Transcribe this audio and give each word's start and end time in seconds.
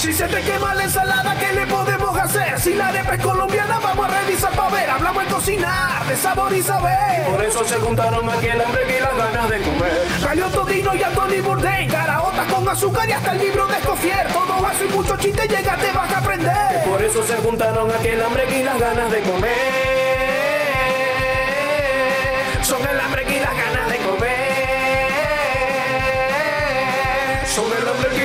Si 0.00 0.14
se 0.14 0.26
te 0.28 0.40
quema 0.40 0.74
la 0.74 0.84
ensalada, 0.84 1.36
¿qué 1.38 1.52
le 1.52 1.66
podemos 1.66 2.16
hacer? 2.16 2.58
Si 2.58 2.72
la 2.72 2.88
arepa 2.88 3.16
es 3.16 3.22
colombiana, 3.22 3.78
vamos 3.80 4.08
a 4.08 4.22
revisar 4.22 4.50
para 4.52 4.70
ver. 4.70 4.88
Hablamos 4.88 5.24
de 5.26 5.30
cocinar, 5.30 6.06
de 6.06 6.16
sabor 6.16 6.50
y 6.54 6.62
saber. 6.62 7.26
Por 7.30 7.44
eso 7.44 7.62
se 7.66 7.74
juntaron 7.74 8.26
aquí 8.30 8.46
el 8.46 8.62
hambre 8.62 8.96
y 8.96 8.98
las 8.98 9.14
ganas 9.14 9.50
de 9.50 9.60
comer. 9.60 10.06
Salió 10.22 10.46
Todino 10.46 10.94
y 10.94 11.02
Anthony 11.02 11.42
Bourdain, 11.44 11.90
caraotas 11.90 12.50
con 12.50 12.66
azúcar 12.66 13.10
y 13.10 13.12
hasta 13.12 13.32
el 13.32 13.40
libro 13.40 13.66
de 13.66 13.76
Escofier. 13.76 14.26
Todo 14.32 14.62
vaso 14.62 14.84
y 14.86 14.88
mucho 14.88 15.18
chiste, 15.18 15.46
llega, 15.46 15.76
te 15.76 15.92
vas 15.92 16.10
a 16.10 16.18
aprender. 16.18 16.82
Por 16.88 17.02
eso 17.02 17.22
se 17.22 17.36
juntaron 17.36 17.90
aquí 17.90 18.08
el 18.08 18.22
hambre 18.22 18.58
y 18.58 18.62
las 18.62 18.80
ganas 18.80 19.10
de 19.10 19.20
comer. 19.20 19.50
Son 22.62 22.80
el 22.88 23.00
hambre 23.00 23.26
y 23.28 23.38
las 23.38 23.54
ganas 23.54 23.86
de 23.90 23.98
comer. 23.98 24.30
Son 27.54 27.66
el 27.66 27.86
hambre 27.86 28.16
y 28.16 28.19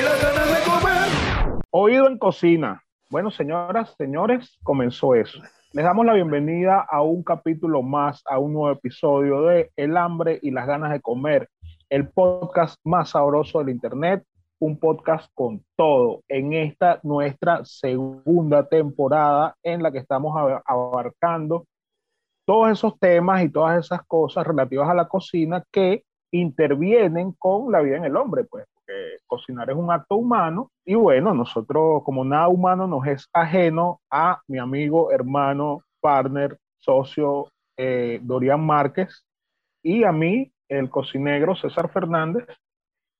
Oído 1.77 2.07
en 2.07 2.17
cocina. 2.17 2.81
Bueno, 3.09 3.31
señoras, 3.31 3.95
señores, 3.97 4.57
comenzó 4.63 5.13
eso. 5.13 5.41
Les 5.73 5.83
damos 5.83 6.05
la 6.05 6.13
bienvenida 6.13 6.79
a 6.89 7.01
un 7.01 7.21
capítulo 7.21 7.81
más, 7.81 8.23
a 8.29 8.39
un 8.39 8.53
nuevo 8.53 8.71
episodio 8.71 9.41
de 9.41 9.71
El 9.75 9.97
hambre 9.97 10.39
y 10.41 10.51
las 10.51 10.67
ganas 10.67 10.93
de 10.93 11.01
comer, 11.01 11.49
el 11.89 12.07
podcast 12.07 12.79
más 12.85 13.09
sabroso 13.09 13.59
del 13.59 13.71
Internet, 13.71 14.23
un 14.57 14.79
podcast 14.79 15.29
con 15.33 15.65
todo 15.75 16.21
en 16.29 16.53
esta 16.53 17.01
nuestra 17.03 17.65
segunda 17.65 18.69
temporada 18.69 19.57
en 19.61 19.83
la 19.83 19.91
que 19.91 19.97
estamos 19.97 20.33
ab- 20.33 20.61
abarcando 20.65 21.65
todos 22.45 22.71
esos 22.71 22.97
temas 22.99 23.43
y 23.43 23.49
todas 23.49 23.83
esas 23.85 24.01
cosas 24.07 24.47
relativas 24.47 24.87
a 24.87 24.93
la 24.93 25.09
cocina 25.09 25.61
que 25.73 26.05
intervienen 26.31 27.33
con 27.33 27.69
la 27.69 27.81
vida 27.81 27.97
en 27.97 28.05
el 28.05 28.15
hombre, 28.15 28.45
pues, 28.45 28.65
porque 28.85 29.17
cocinar 29.25 29.69
es 29.69 29.75
un 29.75 29.91
acto 29.91 30.15
humano 30.15 30.69
y 30.85 30.95
bueno, 30.95 31.33
nosotros 31.33 32.03
como 32.03 32.23
nada 32.23 32.47
humano 32.47 32.87
nos 32.87 33.05
es 33.07 33.27
ajeno 33.33 33.99
a 34.11 34.41
mi 34.47 34.59
amigo, 34.59 35.11
hermano, 35.11 35.81
partner, 36.01 36.57
socio 36.79 37.49
eh, 37.77 38.19
Dorian 38.21 38.65
Márquez 38.65 39.25
y 39.83 40.03
a 40.03 40.11
mí, 40.11 40.51
el 40.67 40.89
cocinegro 40.89 41.55
César 41.55 41.91
Fernández. 41.91 42.45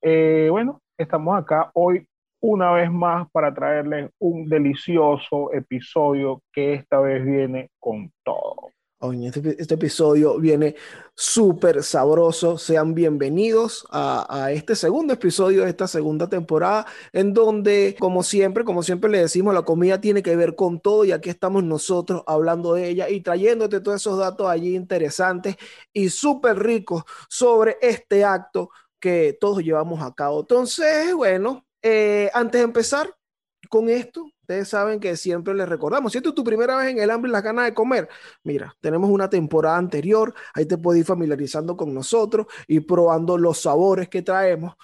Eh, 0.02 0.48
bueno, 0.50 0.80
estamos 0.98 1.38
acá 1.38 1.70
hoy 1.74 2.08
una 2.42 2.72
vez 2.72 2.92
más 2.92 3.30
para 3.32 3.54
traerles 3.54 4.12
un 4.20 4.48
delicioso 4.48 5.52
episodio 5.54 6.42
que 6.54 6.74
esta 6.74 7.00
vez 7.00 7.26
viene 7.26 7.70
con 7.80 8.12
todo. 8.24 8.72
Oye, 9.00 9.28
este, 9.28 9.62
este 9.62 9.74
episodio 9.76 10.40
viene 10.40 10.76
súper 11.16 11.84
sabroso. 11.84 12.58
Sean 12.58 12.96
bienvenidos 12.96 13.86
a, 13.92 14.52
este 14.54 14.74
segundo 14.76 15.14
episodio 15.14 15.64
de 15.64 15.70
esta 15.70 15.86
segunda 15.88 16.30
temporada, 16.30 16.86
en 17.12 17.34
donde, 17.34 17.98
como 18.00 18.24
siempre, 18.24 18.64
como 18.64 18.84
siempre 18.84 19.10
le 19.12 19.20
decimos, 19.20 19.54
la 19.54 19.64
comida 19.64 20.00
tiene 20.00 20.24
que 20.24 20.36
ver 20.38 20.56
con 20.56 20.80
todo 20.80 21.04
y 21.04 21.12
aquí 21.12 21.30
estamos 21.30 21.64
nosotros 21.64 22.24
hablando 22.26 22.74
de 22.74 22.88
ella 22.90 23.10
y 23.10 23.22
trayéndote 23.22 23.82
todos 23.82 24.02
esos 24.02 24.18
datos 24.18 24.48
allí 24.48 24.76
interesantes 24.76 25.58
y 25.92 26.10
súper 26.10 26.58
ricos 26.60 27.04
sobre 27.28 27.78
este 27.82 28.24
acto 28.24 28.70
que 29.00 29.38
todos 29.40 29.62
llevamos 29.62 30.02
a 30.02 30.14
cabo. 30.14 30.40
Entonces, 30.40 31.14
bueno, 31.14 31.66
eh, 31.82 32.32
antes 32.34 32.62
de 32.62 32.66
empezar 32.66 33.14
con 33.70 33.90
esto, 33.90 34.26
ustedes 34.46 34.70
saben 34.70 35.00
que 35.00 35.18
siempre 35.18 35.56
les 35.56 35.68
recordamos, 35.68 36.12
si 36.12 36.20
esta 36.20 36.30
es 36.30 36.36
tu 36.36 36.44
primera 36.44 36.78
vez 36.78 36.92
en 36.92 37.00
el 37.00 37.10
hambre 37.10 37.30
y 37.30 37.32
las 37.32 37.42
ganas 37.42 37.66
de 37.66 37.74
comer, 37.74 38.08
mira, 38.44 38.76
tenemos 38.80 39.10
una 39.10 39.28
temporada 39.28 39.78
anterior, 39.78 40.36
ahí 40.54 40.68
te 40.68 40.78
puedes 40.78 41.00
ir 41.00 41.06
familiarizando 41.06 41.76
con 41.76 41.94
nosotros 41.96 42.46
y 42.68 42.80
probando 42.82 43.40
los 43.40 43.60
sabores 43.60 44.08
que 44.08 44.22
traemos. 44.22 44.76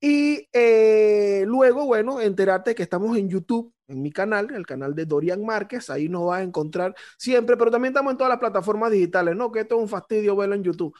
Y 0.00 0.48
eh, 0.52 1.44
luego, 1.46 1.86
bueno, 1.86 2.20
enterarte 2.20 2.74
que 2.74 2.84
estamos 2.84 3.16
en 3.18 3.28
YouTube, 3.28 3.74
en 3.88 4.00
mi 4.00 4.12
canal, 4.12 4.54
el 4.54 4.64
canal 4.64 4.94
de 4.94 5.04
Dorian 5.06 5.44
Márquez, 5.44 5.90
ahí 5.90 6.08
nos 6.08 6.26
vas 6.26 6.40
a 6.40 6.42
encontrar 6.44 6.94
siempre, 7.18 7.56
pero 7.56 7.72
también 7.72 7.92
estamos 7.92 8.12
en 8.12 8.16
todas 8.16 8.30
las 8.30 8.38
plataformas 8.38 8.92
digitales, 8.92 9.34
¿no? 9.34 9.50
Que 9.50 9.60
esto 9.60 9.74
es 9.74 9.82
un 9.82 9.88
fastidio 9.88 10.36
verlo 10.36 10.54
en 10.54 10.62
YouTube 10.62 10.96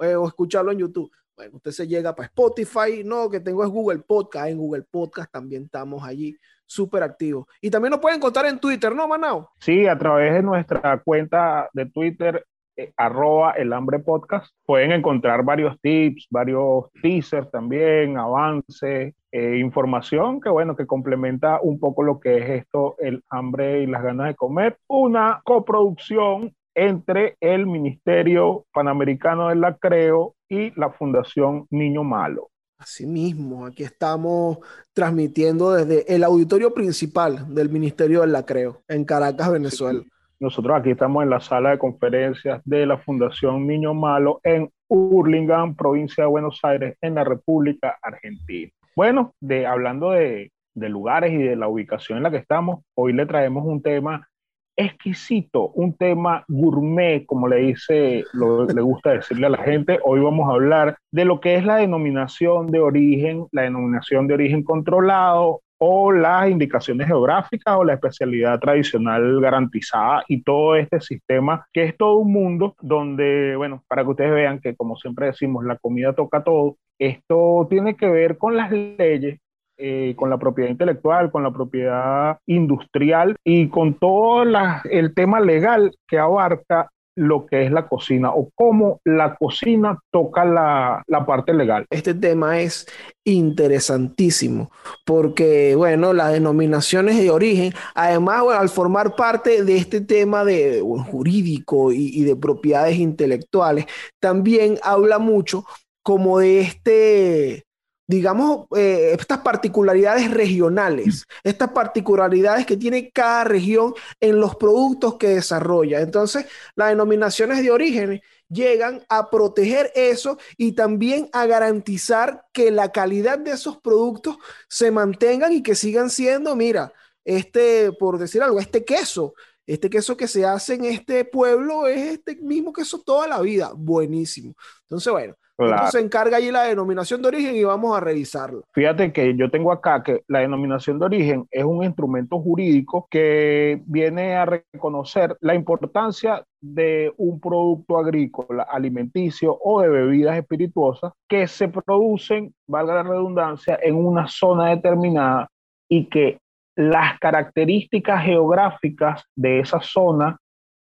eh, 0.00 0.14
o 0.14 0.28
escucharlo 0.28 0.70
en 0.70 0.78
YouTube. 0.78 1.10
Bueno, 1.34 1.56
usted 1.56 1.72
se 1.72 1.88
llega 1.88 2.14
para 2.14 2.26
Spotify, 2.26 3.02
no, 3.04 3.30
que 3.30 3.40
tengo 3.40 3.64
es 3.64 3.70
Google 3.70 4.00
Podcast, 4.00 4.48
en 4.48 4.58
Google 4.58 4.82
Podcast 4.82 5.32
también 5.32 5.64
estamos 5.64 6.04
allí 6.04 6.36
súper 6.66 7.02
activos. 7.02 7.46
Y 7.60 7.70
también 7.70 7.90
nos 7.90 8.00
pueden 8.00 8.18
encontrar 8.18 8.46
en 8.46 8.58
Twitter, 8.58 8.94
¿no, 8.94 9.08
Manao? 9.08 9.50
Sí, 9.58 9.86
a 9.86 9.98
través 9.98 10.34
de 10.34 10.42
nuestra 10.42 11.00
cuenta 11.04 11.68
de 11.72 11.86
Twitter, 11.86 12.44
eh, 12.76 12.92
arroba 12.96 13.52
el 13.52 13.72
hambre 13.72 14.00
podcast, 14.00 14.52
pueden 14.66 14.90
encontrar 14.90 15.44
varios 15.44 15.80
tips, 15.80 16.26
varios 16.28 16.90
teasers 17.00 17.48
también, 17.52 18.18
avances, 18.18 19.14
eh, 19.30 19.56
información 19.58 20.40
que 20.40 20.48
bueno, 20.48 20.74
que 20.74 20.86
complementa 20.86 21.60
un 21.62 21.78
poco 21.78 22.02
lo 22.02 22.18
que 22.18 22.38
es 22.38 22.50
esto, 22.62 22.96
el 22.98 23.22
hambre 23.30 23.82
y 23.82 23.86
las 23.86 24.02
ganas 24.02 24.26
de 24.26 24.34
comer. 24.34 24.76
Una 24.88 25.40
coproducción 25.44 26.52
entre 26.74 27.36
el 27.40 27.66
Ministerio 27.66 28.66
Panamericano 28.72 29.48
del 29.48 29.60
Lacreo 29.60 30.34
y 30.48 30.78
la 30.78 30.90
Fundación 30.90 31.66
Niño 31.70 32.02
Malo. 32.02 32.50
Así 32.84 33.06
mismo, 33.06 33.64
aquí 33.64 33.82
estamos 33.82 34.58
transmitiendo 34.92 35.72
desde 35.72 36.14
el 36.14 36.22
auditorio 36.22 36.74
principal 36.74 37.54
del 37.54 37.70
Ministerio 37.70 38.20
del 38.20 38.32
Lacreo, 38.32 38.82
en 38.88 39.06
Caracas, 39.06 39.50
Venezuela. 39.50 40.02
Nosotros 40.38 40.76
aquí 40.78 40.90
estamos 40.90 41.22
en 41.22 41.30
la 41.30 41.40
sala 41.40 41.70
de 41.70 41.78
conferencias 41.78 42.60
de 42.66 42.84
la 42.84 42.98
Fundación 42.98 43.66
Niño 43.66 43.94
Malo 43.94 44.38
en 44.42 44.70
Hurlingham, 44.86 45.74
provincia 45.74 46.24
de 46.24 46.28
Buenos 46.28 46.60
Aires, 46.62 46.98
en 47.00 47.14
la 47.14 47.24
República 47.24 47.98
Argentina. 48.02 48.70
Bueno, 48.94 49.32
de, 49.40 49.66
hablando 49.66 50.10
de, 50.10 50.52
de 50.74 50.88
lugares 50.90 51.32
y 51.32 51.38
de 51.38 51.56
la 51.56 51.68
ubicación 51.68 52.18
en 52.18 52.24
la 52.24 52.30
que 52.30 52.36
estamos, 52.36 52.84
hoy 52.94 53.14
le 53.14 53.24
traemos 53.24 53.64
un 53.64 53.80
tema 53.80 54.28
exquisito, 54.76 55.68
un 55.70 55.96
tema 55.96 56.44
gourmet, 56.48 57.24
como 57.26 57.48
le 57.48 57.56
dice, 57.56 58.24
le 58.32 58.82
gusta 58.82 59.12
decirle 59.12 59.46
a 59.46 59.50
la 59.50 59.58
gente. 59.58 59.98
Hoy 60.04 60.20
vamos 60.20 60.48
a 60.48 60.54
hablar 60.54 60.96
de 61.12 61.24
lo 61.24 61.40
que 61.40 61.56
es 61.56 61.64
la 61.64 61.76
denominación 61.76 62.68
de 62.68 62.80
origen, 62.80 63.46
la 63.52 63.62
denominación 63.62 64.26
de 64.26 64.34
origen 64.34 64.62
controlado 64.62 65.60
o 65.78 66.12
las 66.12 66.48
indicaciones 66.48 67.06
geográficas 67.06 67.76
o 67.76 67.84
la 67.84 67.94
especialidad 67.94 68.58
tradicional 68.60 69.40
garantizada 69.40 70.24
y 70.28 70.42
todo 70.42 70.76
este 70.76 71.00
sistema 71.00 71.66
que 71.72 71.84
es 71.84 71.96
todo 71.96 72.18
un 72.18 72.32
mundo 72.32 72.74
donde, 72.80 73.54
bueno, 73.56 73.82
para 73.88 74.02
que 74.02 74.10
ustedes 74.10 74.32
vean 74.32 74.60
que 74.60 74.76
como 74.76 74.96
siempre 74.96 75.26
decimos, 75.26 75.64
la 75.64 75.76
comida 75.76 76.12
toca 76.12 76.42
todo, 76.42 76.76
esto 76.98 77.66
tiene 77.68 77.96
que 77.96 78.08
ver 78.08 78.38
con 78.38 78.56
las 78.56 78.70
leyes 78.70 79.40
eh, 79.76 80.14
con 80.16 80.30
la 80.30 80.38
propiedad 80.38 80.70
intelectual, 80.70 81.30
con 81.30 81.42
la 81.42 81.52
propiedad 81.52 82.38
industrial 82.46 83.36
y 83.44 83.68
con 83.68 83.94
todo 83.94 84.44
el 84.84 85.14
tema 85.14 85.40
legal 85.40 85.92
que 86.08 86.18
abarca 86.18 86.88
lo 87.16 87.46
que 87.46 87.64
es 87.64 87.72
la 87.72 87.88
cocina 87.88 88.30
o 88.34 88.50
cómo 88.54 89.00
la 89.04 89.36
cocina 89.36 89.98
toca 90.10 90.44
la, 90.44 91.02
la 91.06 91.24
parte 91.24 91.54
legal. 91.54 91.86
Este 91.90 92.14
tema 92.14 92.60
es 92.60 92.86
interesantísimo 93.24 94.70
porque, 95.04 95.74
bueno, 95.76 96.12
las 96.12 96.32
denominaciones 96.32 97.16
de 97.18 97.30
origen, 97.30 97.72
además, 97.94 98.42
al 98.58 98.68
formar 98.68 99.14
parte 99.14 99.62
de 99.62 99.76
este 99.76 100.00
tema 100.00 100.44
de 100.44 100.80
jurídico 100.80 101.92
y, 101.92 102.10
y 102.12 102.24
de 102.24 102.36
propiedades 102.36 102.98
intelectuales, 102.98 103.86
también 104.20 104.78
habla 104.82 105.18
mucho 105.18 105.64
como 106.02 106.38
de 106.38 106.60
este 106.60 107.64
digamos, 108.06 108.66
eh, 108.76 109.16
estas 109.18 109.38
particularidades 109.38 110.30
regionales, 110.30 111.24
estas 111.42 111.70
particularidades 111.70 112.66
que 112.66 112.76
tiene 112.76 113.10
cada 113.10 113.44
región 113.44 113.94
en 114.20 114.40
los 114.40 114.56
productos 114.56 115.16
que 115.16 115.28
desarrolla. 115.28 116.00
Entonces, 116.00 116.46
las 116.76 116.90
denominaciones 116.90 117.62
de 117.62 117.70
origen 117.70 118.22
llegan 118.48 119.02
a 119.08 119.30
proteger 119.30 119.90
eso 119.94 120.38
y 120.56 120.72
también 120.72 121.28
a 121.32 121.46
garantizar 121.46 122.44
que 122.52 122.70
la 122.70 122.92
calidad 122.92 123.38
de 123.38 123.52
esos 123.52 123.78
productos 123.78 124.36
se 124.68 124.90
mantengan 124.90 125.52
y 125.52 125.62
que 125.62 125.74
sigan 125.74 126.10
siendo, 126.10 126.54
mira, 126.56 126.92
este, 127.24 127.90
por 127.92 128.18
decir 128.18 128.42
algo, 128.42 128.60
este 128.60 128.84
queso. 128.84 129.34
Este 129.66 129.88
queso 129.88 130.14
que 130.14 130.28
se 130.28 130.44
hace 130.44 130.74
en 130.74 130.84
este 130.84 131.24
pueblo 131.24 131.86
es 131.86 132.12
este 132.12 132.36
mismo 132.36 132.70
queso 132.70 133.00
toda 133.00 133.26
la 133.26 133.40
vida. 133.40 133.72
Buenísimo. 133.74 134.54
Entonces, 134.82 135.10
bueno, 135.10 135.36
Claro. 135.56 135.72
Entonces 135.72 136.00
se 136.00 136.04
encarga 136.04 136.38
allí 136.38 136.50
la 136.50 136.64
denominación 136.64 137.22
de 137.22 137.28
origen 137.28 137.54
y 137.54 137.62
vamos 137.62 137.96
a 137.96 138.00
revisarla. 138.00 138.60
Fíjate 138.72 139.12
que 139.12 139.36
yo 139.36 139.50
tengo 139.50 139.70
acá 139.70 140.02
que 140.02 140.22
la 140.26 140.40
denominación 140.40 140.98
de 140.98 141.06
origen 141.06 141.46
es 141.50 141.64
un 141.64 141.84
instrumento 141.84 142.40
jurídico 142.40 143.06
que 143.08 143.80
viene 143.86 144.34
a 144.34 144.46
reconocer 144.46 145.36
la 145.40 145.54
importancia 145.54 146.44
de 146.60 147.12
un 147.18 147.38
producto 147.38 147.98
agrícola, 147.98 148.64
alimenticio 148.64 149.56
o 149.62 149.80
de 149.80 149.88
bebidas 149.88 150.36
espirituosas 150.36 151.12
que 151.28 151.46
se 151.46 151.68
producen, 151.68 152.52
valga 152.66 152.94
la 152.94 153.02
redundancia, 153.04 153.78
en 153.80 153.94
una 153.94 154.26
zona 154.26 154.70
determinada 154.70 155.48
y 155.88 156.06
que 156.06 156.38
las 156.76 157.18
características 157.20 158.24
geográficas 158.24 159.24
de 159.36 159.60
esa 159.60 159.80
zona 159.80 160.36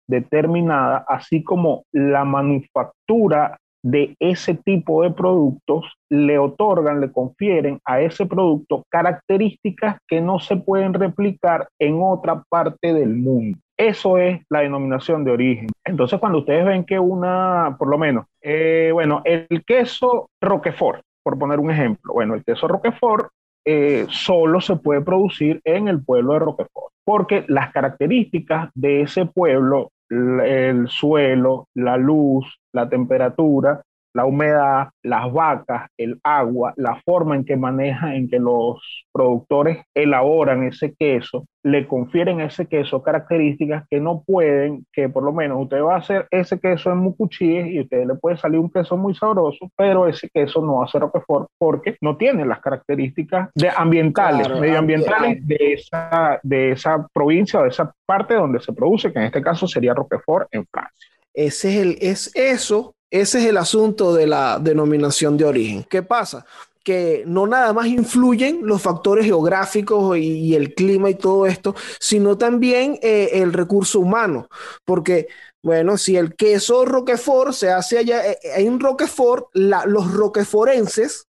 determinada, 0.06 1.05
así 1.08 1.43
como 1.43 1.84
la 1.93 2.25
manufactura 2.25 3.58
de 3.82 4.15
ese 4.21 4.55
tipo 4.55 5.03
de 5.03 5.11
productos 5.11 5.97
le 6.11 6.38
otorgan, 6.38 7.00
le 7.00 7.12
confieren 7.12 7.81
a 7.85 8.00
ese 8.00 8.27
producto 8.27 8.85
características 8.91 9.99
que 10.06 10.21
no 10.21 10.38
se 10.38 10.56
pueden 10.56 10.94
replicar 10.94 11.69
en 11.79 12.00
otra 12.03 12.43
parte 12.49 12.93
del 12.93 13.17
mundo. 13.17 13.59
Eso 13.77 14.19
es 14.19 14.43
la 14.50 14.61
denominación 14.61 15.25
de 15.25 15.31
origen. 15.31 15.69
Entonces, 15.85 16.21
cuando 16.21 16.41
ustedes 16.41 16.67
ven 16.67 16.85
que 16.85 16.99
una, 16.99 17.77
por 17.79 17.88
lo 17.88 17.97
menos, 17.97 18.27
eh, 18.43 18.91
bueno, 18.93 19.23
el 19.25 19.65
queso 19.65 20.29
Roquefort, 20.43 21.03
por 21.23 21.38
poner 21.38 21.59
un 21.59 21.71
ejemplo, 21.71 22.12
bueno, 22.12 22.35
el 22.35 22.44
queso 22.44 22.69
Roquefort 22.69 23.29
eh, 23.65 24.06
solo 24.09 24.61
se 24.61 24.76
puede 24.76 25.00
producir 25.00 25.61
en 25.65 25.88
el 25.88 26.03
pueblo 26.03 26.35
de 26.35 26.38
Roquefort, 26.41 26.93
porque 27.05 27.44
las 27.49 27.73
características 27.73 28.71
de 28.75 29.03
ese 29.03 29.26
pueblo, 29.26 29.91
el 30.11 30.89
suelo, 30.89 31.69
la 31.75 31.97
luz, 31.97 32.61
la 32.73 32.89
temperatura, 32.89 33.83
la 34.12 34.25
humedad, 34.25 34.89
las 35.03 35.33
vacas, 35.33 35.89
el 35.97 36.19
agua, 36.23 36.75
la 36.77 37.01
forma 37.05 37.37
en 37.37 37.45
que 37.45 37.57
maneja, 37.57 38.15
en 38.15 38.29
que 38.29 38.39
los 38.39 39.07
productores 39.12 39.85
elaboran 39.95 40.65
ese 40.65 40.95
queso, 40.95 41.47
le 41.62 41.87
confieren 41.87 42.41
a 42.41 42.47
ese 42.47 42.67
queso 42.67 43.03
características 43.03 43.85
que 43.91 44.01
no 44.01 44.23
pueden, 44.27 44.87
que 44.93 45.09
por 45.09 45.23
lo 45.23 45.33
menos 45.33 45.62
usted 45.62 45.83
va 45.83 45.95
a 45.95 45.99
hacer 45.99 46.27
ese 46.31 46.59
queso 46.59 46.91
en 46.91 46.99
mucuchíes 46.99 47.67
y 47.69 47.81
usted 47.81 48.07
le 48.07 48.15
puede 48.15 48.37
salir 48.37 48.59
un 48.59 48.71
queso 48.71 48.97
muy 48.97 49.15
sabroso, 49.15 49.71
pero 49.77 50.09
ese 50.09 50.29
queso 50.33 50.62
no 50.62 50.79
va 50.79 50.85
a 50.85 50.89
ser 50.89 51.03
Roquefort 51.03 51.49
porque 51.59 51.97
no 52.01 52.17
tiene 52.17 52.45
las 52.47 52.61
características 52.61 53.51
de 53.55 53.69
ambientales, 53.69 54.49
medioambientales 54.59 55.47
de 55.47 55.75
esa, 55.75 56.41
de 56.43 56.73
esa 56.73 57.07
provincia 57.12 57.61
o 57.61 57.65
de 57.65 57.69
esa 57.69 57.93
parte 58.07 58.35
donde 58.35 58.61
se 58.61 58.73
produce, 58.73 59.12
que 59.12 59.19
en 59.19 59.27
este 59.27 59.43
caso 59.43 59.67
sería 59.67 59.95
Roquefort 59.95 60.49
en 60.53 60.67
Francia. 60.67 61.11
Ese 61.33 61.69
es 61.69 61.77
el, 61.77 61.99
es 62.01 62.33
eso 62.35 62.95
ese 63.11 63.39
es 63.41 63.47
el 63.47 63.57
asunto 63.57 64.15
de 64.15 64.27
la 64.27 64.59
denominación 64.59 65.37
de 65.37 65.45
origen. 65.45 65.85
¿Qué 65.89 66.03
pasa? 66.03 66.45
que 66.83 67.25
no 67.27 67.47
nada 67.47 67.75
más 67.75 67.87
influyen 67.89 68.61
los 68.62 68.81
factores 68.81 69.27
geográficos 69.27 70.17
y, 70.17 70.55
el 70.55 70.75
clima 70.75 71.11
y 71.11 71.15
todo 71.15 71.47
esto, 71.47 71.75
sino 71.99 72.39
también 72.39 72.99
eh, 73.03 73.29
el 73.35 73.53
recurso 73.53 74.01
humano, 74.01 74.49
porque 74.87 75.29
bueno, 75.62 75.99
si 75.99 76.17
el 76.17 76.35
queso 76.35 76.87
Roquefort 76.87 77.53
se 77.53 77.71
hace 77.71 77.99
allá 77.99 78.27
eh, 78.27 78.39
en 78.57 78.81
Roquefort, 78.81 79.49
los 79.55 80.12
roqueforenses 80.12 81.27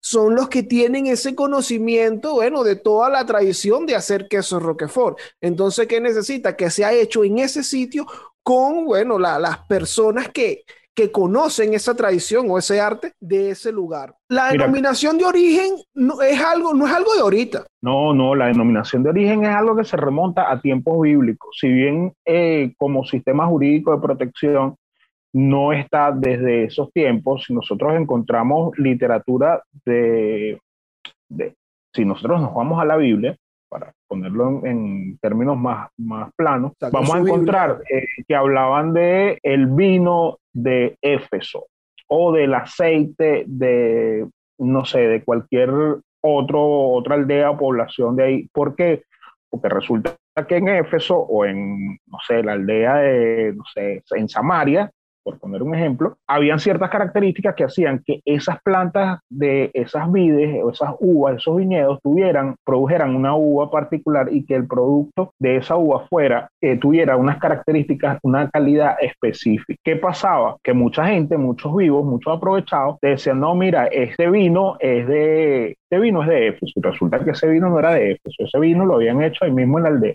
son 0.00 0.36
los 0.36 0.48
que 0.48 0.62
tienen 0.62 1.08
ese 1.08 1.34
conocimiento, 1.34 2.34
bueno, 2.34 2.62
de 2.62 2.76
toda 2.76 3.10
la 3.10 3.26
tradición 3.26 3.86
de 3.86 3.96
hacer 3.96 4.28
queso 4.28 4.60
Roquefort. 4.60 5.18
Entonces, 5.40 5.88
¿qué 5.88 6.00
necesita? 6.00 6.56
Que 6.56 6.70
sea 6.70 6.92
hecho 6.92 7.24
en 7.24 7.38
ese 7.38 7.64
sitio 7.64 8.06
con, 8.44 8.84
bueno, 8.84 9.18
las 9.18 9.58
personas 9.66 10.28
que, 10.28 10.64
que 10.96 11.12
conocen 11.12 11.74
esa 11.74 11.94
tradición 11.94 12.46
o 12.50 12.56
ese 12.56 12.80
arte 12.80 13.12
de 13.20 13.50
ese 13.50 13.70
lugar. 13.70 14.14
La 14.30 14.48
denominación 14.50 15.18
de 15.18 15.26
origen 15.26 15.74
no 15.94 16.22
es 16.22 16.42
algo, 16.42 16.72
no 16.72 16.86
es 16.86 16.92
algo 16.92 17.14
de 17.14 17.20
ahorita. 17.20 17.66
No, 17.82 18.14
no, 18.14 18.34
la 18.34 18.46
denominación 18.46 19.02
de 19.02 19.10
origen 19.10 19.44
es 19.44 19.54
algo 19.54 19.76
que 19.76 19.84
se 19.84 19.98
remonta 19.98 20.50
a 20.50 20.58
tiempos 20.58 20.98
bíblicos. 21.02 21.54
Si 21.60 21.68
bien 21.68 22.14
eh, 22.24 22.72
como 22.78 23.04
sistema 23.04 23.46
jurídico 23.46 23.92
de 23.92 24.00
protección 24.00 24.76
no 25.34 25.74
está 25.74 26.12
desde 26.12 26.64
esos 26.64 26.90
tiempos, 26.92 27.44
si 27.46 27.52
nosotros 27.52 27.94
encontramos 27.94 28.76
literatura 28.78 29.62
de, 29.84 30.58
si 31.92 32.04
nosotros 32.06 32.40
nos 32.40 32.54
vamos 32.54 32.80
a 32.80 32.86
la 32.86 32.96
Biblia, 32.96 33.36
para 33.68 33.92
ponerlo 34.08 34.64
en, 34.64 35.18
términos 35.18 35.58
más, 35.58 35.90
más 35.98 36.30
planos, 36.36 36.72
vamos 36.90 37.14
a 37.14 37.18
encontrar 37.18 37.82
eh, 37.90 38.06
que 38.26 38.34
hablaban 38.34 38.94
de 38.94 39.38
el 39.42 39.66
vino 39.66 40.38
de 40.56 40.96
Éfeso 41.02 41.66
o 42.08 42.32
del 42.32 42.54
aceite 42.54 43.44
de, 43.46 44.26
no 44.58 44.84
sé, 44.84 45.00
de 45.00 45.22
cualquier 45.22 45.70
otro, 46.20 46.90
otra 46.90 47.14
aldea 47.16 47.50
o 47.50 47.58
población 47.58 48.16
de 48.16 48.24
ahí. 48.24 48.48
¿Por 48.52 48.74
qué? 48.74 49.02
Porque 49.50 49.68
resulta 49.68 50.16
que 50.48 50.56
en 50.56 50.68
Éfeso 50.68 51.16
o 51.18 51.44
en, 51.44 51.98
no 52.06 52.18
sé, 52.26 52.42
la 52.42 52.52
aldea 52.52 52.96
de, 52.96 53.52
no 53.54 53.64
sé, 53.72 54.02
en 54.12 54.28
Samaria, 54.28 54.90
por 55.26 55.40
poner 55.40 55.60
un 55.64 55.74
ejemplo, 55.74 56.18
habían 56.28 56.60
ciertas 56.60 56.88
características 56.88 57.56
que 57.56 57.64
hacían 57.64 58.00
que 58.06 58.20
esas 58.24 58.62
plantas 58.62 59.18
de 59.28 59.72
esas 59.74 60.10
vides 60.12 60.62
o 60.62 60.70
esas 60.70 60.94
uvas, 61.00 61.38
esos 61.38 61.56
viñedos, 61.56 61.98
tuvieran, 62.00 62.54
produjeran 62.64 63.16
una 63.16 63.34
uva 63.34 63.68
particular 63.68 64.28
y 64.30 64.46
que 64.46 64.54
el 64.54 64.68
producto 64.68 65.32
de 65.40 65.56
esa 65.56 65.74
uva 65.76 66.06
fuera, 66.06 66.48
eh, 66.60 66.76
tuviera 66.76 67.16
unas 67.16 67.38
características, 67.38 68.20
una 68.22 68.48
calidad 68.50 68.98
específica. 69.00 69.80
¿Qué 69.82 69.96
pasaba? 69.96 70.58
Que 70.62 70.72
mucha 70.72 71.04
gente, 71.08 71.36
muchos 71.36 71.74
vivos, 71.74 72.04
muchos 72.04 72.32
aprovechados, 72.32 72.98
decían, 73.02 73.40
no, 73.40 73.56
mira, 73.56 73.86
este 73.86 74.30
vino 74.30 74.76
es 74.78 75.08
de, 75.08 75.76
este 75.90 75.98
vino 75.98 76.22
es 76.22 76.28
de 76.28 76.48
Éfeso. 76.48 76.72
Y 76.76 76.80
resulta 76.82 77.18
que 77.24 77.32
ese 77.32 77.48
vino 77.48 77.68
no 77.68 77.80
era 77.80 77.94
de 77.94 78.12
Éfeso, 78.12 78.44
ese 78.44 78.60
vino 78.60 78.86
lo 78.86 78.94
habían 78.94 79.20
hecho 79.24 79.44
ahí 79.44 79.50
mismo 79.50 79.78
en 79.78 79.82
la 79.82 79.90
aldea. 79.90 80.14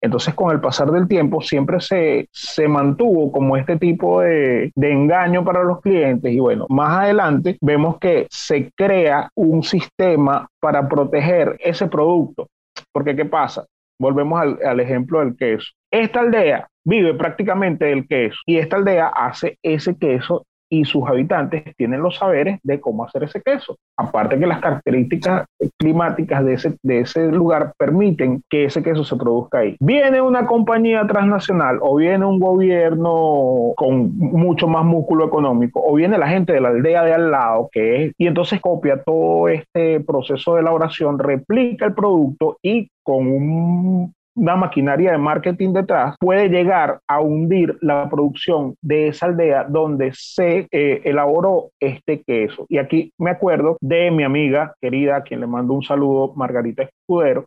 Entonces, 0.00 0.34
con 0.34 0.50
el 0.50 0.60
pasar 0.60 0.90
del 0.90 1.08
tiempo, 1.08 1.40
siempre 1.40 1.80
se, 1.80 2.28
se 2.32 2.68
mantuvo 2.68 3.32
como 3.32 3.56
este 3.56 3.76
tipo 3.76 4.20
de, 4.20 4.72
de, 4.74 4.92
engaño 4.92 5.44
para 5.44 5.62
los 5.62 5.80
clientes. 5.80 6.32
Y 6.32 6.40
bueno, 6.40 6.66
más 6.68 6.98
adelante 6.98 7.56
vemos 7.60 7.98
que 7.98 8.26
se 8.30 8.70
crea 8.76 9.30
un 9.34 9.62
sistema 9.62 10.48
para 10.60 10.88
proteger 10.88 11.56
ese 11.60 11.86
producto. 11.86 12.48
Porque, 12.92 13.16
¿qué 13.16 13.24
pasa? 13.24 13.66
Volvemos 14.00 14.40
al, 14.40 14.58
al 14.64 14.80
ejemplo 14.80 15.20
del 15.20 15.36
queso. 15.36 15.72
Esta 15.90 16.20
aldea 16.20 16.68
vive 16.84 17.14
prácticamente 17.14 17.86
del 17.86 18.06
queso 18.06 18.38
y 18.46 18.58
esta 18.58 18.76
aldea 18.76 19.08
hace 19.08 19.58
ese 19.62 19.96
queso 19.96 20.44
y 20.70 20.84
sus 20.84 21.06
habitantes 21.06 21.64
tienen 21.76 22.02
los 22.02 22.16
saberes 22.16 22.58
de 22.62 22.80
cómo 22.80 23.04
hacer 23.04 23.24
ese 23.24 23.40
queso. 23.42 23.76
Aparte 23.96 24.38
que 24.38 24.46
las 24.46 24.60
características 24.60 25.46
climáticas 25.78 26.44
de 26.44 26.54
ese, 26.54 26.76
de 26.82 27.00
ese 27.00 27.28
lugar 27.28 27.72
permiten 27.78 28.42
que 28.48 28.64
ese 28.64 28.82
queso 28.82 29.04
se 29.04 29.16
produzca 29.16 29.58
ahí. 29.58 29.76
Viene 29.80 30.20
una 30.20 30.46
compañía 30.46 31.06
transnacional 31.06 31.78
o 31.80 31.96
viene 31.96 32.24
un 32.24 32.38
gobierno 32.38 33.72
con 33.76 34.16
mucho 34.16 34.68
más 34.68 34.84
músculo 34.84 35.26
económico 35.26 35.82
o 35.84 35.94
viene 35.94 36.18
la 36.18 36.28
gente 36.28 36.52
de 36.52 36.60
la 36.60 36.68
aldea 36.68 37.04
de 37.04 37.14
al 37.14 37.30
lado 37.30 37.68
que 37.72 38.04
es 38.04 38.12
y 38.18 38.26
entonces 38.26 38.60
copia 38.60 39.02
todo 39.02 39.48
este 39.48 40.00
proceso 40.00 40.54
de 40.54 40.60
elaboración, 40.60 41.18
replica 41.18 41.86
el 41.86 41.94
producto 41.94 42.58
y 42.62 42.88
con 43.02 43.26
un 43.26 44.12
una 44.38 44.54
maquinaria 44.54 45.10
de 45.10 45.18
marketing 45.18 45.72
detrás, 45.72 46.14
puede 46.20 46.48
llegar 46.48 47.00
a 47.08 47.20
hundir 47.20 47.76
la 47.80 48.08
producción 48.08 48.76
de 48.80 49.08
esa 49.08 49.26
aldea 49.26 49.64
donde 49.64 50.12
se 50.14 50.68
eh, 50.70 51.02
elaboró 51.04 51.70
este 51.80 52.22
queso. 52.22 52.64
Y 52.68 52.78
aquí 52.78 53.12
me 53.18 53.30
acuerdo 53.30 53.76
de 53.80 54.10
mi 54.10 54.22
amiga 54.22 54.74
querida, 54.80 55.16
a 55.16 55.22
quien 55.22 55.40
le 55.40 55.46
mando 55.46 55.74
un 55.74 55.82
saludo, 55.82 56.32
Margarita 56.36 56.84
Escudero, 56.84 57.46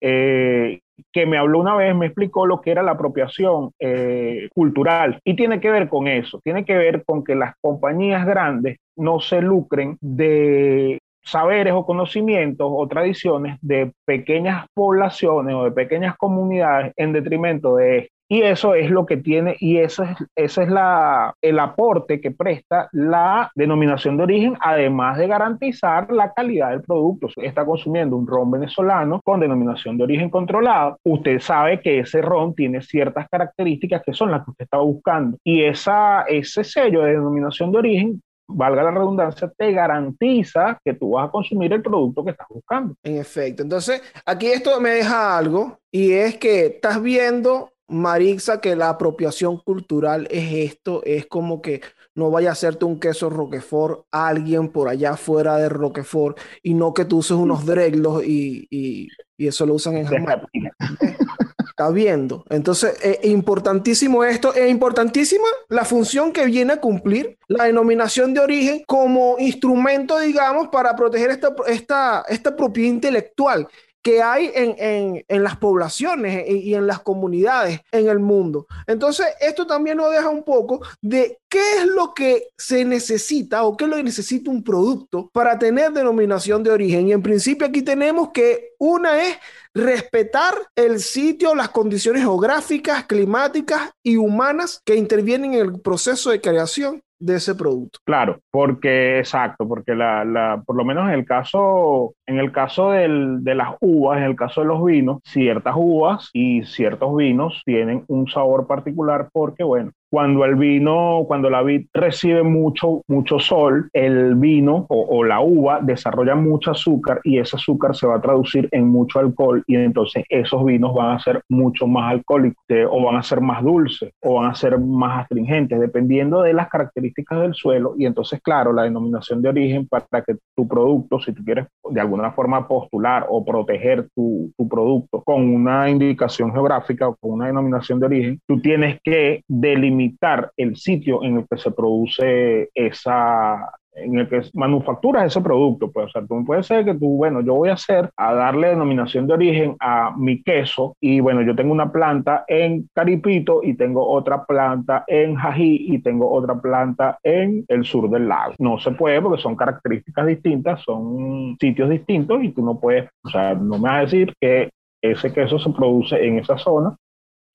eh, 0.00 0.80
que 1.12 1.26
me 1.26 1.38
habló 1.38 1.60
una 1.60 1.74
vez, 1.74 1.94
me 1.94 2.06
explicó 2.06 2.46
lo 2.46 2.60
que 2.60 2.70
era 2.70 2.82
la 2.82 2.92
apropiación 2.92 3.70
eh, 3.78 4.48
cultural 4.54 5.18
y 5.24 5.36
tiene 5.36 5.60
que 5.60 5.70
ver 5.70 5.88
con 5.88 6.06
eso, 6.06 6.40
tiene 6.44 6.64
que 6.64 6.76
ver 6.76 7.04
con 7.04 7.24
que 7.24 7.34
las 7.34 7.54
compañías 7.60 8.26
grandes 8.26 8.78
no 8.96 9.20
se 9.20 9.40
lucren 9.40 9.96
de 10.00 10.98
saberes 11.26 11.74
o 11.74 11.84
conocimientos 11.84 12.68
o 12.70 12.88
tradiciones 12.88 13.58
de 13.60 13.92
pequeñas 14.06 14.66
poblaciones 14.72 15.54
o 15.54 15.64
de 15.64 15.72
pequeñas 15.72 16.16
comunidades 16.16 16.92
en 16.96 17.12
detrimento 17.12 17.76
de 17.76 18.10
Y 18.28 18.42
eso 18.42 18.74
es 18.74 18.90
lo 18.90 19.06
que 19.06 19.16
tiene, 19.18 19.56
y 19.60 19.76
eso 19.78 20.02
es, 20.02 20.16
ese 20.34 20.64
es 20.64 20.68
la, 20.68 21.32
el 21.40 21.60
aporte 21.60 22.20
que 22.20 22.32
presta 22.32 22.88
la 22.92 23.52
denominación 23.54 24.16
de 24.16 24.24
origen, 24.24 24.54
además 24.60 25.16
de 25.16 25.28
garantizar 25.28 26.10
la 26.10 26.32
calidad 26.32 26.70
del 26.70 26.82
producto. 26.82 27.28
Si 27.28 27.44
está 27.44 27.64
consumiendo 27.64 28.16
un 28.16 28.26
ron 28.26 28.50
venezolano 28.50 29.20
con 29.24 29.38
denominación 29.38 29.96
de 29.96 30.04
origen 30.04 30.28
controlado, 30.28 30.98
usted 31.04 31.38
sabe 31.38 31.80
que 31.80 32.00
ese 32.00 32.20
ron 32.20 32.54
tiene 32.54 32.82
ciertas 32.82 33.28
características 33.28 34.02
que 34.04 34.12
son 34.12 34.32
las 34.32 34.44
que 34.44 34.50
usted 34.50 34.64
está 34.64 34.78
buscando. 34.78 35.38
Y 35.44 35.62
esa, 35.62 36.22
ese 36.22 36.64
sello 36.64 37.02
de 37.02 37.12
denominación 37.12 37.70
de 37.70 37.78
origen 37.78 38.22
valga 38.48 38.82
la 38.82 38.90
redundancia, 38.90 39.52
te 39.56 39.72
garantiza 39.72 40.78
que 40.84 40.94
tú 40.94 41.10
vas 41.12 41.28
a 41.28 41.30
consumir 41.30 41.72
el 41.72 41.82
producto 41.82 42.24
que 42.24 42.30
estás 42.30 42.46
buscando. 42.48 42.94
En 43.02 43.16
efecto. 43.16 43.62
Entonces, 43.62 44.02
aquí 44.24 44.46
esto 44.46 44.80
me 44.80 44.90
deja 44.90 45.36
algo 45.36 45.78
y 45.90 46.12
es 46.12 46.36
que 46.36 46.66
estás 46.66 47.02
viendo, 47.02 47.72
Marixa, 47.88 48.60
que 48.60 48.76
la 48.76 48.90
apropiación 48.90 49.58
cultural 49.58 50.28
es 50.30 50.72
esto, 50.72 51.02
es 51.04 51.26
como 51.26 51.60
que 51.60 51.80
no 52.14 52.30
vaya 52.30 52.50
a 52.50 52.52
hacerte 52.52 52.84
un 52.84 52.98
queso 52.98 53.28
Roquefort 53.28 54.06
a 54.10 54.28
alguien 54.28 54.68
por 54.68 54.88
allá 54.88 55.16
fuera 55.16 55.56
de 55.58 55.68
Roquefort 55.68 56.38
y 56.62 56.74
no 56.74 56.94
que 56.94 57.04
tú 57.04 57.18
uses 57.18 57.36
unos 57.36 57.66
dreglos 57.66 58.24
y, 58.24 58.66
y, 58.70 59.08
y 59.36 59.46
eso 59.46 59.66
lo 59.66 59.74
usan 59.74 59.98
en 59.98 60.06
Jamaica 60.06 60.48
está 61.76 61.90
viendo. 61.90 62.42
Entonces, 62.48 62.96
es 63.02 63.26
importantísimo 63.26 64.24
esto, 64.24 64.54
es 64.54 64.70
importantísima 64.70 65.44
la 65.68 65.84
función 65.84 66.32
que 66.32 66.46
viene 66.46 66.72
a 66.72 66.80
cumplir 66.80 67.36
la 67.48 67.64
denominación 67.64 68.32
de 68.32 68.40
origen 68.40 68.82
como 68.86 69.36
instrumento, 69.38 70.18
digamos, 70.18 70.68
para 70.68 70.96
proteger 70.96 71.30
esta, 71.30 71.54
esta, 71.66 72.24
esta 72.30 72.56
propiedad 72.56 72.94
intelectual 72.94 73.68
que 74.06 74.22
hay 74.22 74.52
en, 74.54 75.24
en, 75.26 75.42
las 75.42 75.56
poblaciones 75.56 76.48
y 76.48 76.76
en 76.76 76.86
las 76.86 77.00
comunidades 77.00 77.80
en 77.90 78.08
el 78.08 78.20
mundo. 78.20 78.68
Entonces, 78.86 79.26
esto 79.40 79.66
también 79.66 79.96
nos 79.96 80.12
deja 80.12 80.28
un 80.28 80.44
poco 80.44 80.80
de 81.00 81.40
qué 81.48 81.78
es 81.78 81.86
lo 81.86 82.14
que 82.14 82.50
se 82.56 82.84
necesita 82.84 83.64
o 83.64 83.76
qué 83.76 83.82
es 83.82 83.90
lo 83.90 83.96
que 83.96 84.04
necesita 84.04 84.48
un 84.48 84.62
producto 84.62 85.28
para 85.32 85.58
tener 85.58 85.90
denominación 85.90 86.62
de 86.62 86.70
origen. 86.70 87.08
Y 87.08 87.14
en 87.14 87.20
principio 87.20 87.66
aquí 87.66 87.82
tenemos 87.82 88.30
que 88.30 88.74
una 88.78 89.20
es 89.24 89.38
respetar 89.74 90.54
el 90.76 91.00
sitio, 91.00 91.56
las 91.56 91.70
condiciones 91.70 92.22
geográficas, 92.22 93.06
climáticas 93.06 93.90
y 94.04 94.18
humanas 94.18 94.82
que 94.84 94.94
intervienen 94.94 95.54
en 95.54 95.60
el 95.62 95.80
proceso 95.80 96.30
de 96.30 96.40
creación 96.40 97.02
de 97.18 97.36
ese 97.36 97.54
producto. 97.54 97.98
Claro, 98.04 98.40
porque 98.50 99.18
exacto, 99.18 99.66
porque 99.66 99.94
la, 99.94 100.24
la, 100.24 100.62
por 100.66 100.76
lo 100.76 100.84
menos 100.84 101.08
en 101.08 101.14
el 101.14 101.24
caso, 101.24 102.14
en 102.26 102.38
el 102.38 102.52
caso 102.52 102.90
del, 102.90 103.42
de 103.42 103.54
las 103.54 103.74
uvas, 103.80 104.18
en 104.18 104.24
el 104.24 104.36
caso 104.36 104.60
de 104.60 104.66
los 104.68 104.84
vinos, 104.84 105.20
ciertas 105.24 105.74
uvas 105.76 106.30
y 106.32 106.64
ciertos 106.64 107.16
vinos 107.16 107.62
tienen 107.64 108.04
un 108.08 108.28
sabor 108.28 108.66
particular 108.66 109.28
porque, 109.32 109.64
bueno, 109.64 109.92
cuando 110.10 110.44
el 110.44 110.54
vino, 110.54 111.24
cuando 111.26 111.50
la 111.50 111.62
vid 111.62 111.86
recibe 111.92 112.42
mucho, 112.42 113.02
mucho 113.08 113.38
sol, 113.38 113.90
el 113.92 114.36
vino 114.36 114.86
o, 114.88 115.24
la 115.24 115.40
uva 115.40 115.80
desarrolla 115.82 116.34
mucho 116.34 116.70
azúcar 116.70 117.20
y 117.24 117.38
ese 117.38 117.56
azúcar 117.56 117.96
se 117.96 118.06
va 118.06 118.16
a 118.16 118.20
traducir 118.20 118.68
en 118.70 118.88
mucho 118.88 119.18
alcohol 119.18 119.64
y 119.66 119.76
entonces 119.76 120.24
esos 120.28 120.64
vinos 120.64 120.94
van 120.94 121.16
a 121.16 121.18
ser 121.18 121.42
mucho 121.48 121.86
más 121.86 122.12
alcohólicos 122.12 122.62
o 122.90 123.04
van 123.04 123.16
a 123.16 123.22
ser 123.22 123.40
más 123.40 123.62
dulces 123.62 124.12
o 124.22 124.34
van 124.34 124.50
a 124.50 124.54
ser 124.54 124.78
más 124.78 125.22
astringentes, 125.22 125.80
dependiendo 125.80 126.42
de 126.42 126.52
las 126.52 126.68
características 126.68 127.40
del 127.40 127.54
suelo. 127.54 127.94
Y 127.98 128.06
entonces, 128.06 128.40
claro, 128.42 128.72
la 128.72 128.82
denominación 128.84 129.42
de 129.42 129.48
origen 129.48 129.88
para 129.88 130.22
que 130.22 130.36
tu 130.54 130.68
producto, 130.68 131.20
si 131.20 131.32
tú 131.32 131.44
quieres 131.44 131.66
de 131.90 132.00
alguna 132.00 132.32
forma 132.32 132.68
postular 132.68 133.26
o 133.28 133.44
proteger 133.44 134.08
tu, 134.14 134.52
tu 134.56 134.68
producto 134.68 135.22
con 135.22 135.42
una 135.42 135.90
indicación 135.90 136.52
geográfica 136.52 137.08
o 137.08 137.16
con 137.16 137.32
una 137.32 137.46
denominación 137.46 137.98
de 138.00 138.06
origen, 138.06 138.40
tú 138.46 138.60
tienes 138.60 139.00
que 139.02 139.42
delimitar 139.48 139.95
limitar 139.96 140.52
el 140.56 140.76
sitio 140.76 141.22
en 141.24 141.38
el 141.38 141.46
que 141.48 141.56
se 141.56 141.70
produce 141.70 142.68
esa, 142.74 143.72
en 143.94 144.18
el 144.18 144.28
que 144.28 144.42
manufacturas 144.52 145.24
ese 145.24 145.40
producto. 145.40 145.90
Pues, 145.90 146.06
o 146.06 146.08
sea, 146.10 146.26
tú 146.26 146.44
puede 146.44 146.62
ser 146.62 146.84
que 146.84 146.94
tú, 146.94 147.16
bueno, 147.16 147.40
yo 147.40 147.54
voy 147.54 147.70
a 147.70 147.74
hacer, 147.74 148.10
a 148.16 148.34
darle 148.34 148.68
denominación 148.68 149.26
de 149.26 149.34
origen 149.34 149.76
a 149.80 150.14
mi 150.16 150.42
queso 150.42 150.94
y 151.00 151.20
bueno, 151.20 151.42
yo 151.42 151.56
tengo 151.56 151.72
una 151.72 151.90
planta 151.90 152.44
en 152.46 152.88
Caripito 152.94 153.62
y 153.62 153.74
tengo 153.74 154.06
otra 154.06 154.44
planta 154.44 155.04
en 155.06 155.34
Jají 155.34 155.94
y 155.94 155.98
tengo 156.00 156.30
otra 156.30 156.60
planta 156.60 157.18
en 157.22 157.64
el 157.68 157.84
sur 157.84 158.10
del 158.10 158.28
lago. 158.28 158.54
No 158.58 158.78
se 158.78 158.90
puede 158.92 159.20
porque 159.22 159.42
son 159.42 159.56
características 159.56 160.26
distintas, 160.26 160.82
son 160.82 161.56
sitios 161.58 161.88
distintos 161.88 162.42
y 162.42 162.50
tú 162.50 162.62
no 162.62 162.78
puedes, 162.78 163.08
o 163.24 163.30
sea, 163.30 163.54
no 163.54 163.78
me 163.78 163.88
vas 163.88 163.98
a 163.98 164.00
decir 164.00 164.34
que 164.40 164.68
ese 165.02 165.32
queso 165.32 165.58
se 165.58 165.70
produce 165.70 166.22
en 166.26 166.38
esa 166.38 166.58
zona 166.58 166.96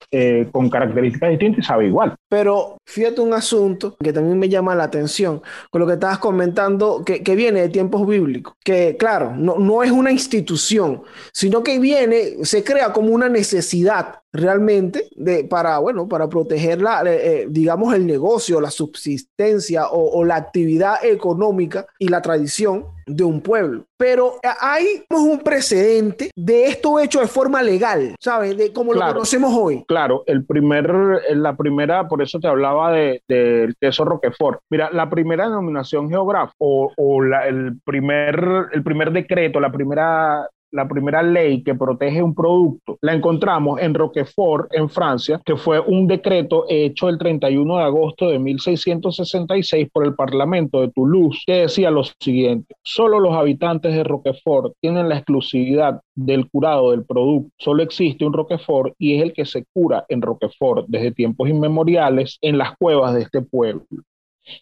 eh, 0.09 0.47
con 0.51 0.69
características 0.69 1.29
distintas 1.31 1.65
sabe 1.65 1.87
igual. 1.87 2.15
Pero 2.29 2.77
fíjate 2.85 3.21
un 3.21 3.33
asunto 3.33 3.95
que 4.01 4.13
también 4.13 4.39
me 4.39 4.49
llama 4.49 4.75
la 4.75 4.85
atención 4.85 5.41
con 5.69 5.81
lo 5.81 5.87
que 5.87 5.93
estabas 5.93 6.19
comentando, 6.19 7.03
que, 7.05 7.23
que 7.23 7.35
viene 7.35 7.61
de 7.61 7.69
tiempos 7.69 8.07
bíblicos, 8.07 8.55
que 8.63 8.95
claro, 8.97 9.33
no, 9.35 9.57
no 9.57 9.83
es 9.83 9.91
una 9.91 10.11
institución, 10.11 11.03
sino 11.33 11.63
que 11.63 11.79
viene, 11.79 12.43
se 12.43 12.63
crea 12.63 12.93
como 12.93 13.13
una 13.13 13.29
necesidad 13.29 14.20
realmente 14.33 15.07
de, 15.15 15.43
para, 15.43 15.79
bueno, 15.79 16.07
para 16.07 16.29
proteger, 16.29 16.81
la, 16.81 17.01
eh, 17.03 17.41
eh, 17.41 17.47
digamos, 17.49 17.93
el 17.93 18.05
negocio, 18.05 18.61
la 18.61 18.71
subsistencia 18.71 19.87
o, 19.89 20.23
la 20.23 20.35
actividad 20.35 21.03
económica 21.03 21.87
y 21.97 22.07
la 22.07 22.21
tradición 22.21 22.85
de 23.07 23.23
un 23.23 23.41
pueblo. 23.41 23.85
Pero 23.97 24.35
hay 24.61 25.03
un 25.09 25.39
precedente 25.39 26.31
de 26.35 26.67
esto 26.67 26.99
hecho 26.99 27.19
de 27.19 27.27
forma 27.27 27.61
legal, 27.61 28.15
¿sabes? 28.19 28.55
De 28.55 28.71
como 28.71 28.93
lo 28.93 29.01
conocemos 29.01 29.53
hoy. 29.53 29.83
Claro, 29.87 30.23
el 30.27 30.45
primer, 30.45 31.21
la 31.31 31.55
primera, 31.55 32.07
por 32.07 32.21
eso 32.21 32.39
te 32.39 32.47
hablaba 32.47 32.91
del 32.93 33.21
de, 33.27 33.73
queso 33.79 34.05
Roquefort. 34.05 34.61
Mira, 34.69 34.89
la 34.91 35.09
primera 35.09 35.45
denominación 35.45 36.09
geográfica 36.09 36.55
o, 36.59 36.91
o 36.95 37.21
la, 37.21 37.47
el, 37.47 37.79
primer, 37.83 38.69
el 38.71 38.83
primer 38.83 39.11
decreto, 39.11 39.59
la 39.59 39.71
primera 39.71 40.47
la 40.71 40.87
primera 40.87 41.21
ley 41.21 41.63
que 41.63 41.75
protege 41.75 42.23
un 42.23 42.33
producto, 42.33 42.97
la 43.01 43.13
encontramos 43.13 43.79
en 43.81 43.93
Roquefort, 43.93 44.73
en 44.73 44.89
Francia, 44.89 45.41
que 45.45 45.55
fue 45.55 45.79
un 45.79 46.07
decreto 46.07 46.65
hecho 46.69 47.09
el 47.09 47.17
31 47.17 47.77
de 47.77 47.83
agosto 47.83 48.29
de 48.29 48.39
1666 48.39 49.89
por 49.91 50.05
el 50.05 50.15
Parlamento 50.15 50.81
de 50.81 50.89
Toulouse, 50.89 51.43
que 51.45 51.53
decía 51.53 51.91
lo 51.91 52.03
siguiente, 52.19 52.75
solo 52.83 53.19
los 53.19 53.35
habitantes 53.35 53.93
de 53.93 54.03
Roquefort 54.03 54.73
tienen 54.79 55.09
la 55.09 55.17
exclusividad 55.17 56.01
del 56.15 56.49
curado 56.49 56.91
del 56.91 57.05
producto. 57.05 57.51
Solo 57.57 57.83
existe 57.83 58.25
un 58.25 58.33
Roquefort 58.33 58.93
y 58.97 59.15
es 59.15 59.23
el 59.23 59.33
que 59.33 59.45
se 59.45 59.65
cura 59.73 60.05
en 60.09 60.21
Roquefort 60.21 60.85
desde 60.87 61.11
tiempos 61.11 61.49
inmemoriales 61.49 62.37
en 62.41 62.57
las 62.57 62.75
cuevas 62.77 63.13
de 63.13 63.21
este 63.21 63.41
pueblo. 63.41 63.85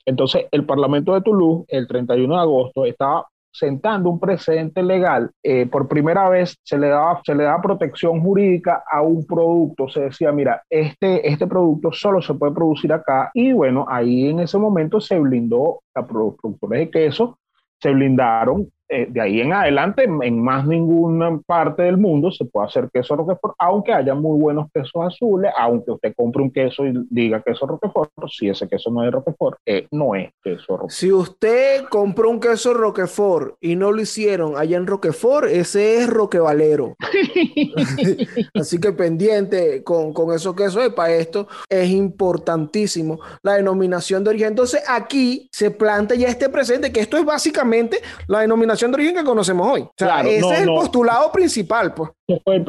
Entonces, 0.05 0.45
el 0.51 0.65
Parlamento 0.65 1.13
de 1.13 1.21
Toulouse, 1.21 1.65
el 1.69 1.87
31 1.87 2.35
de 2.35 2.41
agosto, 2.41 2.85
estaba 2.85 3.27
sentando 3.51 4.09
un 4.09 4.19
precedente 4.19 4.83
legal, 4.83 5.31
eh, 5.43 5.65
por 5.65 5.87
primera 5.87 6.29
vez 6.29 6.57
se 6.63 6.77
le, 6.77 6.87
daba, 6.87 7.21
se 7.23 7.35
le 7.35 7.45
protección 7.61 8.21
jurídica 8.21 8.83
a 8.89 9.01
un 9.01 9.25
producto. 9.25 9.89
Se 9.89 10.01
decía, 10.01 10.31
mira, 10.31 10.63
este, 10.69 11.27
este 11.27 11.47
producto 11.47 11.91
solo 11.91 12.21
se 12.21 12.33
puede 12.33 12.53
producir 12.53 12.93
acá. 12.93 13.31
Y 13.33 13.51
bueno, 13.53 13.85
ahí 13.89 14.29
en 14.29 14.39
ese 14.39 14.57
momento 14.57 14.99
se 15.01 15.19
blindó 15.19 15.81
a 15.95 16.05
productores 16.05 16.79
de 16.79 16.89
queso, 16.89 17.39
se 17.79 17.91
blindaron 17.91 18.69
eh, 18.91 19.05
de 19.07 19.21
ahí 19.21 19.39
en 19.39 19.53
adelante, 19.53 20.03
en 20.03 20.41
más 20.41 20.65
ninguna 20.65 21.39
parte 21.45 21.83
del 21.83 21.97
mundo 21.97 22.31
se 22.31 22.43
puede 22.45 22.67
hacer 22.67 22.89
queso 22.91 23.15
Roquefort, 23.15 23.53
aunque 23.59 23.93
haya 23.93 24.15
muy 24.15 24.39
buenos 24.39 24.65
quesos 24.73 25.05
azules, 25.05 25.51
aunque 25.55 25.91
usted 25.91 26.13
compre 26.17 26.41
un 26.41 26.49
queso 26.51 26.87
y 26.87 26.93
diga 27.11 27.43
queso 27.43 27.67
Roquefort, 27.67 28.11
si 28.27 28.49
ese 28.49 28.67
queso 28.67 28.89
no 28.89 29.03
es 29.03 29.11
Roquefort, 29.11 29.59
eh, 29.63 29.87
no 29.91 30.15
es 30.15 30.31
queso 30.43 30.77
Roquefort. 30.77 30.89
Si 30.89 31.11
usted 31.11 31.83
compró 31.89 32.31
un 32.31 32.39
queso 32.39 32.73
Roquefort 32.73 33.57
y 33.61 33.75
no 33.75 33.91
lo 33.91 34.01
hicieron 34.01 34.57
allá 34.57 34.77
en 34.77 34.87
Roquefort, 34.87 35.47
ese 35.47 35.97
es 35.99 36.09
Roquevalero. 36.09 36.95
Así 38.55 38.79
que 38.79 38.91
pendiente 38.91 39.83
con, 39.83 40.13
con 40.13 40.33
esos 40.33 40.55
quesos, 40.55 40.89
para 40.93 41.13
esto 41.13 41.47
es 41.69 41.89
importantísimo 41.91 43.19
la 43.43 43.53
denominación 43.53 44.23
de 44.23 44.31
origen. 44.31 44.47
Entonces 44.47 44.81
aquí 44.87 45.47
se 45.51 45.69
plantea 45.69 46.17
ya 46.17 46.27
este 46.27 46.49
presente, 46.49 46.91
que 46.91 47.01
esto 47.01 47.17
es 47.17 47.25
básicamente 47.25 48.01
la 48.25 48.39
denominación 48.39 48.78
de 48.87 48.95
origen 48.95 49.15
que 49.15 49.23
conocemos 49.23 49.67
hoy. 49.67 49.81
O 49.81 49.91
sea, 49.97 50.21
ese 50.21 50.37
es 50.37 50.61
el 50.61 50.67
postulado 50.67 51.31
principal, 51.31 51.93
pues. 51.93 52.11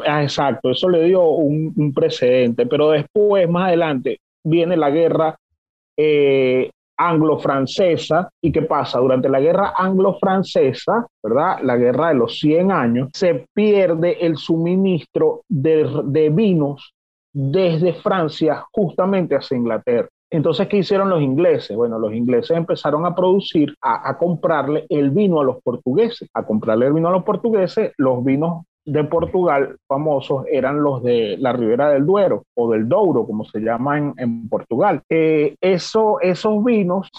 Ah, 0.07 0.23
exacto, 0.23 0.71
eso 0.71 0.89
le 0.89 1.03
dio 1.03 1.23
un, 1.23 1.93
precedente, 1.93 2.65
pero 2.65 2.91
después, 2.91 3.49
más 3.49 3.67
adelante, 3.67 4.19
viene 4.43 4.77
la 4.77 4.89
guerra 4.89 5.35
eh, 5.97 6.69
anglo-francesa. 6.97 8.29
¿Y 8.41 8.51
qué 8.51 8.63
pasa? 8.63 8.99
Durante 8.99 9.29
la 9.29 9.39
guerra 9.39 9.73
anglo-francesa, 9.77 11.07
¿verdad? 11.23 11.59
La 11.63 11.77
guerra 11.77 12.09
de 12.09 12.15
los 12.15 12.39
100 12.39 12.71
años, 12.71 13.09
se 13.13 13.45
pierde 13.53 14.17
el 14.25 14.37
suministro 14.37 15.41
de, 15.49 15.89
de 16.05 16.29
vinos 16.29 16.93
desde 17.33 17.93
Francia 17.93 18.65
justamente 18.71 19.35
hacia 19.35 19.57
Inglaterra. 19.57 20.09
Entonces, 20.31 20.67
¿qué 20.69 20.77
hicieron 20.77 21.09
los 21.09 21.21
ingleses? 21.21 21.75
Bueno, 21.75 21.99
los 21.99 22.13
ingleses 22.13 22.55
empezaron 22.55 23.05
a 23.05 23.13
producir, 23.13 23.75
a, 23.81 24.09
a, 24.09 24.17
comprarle 24.17 24.85
el 24.87 25.11
vino 25.11 25.41
a 25.41 25.43
los 25.43 25.61
portugueses, 25.61 26.29
a 26.33 26.45
comprarle 26.45 26.87
el 26.87 26.93
vino 26.93 27.09
a 27.09 27.11
los 27.11 27.23
portugueses, 27.23 27.91
los 27.97 28.23
vinos 28.23 28.63
de 28.85 29.03
Portugal 29.03 29.77
famosos 29.87 30.45
eran 30.51 30.81
los 30.81 31.03
de 31.03 31.37
la 31.37 31.53
Ribera 31.53 31.89
del 31.89 32.05
Duero 32.05 32.43
o 32.55 32.71
del 32.71 32.87
Douro, 32.87 33.25
como 33.25 33.45
se 33.45 33.59
llama 33.59 33.97
en, 33.97 34.49
Portugal. 34.49 35.01
Eh, 35.09 35.55
eso, 35.61 36.19
esos 36.21 36.63
vinos, 36.63 37.09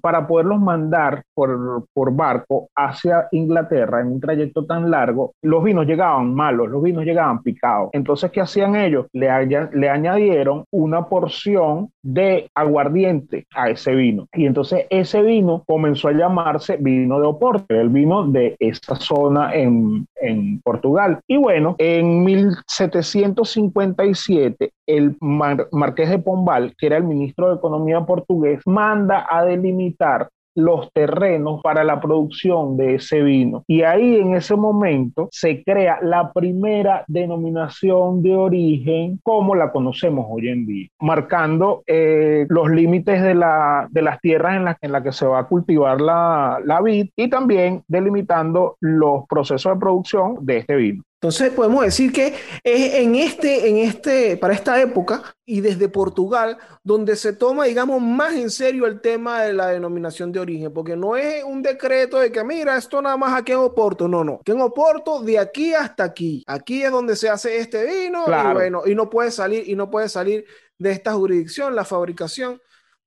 para 0.00 0.26
poderlos 0.26 0.60
mandar 0.60 1.22
por, 1.34 1.84
por 1.92 2.14
barco 2.14 2.68
hacia 2.76 3.28
Inglaterra 3.32 4.00
en 4.00 4.08
un 4.08 4.20
trayecto 4.20 4.64
tan 4.64 4.90
largo, 4.90 5.32
los 5.42 5.62
vinos 5.62 5.86
llegaban 5.86 6.34
malos, 6.34 6.68
los 6.68 6.82
vinos 6.82 7.04
llegaban 7.04 7.42
picados. 7.42 7.90
Entonces, 7.92 8.30
¿qué 8.30 8.40
hacían 8.40 8.76
ellos? 8.76 9.06
Le, 9.12 9.28
le 9.72 9.88
añadieron 9.88 10.64
una 10.70 11.06
porción 11.06 11.90
de 12.02 12.48
aguardiente 12.54 13.46
a 13.54 13.70
ese 13.70 13.94
vino. 13.94 14.26
Y 14.32 14.46
entonces 14.46 14.86
ese 14.90 15.22
vino 15.22 15.64
comenzó 15.66 16.08
a 16.08 16.28
marse 16.28 16.76
vino 16.78 17.20
de 17.20 17.26
Oporto, 17.26 17.74
el 17.74 17.88
vino 17.88 18.26
de 18.26 18.56
esa 18.58 18.96
zona 18.96 19.54
en, 19.54 20.06
en 20.16 20.60
Portugal. 20.60 20.83
Y 21.26 21.36
bueno, 21.36 21.74
en 21.78 22.22
1757, 22.24 24.72
el 24.86 25.16
marqués 25.20 26.10
de 26.10 26.18
Pombal, 26.18 26.74
que 26.76 26.86
era 26.86 26.98
el 26.98 27.04
ministro 27.04 27.48
de 27.48 27.56
Economía 27.56 28.02
portugués, 28.02 28.60
manda 28.66 29.26
a 29.28 29.44
delimitar 29.44 30.28
los 30.54 30.92
terrenos 30.92 31.60
para 31.62 31.84
la 31.84 32.00
producción 32.00 32.76
de 32.76 32.96
ese 32.96 33.22
vino. 33.22 33.64
Y 33.66 33.82
ahí 33.82 34.16
en 34.16 34.34
ese 34.34 34.56
momento 34.56 35.28
se 35.30 35.62
crea 35.64 35.98
la 36.02 36.32
primera 36.32 37.04
denominación 37.08 38.22
de 38.22 38.34
origen 38.34 39.20
como 39.22 39.54
la 39.54 39.72
conocemos 39.72 40.26
hoy 40.28 40.48
en 40.48 40.66
día, 40.66 40.88
marcando 41.00 41.82
eh, 41.86 42.46
los 42.48 42.70
límites 42.70 43.22
de, 43.22 43.34
la, 43.34 43.88
de, 43.90 44.02
las 44.02 44.20
tierras 44.20 44.56
en 44.56 44.64
las 44.64 44.76
en 44.80 44.92
la 44.92 45.02
que 45.02 45.12
se 45.12 45.26
va 45.26 45.40
a 45.40 45.46
cultivar 45.46 46.00
la, 46.00 46.60
la 46.64 46.80
vid 46.80 47.08
y 47.16 47.28
también 47.28 47.82
delimitando 47.88 48.76
los 48.80 49.26
procesos 49.28 49.74
de 49.74 49.80
producción 49.80 50.36
de 50.40 50.58
este 50.58 50.76
vino. 50.76 51.02
Entonces 51.24 51.52
podemos 51.52 51.82
decir 51.82 52.12
que 52.12 52.34
es 52.62 52.94
en 52.96 53.14
este, 53.14 53.66
en 53.66 53.78
este, 53.78 54.36
para 54.36 54.52
esta 54.52 54.78
época 54.78 55.22
y 55.46 55.62
desde 55.62 55.88
Portugal 55.88 56.58
donde 56.82 57.16
se 57.16 57.32
toma, 57.32 57.64
digamos, 57.64 58.02
más 58.02 58.34
en 58.34 58.50
serio 58.50 58.84
el 58.84 59.00
tema 59.00 59.40
de 59.40 59.54
la 59.54 59.68
denominación 59.68 60.30
de 60.32 60.40
origen, 60.40 60.70
porque 60.74 60.96
no 60.96 61.16
es 61.16 61.42
un 61.42 61.62
decreto 61.62 62.18
de 62.18 62.30
que, 62.30 62.44
mira, 62.44 62.76
esto 62.76 63.00
nada 63.00 63.16
más 63.16 63.40
aquí 63.40 63.52
en 63.52 63.58
Oporto, 63.60 64.06
no, 64.06 64.22
no, 64.22 64.42
que 64.44 64.52
en 64.52 64.60
Oporto 64.60 65.22
de 65.22 65.38
aquí 65.38 65.72
hasta 65.72 66.04
aquí, 66.04 66.44
aquí 66.46 66.82
es 66.82 66.90
donde 66.90 67.16
se 67.16 67.30
hace 67.30 67.56
este 67.56 67.86
vino 67.86 68.26
y 68.26 68.52
bueno, 68.52 68.82
y 68.84 68.94
no 68.94 69.08
puede 69.08 69.30
salir, 69.30 69.66
y 69.66 69.74
no 69.76 69.90
puede 69.90 70.10
salir 70.10 70.44
de 70.76 70.90
esta 70.90 71.14
jurisdicción 71.14 71.74
la 71.74 71.86
fabricación 71.86 72.60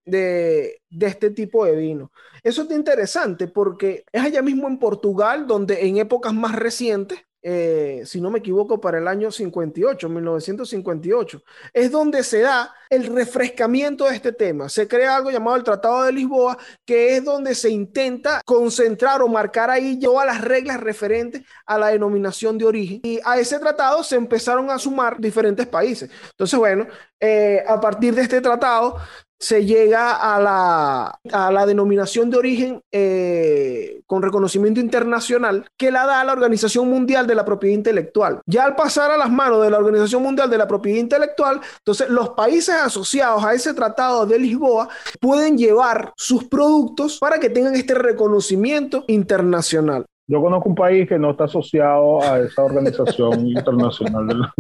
de, 0.05 0.81
de 0.89 1.05
este 1.05 1.29
tipo 1.29 1.65
de 1.65 1.75
vino. 1.75 2.11
Eso 2.41 2.63
es 2.63 2.71
interesante 2.71 3.47
porque 3.47 4.05
es 4.11 4.23
allá 4.23 4.41
mismo 4.41 4.67
en 4.67 4.79
Portugal 4.79 5.45
donde 5.45 5.85
en 5.85 5.97
épocas 5.97 6.33
más 6.33 6.55
recientes 6.55 7.27
eh, 7.49 8.01
si 8.05 8.19
no 8.19 8.29
me 8.29 8.39
equivoco, 8.39 8.81
para 8.81 8.97
el 8.97 9.07
año 9.07 9.31
58, 9.31 10.09
1958. 10.09 11.41
Es 11.71 11.89
donde 11.89 12.21
se 12.23 12.41
da 12.41 12.75
el 12.89 13.05
refrescamiento 13.05 14.03
de 14.03 14.15
este 14.15 14.33
tema. 14.33 14.67
Se 14.67 14.85
crea 14.85 15.15
algo 15.15 15.31
llamado 15.31 15.55
el 15.55 15.63
Tratado 15.63 16.03
de 16.03 16.11
Lisboa, 16.11 16.57
que 16.85 17.15
es 17.15 17.23
donde 17.23 17.55
se 17.55 17.69
intenta 17.69 18.41
concentrar 18.43 19.21
o 19.21 19.29
marcar 19.29 19.69
ahí 19.69 19.97
todas 19.97 20.25
las 20.25 20.41
reglas 20.41 20.81
referentes 20.81 21.43
a 21.65 21.77
la 21.77 21.87
denominación 21.87 22.57
de 22.57 22.65
origen. 22.65 22.99
Y 23.03 23.21
a 23.23 23.39
ese 23.39 23.57
tratado 23.59 24.03
se 24.03 24.17
empezaron 24.17 24.69
a 24.69 24.77
sumar 24.77 25.17
diferentes 25.17 25.67
países. 25.67 26.11
Entonces, 26.31 26.59
bueno, 26.59 26.85
eh, 27.17 27.63
a 27.65 27.79
partir 27.79 28.13
de 28.13 28.23
este 28.23 28.41
tratado 28.41 28.97
se 29.39 29.65
llega 29.65 30.11
a 30.13 30.39
la, 30.39 31.19
a 31.31 31.51
la 31.51 31.65
denominación 31.65 32.29
de 32.29 32.37
origen 32.37 32.81
eh, 32.91 34.01
con 34.05 34.21
reconocimiento 34.21 34.79
internacional 34.79 35.65
que 35.77 35.91
la 35.91 36.05
da 36.05 36.23
la 36.23 36.33
Organización 36.33 36.89
Mundial 36.89 37.27
de 37.27 37.35
la 37.35 37.45
Propiedad 37.45 37.75
Intelectual. 37.75 38.41
Ya 38.45 38.65
al 38.65 38.75
pasar 38.75 39.11
a 39.11 39.17
las 39.17 39.29
manos 39.29 39.61
de 39.63 39.69
la 39.69 39.77
Organización 39.77 40.23
Mundial 40.23 40.49
de 40.49 40.57
la 40.57 40.67
Propiedad 40.67 40.99
Intelectual, 40.99 41.61
entonces 41.79 42.09
los 42.09 42.29
países 42.29 42.75
asociados 42.75 43.43
a 43.43 43.53
ese 43.53 43.73
tratado 43.73 44.25
de 44.25 44.39
Lisboa 44.39 44.89
pueden 45.19 45.57
llevar 45.57 46.13
sus 46.15 46.45
productos 46.45 47.19
para 47.19 47.39
que 47.39 47.49
tengan 47.49 47.75
este 47.75 47.93
reconocimiento 47.93 49.03
internacional. 49.07 50.05
Yo 50.29 50.41
conozco 50.41 50.67
un 50.67 50.75
país 50.75 51.07
que 51.07 51.17
no 51.17 51.31
está 51.31 51.45
asociado 51.45 52.21
a 52.21 52.39
esa 52.39 52.63
organización 52.63 53.47
internacional 53.47 54.27
de 54.27 54.35
la 54.35 54.53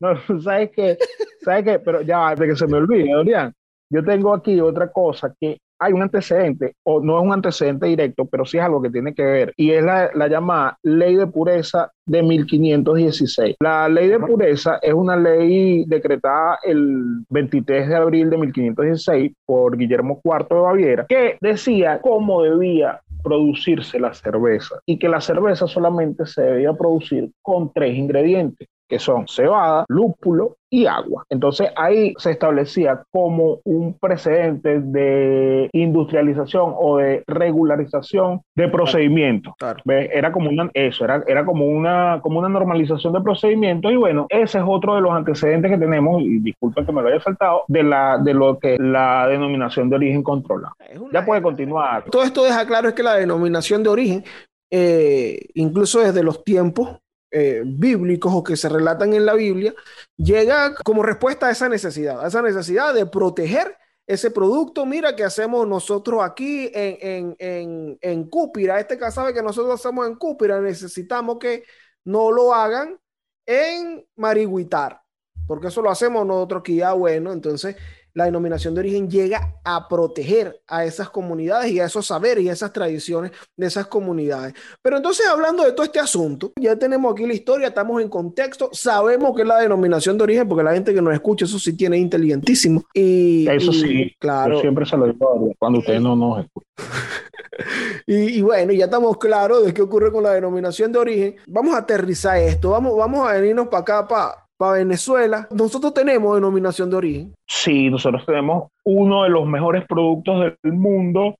no, 0.00 0.40
¿sabes 0.40 0.70
qué? 0.74 0.98
¿Sabes 1.42 1.64
qué? 1.64 1.78
Pero 1.78 2.00
ya, 2.00 2.34
de 2.34 2.46
que 2.46 2.56
se 2.56 2.66
me 2.66 2.78
olvide, 2.78 3.12
Adrián, 3.12 3.54
yo 3.90 4.04
tengo 4.04 4.32
aquí 4.32 4.60
otra 4.60 4.90
cosa 4.90 5.34
que 5.40 5.58
hay 5.82 5.94
un 5.94 6.02
antecedente, 6.02 6.74
o 6.84 7.00
no 7.00 7.18
es 7.18 7.24
un 7.24 7.32
antecedente 7.32 7.86
directo, 7.86 8.26
pero 8.26 8.44
sí 8.44 8.58
es 8.58 8.64
algo 8.64 8.82
que 8.82 8.90
tiene 8.90 9.14
que 9.14 9.24
ver, 9.24 9.54
y 9.56 9.70
es 9.70 9.82
la, 9.82 10.10
la, 10.14 10.28
llamada 10.28 10.78
Ley 10.82 11.16
de 11.16 11.26
Pureza 11.26 11.90
de 12.04 12.22
1516. 12.22 13.56
La 13.60 13.88
Ley 13.88 14.08
de 14.08 14.20
Pureza 14.20 14.78
es 14.82 14.92
una 14.92 15.16
ley 15.16 15.84
decretada 15.86 16.58
el 16.64 17.24
23 17.30 17.88
de 17.88 17.96
abril 17.96 18.28
de 18.28 18.36
1516 18.36 19.32
por 19.46 19.78
Guillermo 19.78 20.20
IV 20.22 20.48
de 20.50 20.54
Baviera, 20.54 21.06
que 21.08 21.38
decía 21.40 21.98
cómo 22.02 22.42
debía 22.42 23.00
producirse 23.22 23.98
la 23.98 24.12
cerveza 24.12 24.80
y 24.84 24.98
que 24.98 25.08
la 25.08 25.20
cerveza 25.20 25.66
solamente 25.66 26.26
se 26.26 26.42
debía 26.42 26.74
producir 26.74 27.30
con 27.42 27.72
tres 27.72 27.96
ingredientes 27.96 28.68
que 28.90 28.98
son 28.98 29.26
cebada, 29.28 29.84
lúpulo 29.88 30.56
y 30.68 30.86
agua. 30.86 31.24
Entonces 31.30 31.70
ahí 31.76 32.12
se 32.18 32.32
establecía 32.32 33.02
como 33.10 33.60
un 33.64 33.94
precedente 33.94 34.80
de 34.80 35.70
industrialización 35.72 36.74
o 36.76 36.98
de 36.98 37.22
regularización 37.26 38.42
de 38.56 38.68
procedimientos. 38.68 39.54
Era 39.86 40.32
como 40.32 40.50
una, 40.50 40.70
eso, 40.74 41.04
era, 41.04 41.22
era 41.26 41.44
como, 41.44 41.66
una, 41.66 42.20
como 42.22 42.40
una 42.40 42.48
normalización 42.48 43.12
de 43.12 43.20
procedimientos 43.20 43.92
y 43.92 43.96
bueno, 43.96 44.26
ese 44.28 44.58
es 44.58 44.64
otro 44.66 44.96
de 44.96 45.00
los 45.00 45.12
antecedentes 45.12 45.70
que 45.70 45.78
tenemos, 45.78 46.20
y 46.22 46.38
disculpen 46.40 46.84
que 46.84 46.92
me 46.92 47.02
lo 47.02 47.08
haya 47.08 47.20
saltado, 47.20 47.62
de, 47.68 47.82
la, 47.84 48.18
de 48.18 48.34
lo 48.34 48.58
que 48.58 48.76
la 48.78 49.26
denominación 49.28 49.88
de 49.88 49.96
origen 49.96 50.22
controla. 50.22 50.72
Ya 51.12 51.24
puede 51.24 51.42
continuar. 51.42 52.04
Todo 52.10 52.24
esto 52.24 52.42
deja 52.42 52.66
claro 52.66 52.88
es 52.88 52.94
que 52.94 53.02
la 53.02 53.14
denominación 53.14 53.82
de 53.82 53.88
origen, 53.88 54.24
eh, 54.72 55.46
incluso 55.54 56.00
desde 56.00 56.22
los 56.22 56.44
tiempos 56.44 56.98
eh, 57.30 57.62
bíblicos 57.64 58.32
o 58.34 58.42
que 58.42 58.56
se 58.56 58.68
relatan 58.68 59.14
en 59.14 59.26
la 59.26 59.34
Biblia, 59.34 59.74
llega 60.16 60.74
como 60.74 61.02
respuesta 61.02 61.46
a 61.46 61.50
esa 61.50 61.68
necesidad, 61.68 62.24
a 62.24 62.28
esa 62.28 62.42
necesidad 62.42 62.94
de 62.94 63.06
proteger 63.06 63.76
ese 64.06 64.30
producto. 64.30 64.84
Mira 64.86 65.14
que 65.14 65.24
hacemos 65.24 65.66
nosotros 65.68 66.22
aquí 66.22 66.70
en, 66.74 66.96
en, 67.00 67.36
en, 67.38 67.98
en 68.00 68.28
Cúpira, 68.28 68.80
este 68.80 68.98
casabe 68.98 69.32
que 69.32 69.42
nosotros 69.42 69.74
hacemos 69.74 70.06
en 70.06 70.16
Cúpira, 70.16 70.60
necesitamos 70.60 71.38
que 71.38 71.64
no 72.04 72.32
lo 72.32 72.52
hagan 72.52 72.98
en 73.46 74.04
Mariguitar, 74.16 75.00
porque 75.46 75.68
eso 75.68 75.82
lo 75.82 75.90
hacemos 75.90 76.26
nosotros 76.26 76.60
aquí 76.60 76.76
ya 76.76 76.92
bueno, 76.92 77.32
entonces 77.32 77.76
la 78.14 78.24
denominación 78.24 78.74
de 78.74 78.80
origen 78.80 79.10
llega 79.10 79.54
a 79.64 79.88
proteger 79.88 80.60
a 80.66 80.84
esas 80.84 81.10
comunidades 81.10 81.72
y 81.72 81.80
a 81.80 81.86
esos 81.86 82.06
saberes 82.06 82.44
y 82.44 82.48
a 82.48 82.52
esas 82.52 82.72
tradiciones 82.72 83.32
de 83.56 83.66
esas 83.66 83.86
comunidades. 83.86 84.54
Pero 84.82 84.96
entonces, 84.96 85.26
hablando 85.26 85.64
de 85.64 85.72
todo 85.72 85.84
este 85.84 86.00
asunto, 86.00 86.52
ya 86.58 86.76
tenemos 86.76 87.12
aquí 87.12 87.26
la 87.26 87.34
historia, 87.34 87.68
estamos 87.68 88.02
en 88.02 88.08
contexto, 88.08 88.70
sabemos 88.72 89.34
que 89.34 89.42
es 89.42 89.48
la 89.48 89.58
denominación 89.58 90.16
de 90.18 90.24
origen, 90.24 90.48
porque 90.48 90.64
la 90.64 90.74
gente 90.74 90.94
que 90.94 91.02
nos 91.02 91.14
escucha, 91.14 91.44
eso 91.44 91.58
sí 91.58 91.76
tiene 91.76 91.98
inteligentísimo. 91.98 92.84
Y, 92.94 93.48
eso 93.48 93.72
sí, 93.72 94.14
claro. 94.18 94.54
Yo 94.54 94.60
siempre 94.60 94.86
se 94.86 94.96
lo 94.96 95.06
digo 95.06 95.52
cuando 95.58 95.78
ustedes 95.78 96.00
no 96.00 96.16
nos 96.16 96.44
escuchan. 96.44 96.70
y, 98.06 98.38
y, 98.38 98.42
bueno, 98.42 98.72
ya 98.72 98.86
estamos 98.86 99.18
claros 99.18 99.64
de 99.64 99.74
qué 99.74 99.82
ocurre 99.82 100.10
con 100.10 100.22
la 100.22 100.32
denominación 100.32 100.92
de 100.92 100.98
origen. 100.98 101.36
Vamos 101.46 101.74
a 101.74 101.78
aterrizar 101.78 102.38
esto, 102.38 102.70
vamos, 102.70 102.96
vamos 102.96 103.28
a 103.28 103.34
venirnos 103.34 103.68
para 103.68 103.82
acá, 103.82 104.08
para 104.08 104.49
para 104.60 104.72
Venezuela, 104.72 105.48
nosotros 105.52 105.94
tenemos 105.94 106.34
denominación 106.34 106.90
de 106.90 106.96
origen. 106.96 107.34
Sí, 107.46 107.88
nosotros 107.88 108.26
tenemos 108.26 108.68
uno 108.84 109.22
de 109.22 109.30
los 109.30 109.46
mejores 109.46 109.86
productos 109.88 110.52
del 110.62 110.72
mundo. 110.74 111.34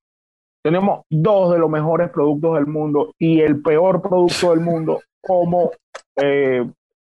Tenemos 0.65 1.03
dos 1.11 1.53
de 1.53 1.59
los 1.59 1.69
mejores 1.69 2.09
productos 2.09 2.55
del 2.55 2.67
mundo 2.67 3.13
y 3.19 3.43
el 3.43 3.61
peor 3.61 4.01
producto 4.01 4.53
del 4.53 4.61
mundo 4.61 5.03
como 5.21 5.71
eh, 6.17 6.67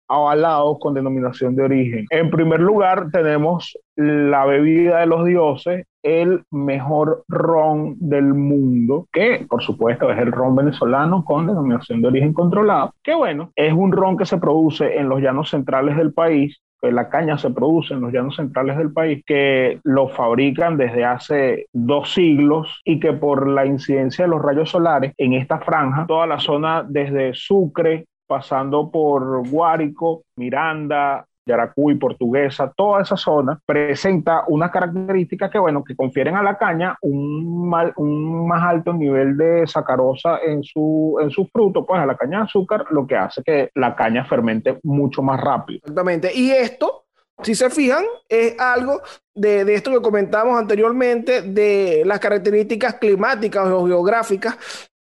avalados 0.07 0.79
con 0.79 0.95
denominación 0.95 1.57
de 1.57 1.65
origen. 1.65 2.07
En 2.11 2.31
primer 2.31 2.61
lugar, 2.61 3.11
tenemos 3.11 3.77
la 3.97 4.47
bebida 4.47 5.01
de 5.01 5.07
los 5.07 5.27
dioses, 5.27 5.87
el 6.07 6.45
mejor 6.53 7.25
ron 7.27 7.97
del 7.99 8.33
mundo, 8.33 9.09
que 9.13 9.45
por 9.49 9.61
supuesto 9.61 10.09
es 10.13 10.19
el 10.19 10.31
ron 10.31 10.55
venezolano 10.55 11.25
con 11.25 11.49
denominación 11.49 12.01
de 12.01 12.09
origen 12.09 12.33
controlado, 12.33 12.93
que 13.03 13.13
bueno, 13.13 13.51
es 13.57 13.73
un 13.73 13.91
ron 13.91 14.17
que 14.17 14.25
se 14.25 14.39
produce 14.39 14.99
en 14.99 15.09
los 15.09 15.21
llanos 15.21 15.51
centrales 15.51 15.97
del 15.97 16.13
país, 16.13 16.61
que 16.81 16.93
la 16.93 17.09
caña 17.09 17.39
se 17.39 17.51
produce 17.51 17.95
en 17.95 18.03
los 18.03 18.13
llanos 18.13 18.37
centrales 18.37 18.77
del 18.77 18.93
país, 18.93 19.25
que 19.27 19.81
lo 19.83 20.09
fabrican 20.09 20.77
desde 20.77 21.05
hace 21.05 21.67
dos 21.73 22.15
siglos 22.15 22.83
y 22.85 23.01
que 23.01 23.13
por 23.13 23.49
la 23.49 23.67
incidencia 23.67 24.27
de 24.27 24.31
los 24.31 24.43
rayos 24.43 24.71
solares 24.71 25.13
en 25.19 25.33
esta 25.33 25.59
franja, 25.59 26.07
toda 26.07 26.29
la 26.29 26.39
zona 26.39 26.85
desde 26.89 27.35
Sucre, 27.35 28.05
pasando 28.29 28.93
por 28.93 29.49
Guárico, 29.49 30.23
Miranda, 30.37 31.27
Yaracuy, 31.47 31.95
Portuguesa, 31.95 32.73
toda 32.77 33.03
esa 33.03 33.17
zona 33.17 33.61
presenta 33.65 34.45
unas 34.49 34.71
características 34.71 35.51
que, 35.51 35.59
bueno, 35.59 35.85
que 35.85 35.95
confieren 35.95 36.37
a 36.37 36.43
la 36.43 36.59
caña 36.59 36.99
un, 37.01 37.73
un 37.97 38.49
más 38.49 38.63
alto 38.63 38.93
nivel 38.93 39.37
de 39.37 39.67
sacarosa 39.67 40.39
en 40.45 40.65
su, 40.65 41.19
en 41.21 41.31
su 41.31 41.47
fruto, 41.47 41.87
pues 41.87 42.01
a 42.01 42.07
la 42.07 42.17
caña 42.17 42.39
de 42.39 42.45
azúcar, 42.45 42.85
lo 42.91 43.07
que 43.07 43.17
hace 43.17 43.43
que 43.43 43.71
la 43.75 43.95
caña 43.95 44.25
fermente 44.25 44.81
mucho 44.83 45.23
más 45.23 45.41
rápido. 45.41 45.79
Exactamente. 45.79 46.33
Y 46.35 46.51
esto, 46.51 47.05
si 47.43 47.55
se 47.55 47.71
fijan, 47.71 48.05
es 48.29 48.59
algo 48.59 49.01
de, 49.35 49.65
de 49.65 49.75
esto 49.75 49.93
que 49.93 50.03
comentamos 50.03 50.59
anteriormente, 50.59 51.43
de 51.43 52.03
las 52.05 52.19
características 52.19 52.95
climáticas 52.95 53.69
o 53.69 53.87
geográficas 53.87 54.59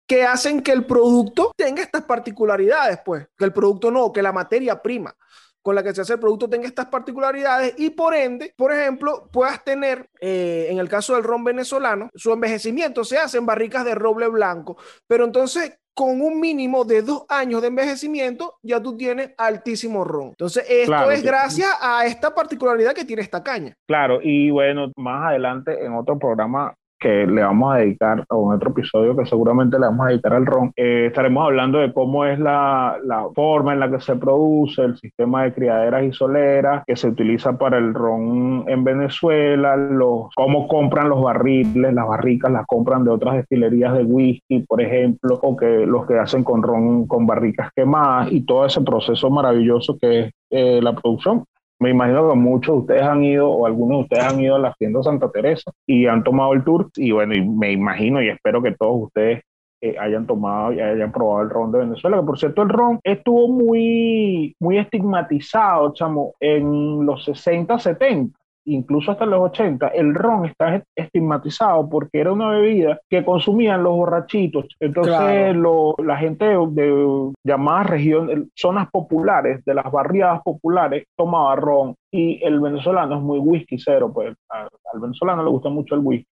que 0.05 0.25
hacen 0.25 0.61
que 0.61 0.73
el 0.73 0.85
producto 0.85 1.53
tenga 1.55 1.81
estas 1.81 2.03
particularidades, 2.03 2.99
pues, 3.05 3.25
que 3.37 3.45
el 3.45 3.53
producto 3.53 3.89
no, 3.89 4.11
que 4.11 4.21
la 4.21 4.33
materia 4.33 4.81
prima 4.81 5.15
con 5.63 5.75
la 5.75 5.81
que 5.81 5.93
se 5.93 6.01
hace 6.01 6.13
el 6.13 6.19
producto 6.19 6.49
tenga 6.49 6.67
estas 6.67 6.87
particularidades 6.87 7.73
y 7.77 7.89
por 7.89 8.13
ende, 8.13 8.53
por 8.55 8.71
ejemplo, 8.71 9.29
puedas 9.31 9.63
tener, 9.63 10.09
eh, 10.19 10.67
en 10.69 10.77
el 10.77 10.89
caso 10.89 11.15
del 11.15 11.23
ron 11.23 11.43
venezolano, 11.43 12.09
su 12.13 12.31
envejecimiento 12.31 13.03
se 13.03 13.17
hace 13.17 13.37
en 13.37 13.45
barricas 13.45 13.85
de 13.85 13.95
roble 13.95 14.27
blanco, 14.27 14.77
pero 15.07 15.23
entonces 15.23 15.79
con 15.95 16.21
un 16.21 16.39
mínimo 16.39 16.85
de 16.85 17.03
dos 17.03 17.25
años 17.29 17.61
de 17.61 17.67
envejecimiento, 17.67 18.55
ya 18.63 18.81
tú 18.81 18.97
tienes 18.97 19.33
altísimo 19.37 20.03
ron. 20.03 20.29
Entonces, 20.29 20.65
esto 20.67 21.11
es 21.11 21.21
gracias 21.21 21.69
a 21.79 22.05
esta 22.05 22.33
particularidad 22.33 22.93
que 22.93 23.05
tiene 23.05 23.21
esta 23.21 23.43
caña. 23.43 23.75
Claro, 23.87 24.19
y 24.21 24.49
bueno, 24.49 24.91
más 24.97 25.29
adelante 25.29 25.85
en 25.85 25.93
otro 25.93 26.17
programa 26.17 26.73
que 27.03 27.27
le 27.27 27.43
vamos 27.43 27.73
a 27.73 27.79
dedicar, 27.79 28.23
o 28.29 28.49
en 28.49 28.55
otro 28.55 28.71
episodio 28.71 29.15
que 29.15 29.25
seguramente 29.25 29.77
le 29.77 29.87
vamos 29.87 30.05
a 30.05 30.09
dedicar 30.09 30.33
al 30.33 30.45
ron, 30.45 30.71
eh, 30.77 31.07
estaremos 31.07 31.43
hablando 31.43 31.79
de 31.79 31.91
cómo 31.91 32.23
es 32.25 32.39
la, 32.39 32.97
la, 33.03 33.27
forma 33.35 33.73
en 33.73 33.81
la 33.81 33.91
que 33.91 33.99
se 33.99 34.15
produce, 34.15 34.81
el 34.83 34.97
sistema 34.97 35.43
de 35.43 35.53
criaderas 35.53 36.03
y 36.05 36.13
soleras 36.13 36.83
que 36.87 36.95
se 36.95 37.09
utiliza 37.09 37.57
para 37.57 37.77
el 37.77 37.93
ron 37.93 38.63
en 38.67 38.85
Venezuela, 38.85 39.75
los, 39.75 40.29
cómo 40.33 40.67
compran 40.69 41.09
los 41.09 41.21
barriles, 41.21 41.93
las 41.93 42.07
barricas 42.07 42.51
las 42.51 42.65
compran 42.65 43.03
de 43.03 43.11
otras 43.11 43.35
destilerías 43.35 43.93
de 43.93 44.03
whisky, 44.03 44.59
por 44.59 44.81
ejemplo, 44.81 45.39
o 45.41 45.57
que 45.57 45.85
los 45.85 46.05
que 46.05 46.17
hacen 46.17 46.45
con 46.45 46.63
ron 46.63 47.05
con 47.05 47.27
barricas 47.27 47.69
quemadas 47.75 48.31
y 48.31 48.45
todo 48.45 48.65
ese 48.65 48.79
proceso 48.79 49.29
maravilloso 49.29 49.97
que 49.99 50.19
es 50.21 50.31
eh, 50.51 50.79
la 50.81 50.93
producción 50.93 51.43
me 51.83 51.89
imagino 51.89 52.29
que 52.29 52.35
muchos 52.35 52.75
de 52.75 52.79
ustedes 52.79 53.03
han 53.03 53.23
ido 53.25 53.49
o 53.49 53.65
algunos 53.65 53.97
de 53.97 54.03
ustedes 54.03 54.23
han 54.23 54.39
ido 54.39 54.55
a 54.55 54.59
la 54.59 54.73
tienda 54.73 55.03
Santa 55.03 55.29
Teresa 55.29 55.69
y 55.85 56.07
han 56.07 56.23
tomado 56.23 56.53
el 56.53 56.63
tour. 56.63 56.89
Y 56.95 57.11
bueno, 57.11 57.35
y 57.35 57.45
me 57.45 57.73
imagino 57.73 58.21
y 58.21 58.29
espero 58.29 58.61
que 58.63 58.71
todos 58.71 59.07
ustedes 59.07 59.43
eh, 59.81 59.97
hayan 59.99 60.25
tomado 60.25 60.71
y 60.71 60.79
hayan 60.79 61.11
probado 61.11 61.41
el 61.41 61.49
ron 61.49 61.73
de 61.73 61.79
Venezuela, 61.79 62.17
que 62.17 62.23
por 62.23 62.39
cierto 62.39 62.61
el 62.61 62.69
ron 62.69 62.99
estuvo 63.03 63.49
muy, 63.49 64.55
muy 64.61 64.77
estigmatizado, 64.77 65.93
chamo, 65.93 66.35
en 66.39 67.05
los 67.05 67.25
60, 67.25 67.77
70 67.77 68.39
incluso 68.65 69.11
hasta 69.11 69.25
los 69.25 69.41
80, 69.41 69.87
el 69.89 70.13
ron 70.15 70.45
está 70.45 70.83
estigmatizado 70.95 71.89
porque 71.89 72.19
era 72.19 72.31
una 72.31 72.49
bebida 72.49 72.99
que 73.09 73.23
consumían 73.23 73.83
los 73.83 73.93
borrachitos. 73.93 74.67
Entonces, 74.79 75.55
la 75.97 76.17
gente 76.17 76.45
de, 76.45 77.31
llamadas 77.43 77.89
regiones, 77.89 78.47
zonas 78.55 78.89
populares, 78.91 79.63
de 79.65 79.73
las 79.73 79.91
barriadas 79.91 80.41
populares, 80.43 81.05
tomaba 81.17 81.55
ron. 81.55 81.95
Y 82.11 82.43
el 82.43 82.59
venezolano 82.59 83.15
es 83.15 83.21
muy 83.21 83.39
whisky 83.39 83.77
cero, 83.77 84.11
pues 84.13 84.35
al 84.49 84.99
venezolano 84.99 85.43
le 85.43 85.49
gusta 85.49 85.69
mucho 85.69 85.95
el 85.95 86.01
whisky. 86.01 86.27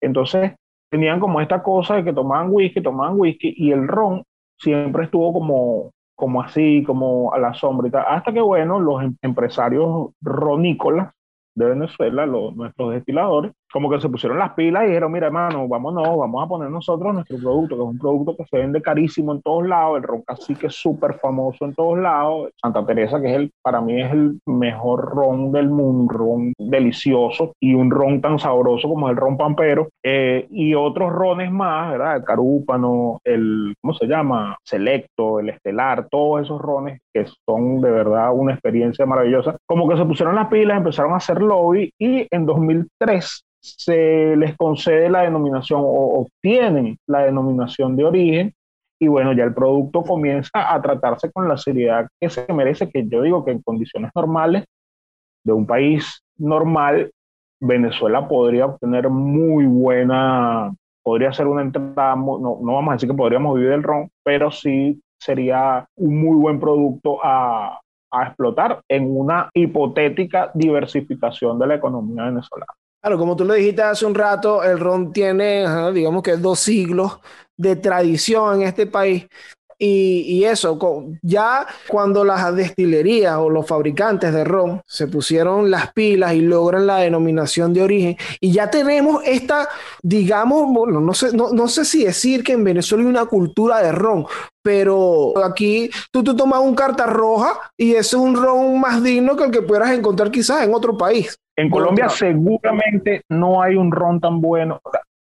Entonces, 0.00 0.52
tenían 0.90 1.20
como 1.20 1.40
esta 1.40 1.62
cosa 1.62 1.96
de 1.96 2.04
que 2.04 2.12
tomaban 2.12 2.48
whisky, 2.50 2.82
tomaban 2.82 3.18
whisky, 3.18 3.54
y 3.56 3.72
el 3.72 3.88
ron 3.88 4.22
siempre 4.58 5.04
estuvo 5.04 5.32
como 5.32 5.90
como 6.16 6.42
así, 6.42 6.84
como 6.86 7.34
a 7.34 7.38
la 7.38 7.54
sombra 7.54 7.88
y 7.88 7.90
tal. 7.90 8.04
Hasta 8.06 8.32
que, 8.32 8.40
bueno, 8.40 8.78
los 8.78 9.02
em-, 9.02 9.16
empresarios 9.22 10.10
ronícolas 10.22 11.12
de 11.54 11.66
Venezuela, 11.66 12.26
los, 12.26 12.54
nuestros 12.56 12.92
destiladores, 12.92 13.52
como 13.74 13.90
que 13.90 14.00
se 14.00 14.08
pusieron 14.08 14.38
las 14.38 14.52
pilas 14.52 14.84
y 14.84 14.86
dijeron, 14.86 15.10
mira 15.10 15.26
hermano, 15.26 15.66
vámonos, 15.66 16.16
vamos 16.16 16.44
a 16.44 16.46
poner 16.46 16.70
nosotros 16.70 17.12
nuestro 17.12 17.38
producto, 17.38 17.74
que 17.74 17.82
es 17.82 17.88
un 17.88 17.98
producto 17.98 18.36
que 18.36 18.44
se 18.44 18.58
vende 18.58 18.80
carísimo 18.80 19.32
en 19.32 19.42
todos 19.42 19.66
lados, 19.66 19.96
el 19.96 20.04
ron 20.04 20.22
que 20.60 20.68
es 20.68 20.74
súper 20.76 21.14
famoso 21.14 21.64
en 21.64 21.74
todos 21.74 21.98
lados, 21.98 22.52
Santa 22.62 22.86
Teresa, 22.86 23.20
que 23.20 23.30
es 23.30 23.34
el, 23.34 23.50
para 23.62 23.80
mí 23.80 24.00
es 24.00 24.12
el 24.12 24.38
mejor 24.46 25.12
ron 25.16 25.50
del 25.50 25.70
mundo, 25.70 25.84
un 25.84 26.08
ron 26.08 26.52
delicioso 26.56 27.52
y 27.60 27.74
un 27.74 27.90
ron 27.90 28.20
tan 28.20 28.38
sabroso 28.38 28.88
como 28.88 29.10
el 29.10 29.16
ron 29.16 29.36
pampero, 29.36 29.88
eh, 30.04 30.46
y 30.50 30.74
otros 30.74 31.12
rones 31.12 31.50
más, 31.50 31.90
¿verdad? 31.90 32.18
El 32.18 32.24
carúpano, 32.24 33.18
el, 33.24 33.74
¿cómo 33.82 33.94
se 33.94 34.06
llama? 34.06 34.56
Selecto, 34.62 35.40
el 35.40 35.48
estelar, 35.48 36.06
todos 36.08 36.42
esos 36.42 36.60
rones 36.60 37.00
que 37.12 37.26
son 37.44 37.80
de 37.80 37.90
verdad 37.90 38.32
una 38.32 38.52
experiencia 38.52 39.04
maravillosa, 39.04 39.56
como 39.66 39.88
que 39.88 39.96
se 39.96 40.04
pusieron 40.04 40.36
las 40.36 40.46
pilas, 40.46 40.76
empezaron 40.76 41.12
a 41.12 41.16
hacer 41.16 41.42
lobby 41.42 41.90
y 41.98 42.28
en 42.30 42.46
2003 42.46 43.44
se 43.64 44.36
les 44.36 44.56
concede 44.56 45.08
la 45.08 45.22
denominación 45.22 45.80
o 45.82 46.20
obtienen 46.20 46.98
la 47.06 47.20
denominación 47.20 47.96
de 47.96 48.04
origen 48.04 48.54
y 49.00 49.08
bueno, 49.08 49.32
ya 49.32 49.44
el 49.44 49.54
producto 49.54 50.02
comienza 50.02 50.50
a 50.54 50.80
tratarse 50.80 51.32
con 51.32 51.48
la 51.48 51.56
seriedad 51.56 52.08
que 52.20 52.28
se 52.28 52.50
merece, 52.52 52.90
que 52.90 53.06
yo 53.08 53.22
digo 53.22 53.44
que 53.44 53.52
en 53.52 53.62
condiciones 53.62 54.10
normales 54.14 54.64
de 55.44 55.52
un 55.52 55.66
país 55.66 56.22
normal, 56.36 57.10
Venezuela 57.60 58.28
podría 58.28 58.66
obtener 58.66 59.08
muy 59.08 59.66
buena, 59.66 60.72
podría 61.02 61.32
ser 61.32 61.46
una 61.46 61.62
entrada, 61.62 62.14
no, 62.16 62.38
no 62.38 62.74
vamos 62.74 62.92
a 62.92 62.94
decir 62.94 63.08
que 63.08 63.16
podríamos 63.16 63.54
vivir 63.56 63.70
del 63.70 63.82
ron, 63.82 64.10
pero 64.22 64.50
sí 64.50 65.00
sería 65.18 65.86
un 65.96 66.20
muy 66.20 66.36
buen 66.36 66.60
producto 66.60 67.18
a, 67.22 67.80
a 68.10 68.26
explotar 68.26 68.82
en 68.88 69.16
una 69.16 69.48
hipotética 69.54 70.50
diversificación 70.54 71.58
de 71.58 71.66
la 71.66 71.74
economía 71.76 72.24
venezolana. 72.24 72.72
Claro, 73.04 73.18
como 73.18 73.36
tú 73.36 73.44
lo 73.44 73.52
dijiste 73.52 73.82
hace 73.82 74.06
un 74.06 74.14
rato, 74.14 74.62
el 74.64 74.80
ron 74.80 75.12
tiene, 75.12 75.66
digamos 75.92 76.22
que 76.22 76.38
dos 76.38 76.58
siglos 76.60 77.18
de 77.54 77.76
tradición 77.76 78.62
en 78.62 78.68
este 78.68 78.86
país. 78.86 79.26
Y, 79.78 80.44
eso, 80.44 80.78
ya 81.22 81.66
cuando 81.88 82.24
las 82.24 82.54
destilerías 82.54 83.36
o 83.36 83.50
los 83.50 83.66
fabricantes 83.66 84.32
de 84.32 84.44
ron 84.44 84.82
se 84.86 85.06
pusieron 85.06 85.70
las 85.70 85.92
pilas 85.92 86.34
y 86.34 86.40
logran 86.40 86.86
la 86.86 86.98
denominación 86.98 87.72
de 87.72 87.82
origen, 87.82 88.16
y 88.40 88.52
ya 88.52 88.70
tenemos 88.70 89.22
esta, 89.24 89.68
digamos, 90.02 90.72
bueno, 90.72 91.00
no 91.00 91.14
sé, 91.14 91.34
no, 91.36 91.50
no 91.52 91.68
sé 91.68 91.84
si 91.84 92.04
decir 92.04 92.44
que 92.44 92.52
en 92.52 92.64
Venezuela 92.64 93.04
hay 93.04 93.10
una 93.10 93.26
cultura 93.26 93.80
de 93.82 93.92
ron, 93.92 94.26
pero 94.62 95.34
aquí 95.44 95.90
tú, 96.10 96.24
tú 96.24 96.34
tomas 96.34 96.60
un 96.60 96.74
carta 96.74 97.06
roja 97.06 97.58
y 97.76 97.94
es 97.94 98.14
un 98.14 98.34
ron 98.34 98.80
más 98.80 99.02
digno 99.02 99.36
que 99.36 99.44
el 99.44 99.50
que 99.50 99.62
pudieras 99.62 99.90
encontrar 99.90 100.30
quizás 100.30 100.62
en 100.62 100.74
otro 100.74 100.96
país. 100.96 101.36
En 101.56 101.70
Colombia 101.70 102.08
seguramente 102.08 103.22
no 103.28 103.62
hay 103.62 103.76
un 103.76 103.92
ron 103.92 104.20
tan 104.20 104.40
bueno. 104.40 104.80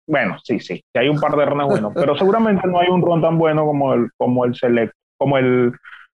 Bueno, 0.08 0.38
sí, 0.44 0.60
sí, 0.60 0.84
hay 0.96 1.10
un 1.10 1.20
par 1.20 1.36
de 1.36 1.46
rones 1.46 1.68
buenos, 1.68 1.94
pero 1.94 2.18
seguramente 2.18 2.68
no 2.68 2.80
hay 2.80 2.90
un 2.90 3.02
ron 3.02 3.22
tan 3.22 3.38
bueno 3.38 3.66
como 3.66 3.94
el, 3.94 4.10
como 4.18 4.46
el 4.46 4.56
Select, 4.56 4.94
como 5.18 5.38
el, 5.38 5.74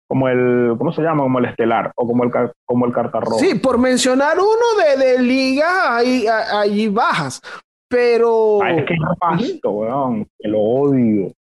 como 0.08 0.28
el, 0.28 0.74
¿cómo 0.78 0.92
se 0.92 1.02
llama? 1.02 1.24
Como 1.24 1.38
el 1.40 1.46
Estelar 1.46 1.92
o 1.96 2.06
como 2.06 2.24
el, 2.24 2.30
como 2.64 2.86
el 2.86 2.92
Cartarroja. 2.92 3.38
Sí, 3.38 3.54
por 3.56 3.78
mencionar 3.78 4.38
uno 4.38 4.82
de, 4.82 5.04
de 5.04 5.22
liga 5.22 5.96
ahí, 5.96 6.88
bajas, 6.88 7.42
pero... 7.88 8.62
Ah, 8.62 8.72
es 8.72 8.84
que 8.86 8.94
es 8.94 9.00
pasto, 9.18 9.70
weón, 9.70 10.26
que 10.38 10.48
lo 10.48 10.60
odio, 10.60 11.32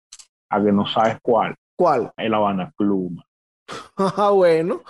a 0.50 0.64
que 0.64 0.72
no 0.72 0.86
sabes 0.88 1.18
cuál. 1.22 1.56
¿Cuál? 1.78 2.12
El 2.18 2.34
Habana 2.34 2.72
Club. 2.76 3.22
Ah, 3.98 4.32
bueno. 4.32 4.82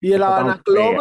Y 0.00 0.12
el 0.12 0.22
Habana 0.22 0.60
Club 0.64 0.96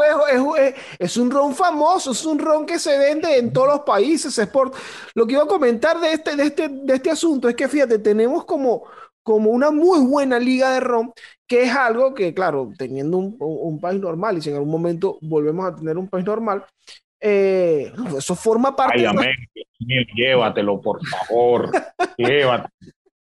es, 0.57 0.75
es, 0.97 1.17
un 1.17 1.29
ron 1.29 1.53
famoso, 1.53 2.11
es 2.11 2.25
un 2.25 2.39
ron 2.39 2.65
que 2.65 2.79
se 2.79 2.97
vende 2.97 3.37
en 3.37 3.53
todos 3.53 3.67
los 3.67 3.79
países. 3.81 4.37
Es 4.37 4.47
por... 4.47 4.71
Lo 5.13 5.27
que 5.27 5.33
iba 5.33 5.43
a 5.43 5.47
comentar 5.47 5.99
de 5.99 6.13
este, 6.13 6.35
de 6.35 6.43
este, 6.43 6.67
de 6.69 6.93
este 6.95 7.11
asunto 7.11 7.47
es 7.47 7.55
que, 7.55 7.67
fíjate, 7.67 7.99
tenemos 7.99 8.45
como, 8.45 8.85
como 9.21 9.51
una 9.51 9.69
muy 9.69 9.99
buena 9.99 10.39
liga 10.39 10.71
de 10.71 10.79
ron, 10.79 11.13
que 11.45 11.63
es 11.63 11.75
algo 11.75 12.13
que, 12.15 12.33
claro, 12.33 12.71
teniendo 12.77 13.17
un, 13.17 13.35
un 13.39 13.79
país 13.79 14.01
normal, 14.01 14.37
y 14.37 14.41
si 14.41 14.49
en 14.49 14.55
algún 14.55 14.71
momento 14.71 15.19
volvemos 15.21 15.65
a 15.65 15.75
tener 15.75 15.97
un 15.97 16.07
país 16.07 16.25
normal, 16.25 16.65
eh, 17.19 17.91
eso 18.17 18.35
forma 18.35 18.75
parte 18.75 19.07
Ay, 19.07 19.15
de... 19.15 20.05
Llévatelo, 20.15 20.81
por 20.81 21.05
favor. 21.05 21.71
Llévatelo. 22.17 22.69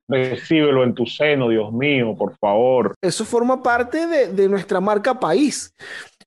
Recíbelo 0.09 0.85
en 0.85 0.95
tu 0.95 1.05
seno, 1.07 1.49
Dios 1.49 1.73
mío, 1.73 2.15
por 2.17 2.37
favor. 2.39 2.95
Eso 3.01 3.25
forma 3.25 3.63
parte 3.63 4.07
de, 4.07 4.49
nuestra 4.49 4.81
marca 4.81 5.19
país. 5.19 5.75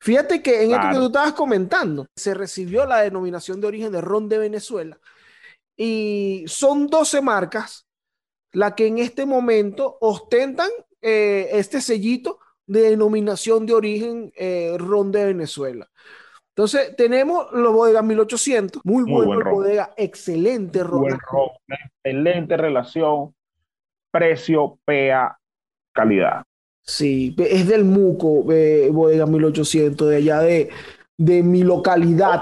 Fíjate 0.02 0.42
que 0.42 0.64
en 0.64 0.72
esto 0.72 0.90
que 0.90 0.96
tú 0.96 1.06
estabas 1.08 1.34
comentando, 1.34 2.08
se 2.16 2.34
recibió 2.34 2.86
la 2.86 3.02
denominación 3.02 3.62
de 3.62 3.68
origen 3.68 3.92
de 3.92 4.02
ron 4.02 4.28
de 4.30 4.38
Venezuela 4.38 4.98
y 5.78 6.44
son 6.48 6.88
12 6.88 7.22
marcas 7.22 7.86
las 8.52 8.74
que 8.74 8.88
en 8.88 8.98
este 8.98 9.26
momento 9.26 9.98
ostentan 10.02 10.70
eh, 11.02 11.50
este 11.54 11.82
sellito 11.82 12.40
de 12.66 12.90
denominación 12.90 13.66
de 13.66 13.74
origen 13.74 14.32
eh, 14.36 14.76
ron 14.78 15.12
de 15.12 15.26
Venezuela. 15.26 15.90
Entonces, 16.50 16.96
tenemos 16.98 17.52
los 17.54 17.74
bodegas 17.74 18.04
1800, 18.04 18.82
muy, 18.84 19.06
muy 19.06 19.26
bueno, 19.26 19.50
bodega, 19.52 19.94
excelente 19.96 20.84
ron. 20.84 21.18
excelente 22.04 22.58
relación 22.58 23.34
precio, 24.12 24.78
PEA, 24.86 25.38
calidad. 25.94 26.44
Sí, 26.82 27.36
es 27.38 27.68
del 27.68 27.86
Muco, 27.86 28.44
Bodega 28.44 29.26
1800, 29.26 30.10
de 30.10 30.16
allá 30.16 30.40
de, 30.42 30.70
de 31.18 31.44
mi 31.44 31.64
localidad. 31.64 32.42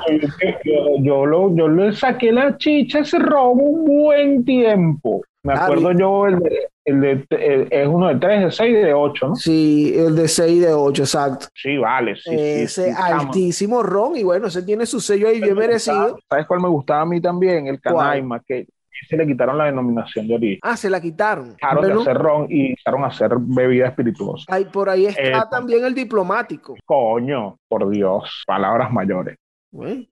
Yo, 0.99 1.25
lo, 1.25 1.53
yo 1.56 1.67
le 1.67 1.91
saqué 1.93 2.32
la 2.32 2.58
chicha 2.58 2.99
ese 2.99 3.19
robo 3.19 3.62
un 3.62 3.86
buen 3.86 4.45
tiempo. 4.45 5.21
Me 5.43 5.53
acuerdo 5.53 5.91
yo, 5.91 6.27
el 6.27 6.39
de, 6.39 6.67
el 6.86 7.01
de 7.01 7.67
es 7.71 7.88
uno 7.88 8.08
de 8.08 8.15
3, 8.15 8.43
de 8.45 8.51
6 8.51 8.73
de 8.84 8.93
8, 8.93 9.27
¿no? 9.27 9.36
Sí, 9.36 9.93
el 9.95 10.15
de 10.15 10.27
6 10.27 10.62
de 10.62 10.73
8, 10.73 11.03
exacto. 11.03 11.47
Sí, 11.53 11.77
vale. 11.77 12.15
Sí, 12.15 12.34
ese 12.34 12.91
altísimo 12.91 13.82
ron, 13.84 14.15
y 14.17 14.23
bueno, 14.23 14.47
ese 14.47 14.63
tiene 14.63 14.86
su 14.86 14.99
sello 14.99 15.30
ahí 15.30 15.41
bien 15.41 15.56
merecido. 15.56 16.17
¿Sabes 16.30 16.45
cuál 16.47 16.62
me 16.62 16.69
gustaba 16.69 17.01
a 17.01 17.06
mí 17.06 17.21
también? 17.21 17.67
El 17.67 17.80
Canaima, 17.80 18.41
que 18.45 18.67
se 19.06 19.18
le 19.18 19.28
quitaron 19.28 19.58
la 19.58 19.66
denominación 19.66 20.28
de 20.28 20.36
origen. 20.36 20.60
Ah, 20.62 20.78
se 20.78 20.90
la 20.90 21.02
quitaron. 21.02 21.54
Dejaron 21.54 21.88
de 21.88 21.94
hacer 22.02 22.18
ron 22.18 22.48
y 22.50 22.68
empezaron 22.68 23.04
a 23.04 23.08
hacer 23.08 23.32
bebida 23.40 23.88
espirituosa. 23.88 24.46
Ay, 24.48 24.66
por 24.66 24.90
ahí 24.90 25.06
está 25.06 25.22
eh, 25.22 25.44
también 25.50 25.86
el 25.86 25.94
diplomático. 25.94 26.76
Coño, 26.86 27.58
por 27.68 27.90
Dios, 27.90 28.44
palabras 28.46 28.92
mayores. 28.92 29.38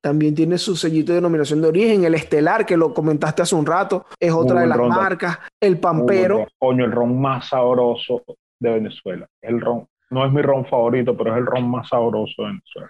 también 0.01 0.35
tiene 0.35 0.57
su 0.57 0.75
sellito 0.75 1.11
de 1.11 1.17
denominación 1.17 1.61
de 1.61 1.67
origen, 1.69 2.03
el 2.03 2.15
estelar, 2.15 2.65
que 2.65 2.77
lo 2.77 2.93
comentaste 2.93 3.41
hace 3.41 3.55
un 3.55 3.65
rato, 3.65 4.05
es 4.19 4.31
otra 4.31 4.61
de 4.61 4.67
las 4.67 4.77
marcas, 4.77 5.39
el 5.59 5.79
pampero. 5.79 6.47
Coño, 6.57 6.85
el 6.85 6.91
ron 6.91 7.19
más 7.19 7.49
sabroso 7.49 8.23
de 8.59 8.69
Venezuela. 8.71 9.27
El 9.41 9.61
ron, 9.61 9.87
no 10.09 10.25
es 10.25 10.31
mi 10.31 10.41
ron 10.41 10.65
favorito, 10.65 11.15
pero 11.17 11.33
es 11.33 11.39
el 11.39 11.45
ron 11.45 11.69
más 11.69 11.89
sabroso 11.89 12.43
de 12.43 12.47
Venezuela. 12.47 12.89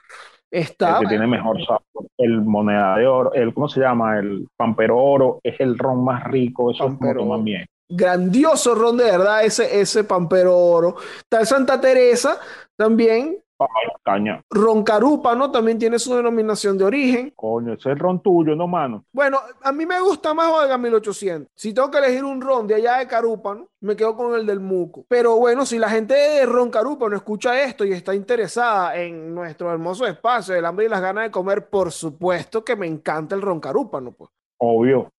Está. 0.52 0.98
El 0.98 1.04
que 1.04 1.10
tiene 1.10 1.28
mejor 1.28 1.64
sabor. 1.66 1.82
El 2.18 2.42
moneda 2.42 2.98
de 2.98 3.08
oro, 3.08 3.34
el, 3.34 3.54
¿cómo 3.54 3.68
se 3.68 3.82
llama? 3.82 4.20
El 4.20 4.48
pampero 4.56 4.98
oro 4.98 5.40
es 5.44 5.60
el 5.60 5.78
ron 5.78 6.04
más 6.04 6.24
rico. 6.26 6.72
Eso 6.72 6.88
es 6.88 6.98
como 6.98 7.14
toma 7.14 7.38
bien. 7.38 7.66
Grandioso 7.88 8.74
ron 8.74 8.98
de 8.98 9.06
verdad, 9.06 9.44
ese, 9.44 9.80
ese 9.80 10.04
pampero 10.04 10.58
oro. 10.58 10.96
Está 11.18 11.42
el 11.42 11.46
Santa 11.46 11.80
Teresa 11.80 12.40
también, 12.76 13.38
Ay, 13.60 13.90
caña. 14.04 14.42
Ron 14.50 14.84
Carúpano 14.84 15.50
también 15.50 15.80
tiene 15.80 15.98
su 15.98 16.14
denominación 16.16 16.78
de 16.78 16.84
origen. 16.84 17.34
Coño, 17.36 17.74
ese 17.74 17.92
es 17.92 18.00
ron 18.00 18.22
tuyo, 18.22 18.56
¿no, 18.56 18.68
mano? 18.68 19.06
Bueno, 19.14 19.40
a 19.62 19.72
mí 19.72 19.86
me 19.86 20.00
gusta 20.02 20.34
más 20.34 20.52
Oiga 20.52 20.78
1800. 20.78 21.50
Si 21.56 21.74
tengo 21.74 21.90
que 21.90 22.00
elegir 22.00 22.24
un 22.24 22.42
ron 22.42 22.68
de 22.68 22.76
allá 22.76 22.98
de 22.98 23.08
Carúpano, 23.08 23.70
me 23.80 23.96
quedo 23.96 24.16
con 24.16 24.36
el 24.36 24.46
del 24.46 24.60
Muco. 24.60 25.06
Pero 25.08 25.38
bueno, 25.38 25.66
si 25.66 25.80
la 25.80 25.90
gente 25.90 26.14
de 26.14 26.46
Ron 26.46 26.70
Carúpano 26.70 27.16
escucha 27.16 27.62
esto 27.64 27.86
y 27.86 27.94
está 27.94 28.14
interesada 28.14 28.96
en 28.98 29.34
nuestro 29.34 29.72
hermoso 29.72 30.06
espacio, 30.06 30.56
el 30.56 30.66
hambre 30.66 30.86
y 30.86 30.90
las 30.90 31.02
ganas 31.02 31.26
de 31.26 31.32
comer, 31.32 31.70
por 31.70 31.92
supuesto 31.92 32.64
que 32.64 32.76
me 32.76 32.88
encanta 32.88 33.36
el 33.36 33.42
Ron 33.42 33.60
Carúpano, 33.60 34.12
pues. 34.12 34.32
Obvio, 34.68 35.12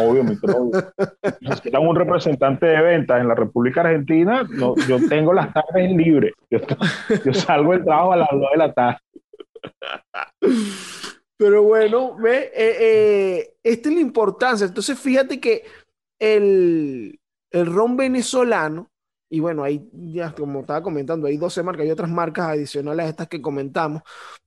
obvio, 0.00 0.24
mi. 0.24 0.36
Necesitan 1.40 1.82
un 1.86 1.94
representante 1.94 2.66
de 2.66 2.80
ventas 2.80 3.20
en 3.20 3.28
la 3.28 3.34
República 3.34 3.82
Argentina. 3.82 4.46
No, 4.48 4.74
yo 4.88 4.98
tengo 5.08 5.34
las 5.34 5.52
tardes 5.52 5.90
libres. 5.90 6.32
Yo, 6.50 6.58
yo 7.24 7.34
salgo 7.34 7.72
del 7.72 7.84
trabajo 7.84 8.12
a 8.12 8.16
las 8.16 8.28
2 8.30 8.40
de 8.52 8.56
la 8.56 8.72
tarde. 8.72 8.98
Pero 11.36 11.64
bueno, 11.64 12.16
ve, 12.16 12.50
eh, 12.54 12.76
eh, 12.80 13.54
esta 13.62 13.88
es 13.88 13.94
la 13.94 14.00
importancia. 14.00 14.66
Entonces, 14.66 14.98
fíjate 14.98 15.38
que 15.40 15.64
el, 16.18 17.20
el 17.50 17.66
ron 17.66 17.96
venezolano, 17.96 18.90
y 19.28 19.40
bueno, 19.40 19.64
ahí 19.64 19.86
ya 19.92 20.32
como 20.32 20.60
estaba 20.60 20.82
comentando, 20.82 21.26
hay 21.26 21.36
12 21.36 21.62
marcas, 21.62 21.82
hay 21.84 21.90
otras 21.90 22.10
marcas 22.10 22.46
adicionales 22.50 23.06
a 23.06 23.08
estas 23.08 23.28
que 23.28 23.42
comentamos, 23.42 24.02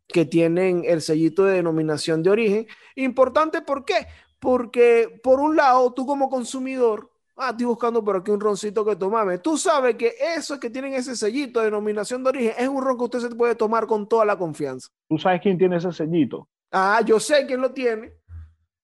que 0.08 0.26
tienen 0.26 0.84
el 0.86 1.02
sellito 1.02 1.44
de 1.44 1.56
denominación 1.56 2.24
de 2.24 2.30
origen. 2.30 2.68
Importante, 2.96 3.62
¿por 3.62 3.84
qué? 3.84 4.08
Porque 4.40 5.20
por 5.24 5.40
un 5.40 5.56
lado, 5.56 5.92
tú 5.94 6.06
como 6.06 6.30
consumidor, 6.30 7.10
ah, 7.36 7.50
estoy 7.52 7.66
buscando 7.66 8.04
por 8.04 8.18
aquí 8.18 8.32
un 8.32 8.40
roncito 8.40 8.86
que 8.86 8.96
tomarme. 8.96 9.38
Tú 9.40 9.58
sabes 9.58 9.96
que 9.96 10.14
esos 10.36 10.60
que 10.60 10.70
tienen 10.70 10.94
ese 10.94 11.16
sellito 11.16 11.60
de 11.60 11.66
denominación 11.66 12.24
de 12.24 12.30
origen 12.30 12.54
es 12.58 12.68
un 12.68 12.84
ron 12.84 12.98
que 12.98 13.04
usted 13.04 13.20
se 13.20 13.36
puede 13.36 13.56
tomar 13.56 13.88
con 13.88 14.08
toda 14.08 14.26
la 14.26 14.38
confianza. 14.38 14.90
¿Tú 15.10 15.18
sabes 15.18 15.42
quién 15.42 15.58
tiene 15.58 15.78
ese 15.78 15.92
sellito? 15.92 16.48
Ah, 16.72 17.02
yo 17.06 17.20
sé 17.20 17.46
quién 17.46 17.62
lo 17.62 17.72
tiene. 17.72 18.14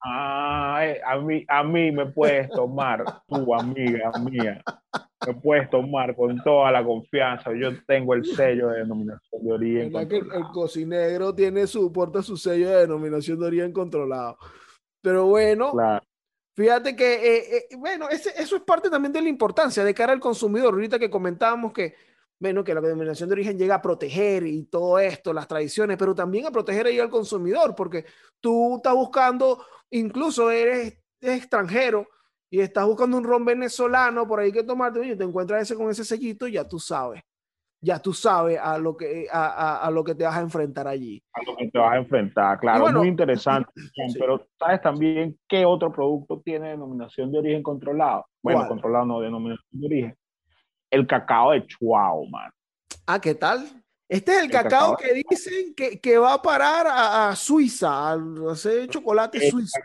Ah, 0.06 0.84
a 1.06 1.18
mí, 1.18 1.46
a 1.48 1.63
mí 1.63 1.92
me 1.92 2.08
puedes 2.08 2.50
tomar, 2.50 3.06
tu 3.28 3.56
amiga 3.56 4.12
mía, 4.20 4.62
me 5.26 5.34
puedes 5.36 5.70
tomar 5.70 6.13
con 6.13 6.42
toda 6.44 6.72
la 6.72 6.84
confianza. 6.84 7.52
Yo 7.54 7.70
tengo 7.86 8.13
el 8.13 8.26
sello 8.26 8.70
de 8.70 8.80
denominación 8.80 9.44
de 9.44 9.52
origen. 9.52 10.08
Que 10.10 10.18
el, 10.18 10.32
el 10.34 10.44
cocinero 10.52 11.34
tiene 11.34 11.68
su, 11.68 11.92
porta 11.94 12.22
su 12.22 12.36
sello 12.36 12.70
de 12.70 12.82
denominación 12.82 13.39
de 13.39 13.46
origen 13.46 13.72
controlado. 13.72 14.38
Pero 15.04 15.26
bueno, 15.26 15.74
Claro. 15.74 16.04
fíjate 16.56 16.96
que, 16.96 17.13
eh, 17.16 17.58
eh, 17.70 17.76
bueno, 17.76 18.08
ese, 18.10 18.34
eso 18.42 18.56
es 18.56 18.62
parte 18.63 18.89
también 18.89 19.12
de 19.12 19.22
la 19.22 19.28
importancia 19.30 19.84
de 19.84 19.94
cara 19.94 20.13
al 20.13 20.20
consumidor. 20.22 20.74
Ahorita 20.74 20.98
que 20.98 21.10
comentábamos 21.10 21.74
que, 21.74 21.94
bueno, 22.39 22.63
que 22.63 22.74
la 22.74 22.80
denominación 22.82 23.28
de 23.30 23.34
origen 23.34 23.58
llega 23.58 23.76
a 23.76 23.82
proteger 23.82 24.48
y 24.48 24.63
todo 24.63 24.98
esto, 25.00 25.34
las 25.34 25.48
tradiciones, 25.48 25.98
pero 25.98 26.16
también 26.16 26.46
a 26.46 26.52
proteger 26.52 26.88
ahí 26.88 27.00
al 27.00 27.10
consumidor, 27.10 27.76
porque 27.76 28.06
tú 28.39 28.78
estás 28.78 28.94
buscando, 28.96 29.66
incluso 29.92 30.50
eres, 30.50 30.98
extranjero 31.22 32.08
y 32.50 32.60
estás 32.62 32.86
buscando 32.86 33.18
un 33.18 33.24
ron 33.24 33.46
venezolano 33.46 34.28
por 34.28 34.39
ahí 34.39 34.52
que 34.52 34.63
tomarte, 34.63 35.06
y 35.06 35.18
te 35.18 35.24
encuentras 35.24 35.63
ese 35.63 35.76
con 35.76 35.89
ese 35.89 36.06
sellito, 36.06 36.48
ya 36.48 36.68
tú 36.68 36.80
sabes. 36.80 37.22
Ya 37.84 38.00
tú 38.00 38.13
sabes 38.13 38.58
a 38.62 38.78
lo 38.78 38.96
que, 38.96 39.28
a, 39.30 39.46
a, 39.46 39.78
a 39.86 39.91
lo 39.91 40.06
que 40.06 40.15
te 40.15 40.24
vas 40.24 40.38
a 40.38 40.39
enfrentar 40.39 40.88
allí. 40.88 41.22
A 41.34 41.43
lo 41.43 41.58
que 41.58 41.69
te 41.69 41.78
vas 41.78 41.91
a 41.91 41.98
enfrentar, 41.98 42.58
claro, 42.58 42.84
bueno, 42.84 43.00
muy 43.00 43.10
interesante. 43.10 43.69
sí. 44.08 44.17
Pero 44.17 44.48
¿sabes 44.58 44.82
también 44.82 45.38
qué 45.50 45.65
otro 45.65 45.91
producto 45.91 46.41
tiene 46.43 46.69
denominación 46.69 47.30
de 47.30 47.39
origen 47.39 47.62
controlado? 47.62 48.26
Bueno, 48.41 48.60
¿Cuál? 48.60 48.69
controlado 48.69 49.06
no, 49.06 49.19
denominación 49.19 49.67
de 49.72 49.86
origen. 49.86 50.17
El 50.89 51.06
cacao 51.06 51.52
de 51.52 51.65
Chuao, 51.65 52.26
man. 52.28 52.50
Ah, 53.06 53.19
¿qué 53.19 53.36
tal? 53.36 53.65
Este 54.08 54.32
es 54.32 54.38
el, 54.39 54.46
El 54.46 54.52
cacao, 54.52 54.96
cacao. 54.96 54.98
que 54.98 55.24
dicen 55.30 55.74
que, 55.76 56.00
que 56.00 56.17
va 56.17 56.36
a 56.36 56.41
parar 56.41 56.88
a, 56.88 57.30
a 57.30 57.36
Suiza, 57.36 58.12
a 58.13 58.17
hacer 58.52 58.88
chocolate 58.88 59.43
El 59.43 59.52
suizo. 59.52 59.80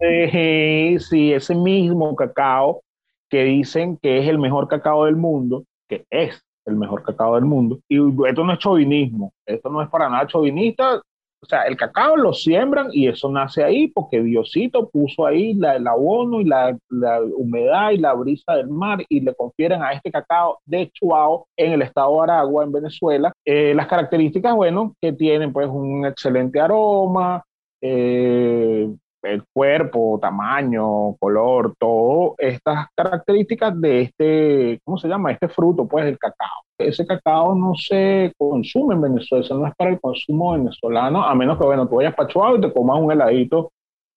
Eh, 0.00 0.96
sí, 1.00 1.32
ese 1.32 1.54
mismo 1.54 2.16
cacao 2.16 2.82
que 3.28 3.44
dicen 3.44 3.96
que 3.96 4.18
es 4.18 4.28
el 4.28 4.38
mejor 4.38 4.68
cacao 4.68 5.04
del 5.04 5.16
mundo, 5.16 5.64
que 5.88 6.06
es 6.10 6.42
el 6.68 6.76
mejor 6.76 7.02
cacao 7.02 7.34
del 7.34 7.44
mundo. 7.44 7.78
Y 7.88 7.98
esto 8.28 8.44
no 8.44 8.52
es 8.52 8.58
chauvinismo, 8.58 9.32
esto 9.46 9.70
no 9.70 9.82
es 9.82 9.88
para 9.88 10.08
nada 10.08 10.26
chauvinista. 10.26 11.00
O 11.40 11.46
sea, 11.46 11.62
el 11.62 11.76
cacao 11.76 12.16
lo 12.16 12.32
siembran 12.32 12.88
y 12.90 13.06
eso 13.06 13.30
nace 13.30 13.62
ahí 13.62 13.86
porque 13.86 14.20
Diosito 14.20 14.88
puso 14.88 15.24
ahí 15.24 15.54
la, 15.54 15.76
el 15.76 15.86
abono 15.86 16.40
y 16.40 16.44
la, 16.44 16.76
la 16.88 17.20
humedad 17.22 17.92
y 17.92 17.98
la 17.98 18.12
brisa 18.14 18.54
del 18.56 18.68
mar 18.68 19.04
y 19.08 19.20
le 19.20 19.32
confieren 19.34 19.80
a 19.80 19.92
este 19.92 20.10
cacao 20.10 20.58
de 20.66 20.90
Chuao 20.90 21.46
en 21.56 21.72
el 21.72 21.82
estado 21.82 22.16
de 22.16 22.22
Aragua, 22.24 22.64
en 22.64 22.72
Venezuela, 22.72 23.32
eh, 23.44 23.72
las 23.72 23.86
características, 23.86 24.52
bueno, 24.56 24.96
que 25.00 25.12
tienen 25.12 25.52
pues 25.52 25.68
un 25.68 26.06
excelente 26.06 26.60
aroma, 26.60 27.44
eh, 27.80 28.92
el 29.22 29.42
cuerpo, 29.52 30.18
tamaño, 30.20 31.14
color, 31.18 31.74
todas 31.78 32.34
estas 32.38 32.86
características 32.96 33.80
de 33.80 34.02
este, 34.02 34.80
¿cómo 34.84 34.96
se 34.98 35.08
llama? 35.08 35.32
Este 35.32 35.48
fruto, 35.48 35.86
pues, 35.86 36.06
el 36.06 36.18
cacao. 36.18 36.62
Ese 36.78 37.04
cacao 37.06 37.54
no 37.54 37.74
se 37.74 38.32
consume 38.38 38.94
en 38.94 39.02
Venezuela, 39.02 39.44
eso 39.44 39.58
no 39.58 39.66
es 39.66 39.74
para 39.76 39.90
el 39.90 40.00
consumo 40.00 40.52
venezolano, 40.52 41.24
a 41.24 41.34
menos 41.34 41.58
que, 41.58 41.64
bueno, 41.64 41.88
tú 41.88 41.96
vayas 41.96 42.14
para 42.14 42.28
Chuao 42.28 42.56
y 42.56 42.60
te 42.60 42.72
comas 42.72 43.00
un 43.00 43.10
heladito 43.10 43.72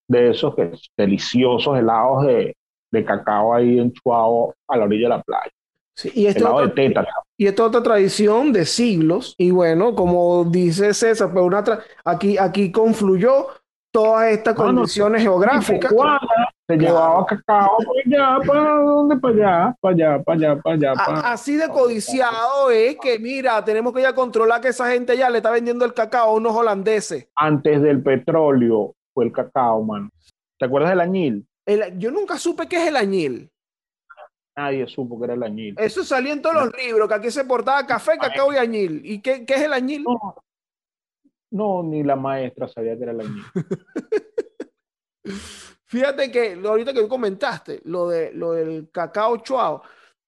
de 0.08 0.30
esos 0.32 0.56
que, 0.56 0.72
deliciosos 0.98 1.78
helados 1.78 2.26
de, 2.28 2.56
de 2.92 3.06
cacao 3.06 3.54
ahí 3.56 3.80
en 3.80 3.92
Chuao, 3.94 4.54
a 4.70 4.78
la 4.78 4.86
orilla 4.86 5.06
de 5.10 5.16
la 5.18 5.22
playa. 5.24 5.50
Sí, 5.98 6.12
y, 6.16 6.26
esto 6.28 6.40
Helado 6.46 6.60
de 6.60 6.66
otra- 6.66 6.76
teta. 6.76 7.08
y 7.38 7.48
esta 7.48 7.66
otra 7.66 7.84
tradición 7.84 8.54
de 8.54 8.66
siglos. 8.66 9.36
Y 9.38 9.52
bueno, 9.52 9.94
como 9.96 10.46
dice 10.46 10.94
César, 10.94 11.32
pues 11.34 11.44
una 11.44 11.64
tra- 11.64 11.82
aquí, 12.06 12.38
aquí 12.38 12.72
confluyó 12.72 13.48
todas 13.92 14.30
estas 14.32 14.56
condiciones 14.56 15.22
geográficas. 15.22 15.94
Se 16.68 16.78
llevaba 16.78 17.26
cacao 17.26 17.78
para 17.78 18.38
allá, 18.38 18.48
para 18.48 18.76
dónde, 18.82 19.18
para 19.18 19.34
allá, 19.34 19.76
para 19.82 19.94
allá, 19.96 20.24
para 20.24 20.38
allá, 20.38 20.62
para 20.62 20.76
allá. 20.76 20.94
Para- 20.94 21.32
así 21.34 21.56
de 21.58 21.68
codiciado 21.68 22.72
es 22.72 22.96
que, 23.02 23.20
mira, 23.20 23.64
tenemos 23.66 23.94
que 23.94 24.02
ya 24.02 24.14
controlar 24.16 24.62
que 24.62 24.70
esa 24.70 24.90
gente 24.90 25.18
ya 25.18 25.30
le 25.30 25.38
está 25.40 25.52
vendiendo 25.52 25.84
el 25.84 25.94
cacao 25.94 26.30
a 26.30 26.34
unos 26.34 26.56
holandeses. 26.56 27.28
Antes 27.36 27.82
del 27.82 28.02
petróleo 28.02 28.94
fue 29.14 29.26
el 29.26 29.34
cacao, 29.34 29.84
mano. 29.84 30.10
¿Te 30.58 30.66
acuerdas 30.66 30.92
del 30.92 31.02
añil? 31.02 31.46
El- 31.66 31.98
yo 32.00 32.10
nunca 32.12 32.38
supe 32.38 32.68
qué 32.68 32.78
es 32.82 32.88
el 32.88 32.96
añil. 32.96 33.50
Nadie 34.56 34.86
supo 34.88 35.18
que 35.18 35.26
era 35.26 35.34
el 35.34 35.44
añil. 35.44 35.76
Eso 35.78 36.04
salía 36.04 36.34
en 36.34 36.42
todos 36.42 36.56
los 36.56 36.78
libros, 36.78 37.08
que 37.08 37.14
aquí 37.16 37.32
se 37.32 37.44
portaba 37.46 37.86
café, 37.86 38.18
cacao 38.18 38.54
y 38.54 38.58
añil. 38.58 39.02
¿Y 39.04 39.20
qué, 39.22 39.46
qué 39.46 39.56
es 39.56 39.62
el 39.64 39.74
añil? 39.74 40.04
No, 40.04 40.36
no, 41.52 41.84
ni 41.84 42.04
la 42.04 42.16
maestra 42.16 42.68
sabía 42.68 42.98
que 42.98 43.04
era 43.04 43.12
el 43.12 43.22
añil. 43.22 43.44
Fíjate 45.86 46.32
que 46.32 46.60
ahorita 46.66 46.94
que 46.94 47.02
tú 47.02 47.10
comentaste, 47.10 47.82
lo, 47.84 48.08
de, 48.08 48.32
lo 48.34 48.54
del 48.54 48.90
cacao 48.92 49.38
chuao, 49.38 49.84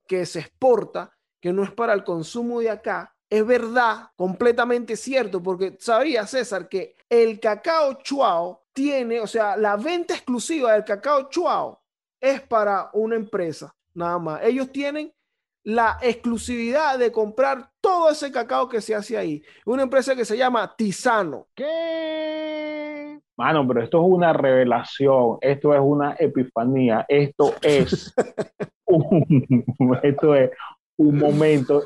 que 0.05 0.25
se 0.25 0.39
exporta, 0.39 1.17
que 1.41 1.53
no 1.53 1.63
es 1.63 1.71
para 1.71 1.93
el 1.93 2.03
consumo 2.03 2.59
de 2.59 2.69
acá, 2.69 3.15
es 3.29 3.45
verdad, 3.45 4.09
completamente 4.15 4.97
cierto, 4.97 5.41
porque 5.41 5.77
sabía 5.79 6.27
César 6.27 6.67
que 6.67 6.97
el 7.09 7.39
cacao 7.39 7.93
chuao 8.03 8.65
tiene, 8.73 9.21
o 9.21 9.27
sea, 9.27 9.55
la 9.55 9.77
venta 9.77 10.13
exclusiva 10.13 10.73
del 10.73 10.83
cacao 10.83 11.29
chuao 11.29 11.81
es 12.19 12.41
para 12.41 12.89
una 12.93 13.15
empresa, 13.15 13.73
nada 13.93 14.19
más. 14.19 14.43
Ellos 14.43 14.69
tienen 14.71 15.13
la 15.63 15.97
exclusividad 16.02 16.99
de 16.99 17.12
comprar 17.12 17.69
todo 17.82 18.10
ese 18.10 18.32
cacao 18.32 18.67
que 18.67 18.82
se 18.82 18.95
hace 18.95 19.17
ahí. 19.17 19.41
Una 19.65 19.84
empresa 19.84 20.15
que 20.15 20.26
se 20.26 20.38
llama 20.38 20.76
Tisano. 20.76 21.47
¿Qué? 21.56 23.19
Mano, 23.38 23.67
pero 23.67 23.84
esto 23.84 23.99
es 23.99 24.13
una 24.13 24.32
revelación, 24.34 25.38
esto 25.41 25.73
es 25.73 25.80
una 25.82 26.15
epifanía, 26.19 27.06
esto 27.08 27.56
es 27.62 28.13
un, 28.86 29.99
esto 30.04 30.36
es 30.36 30.52
un 30.97 31.17
momento. 31.17 31.84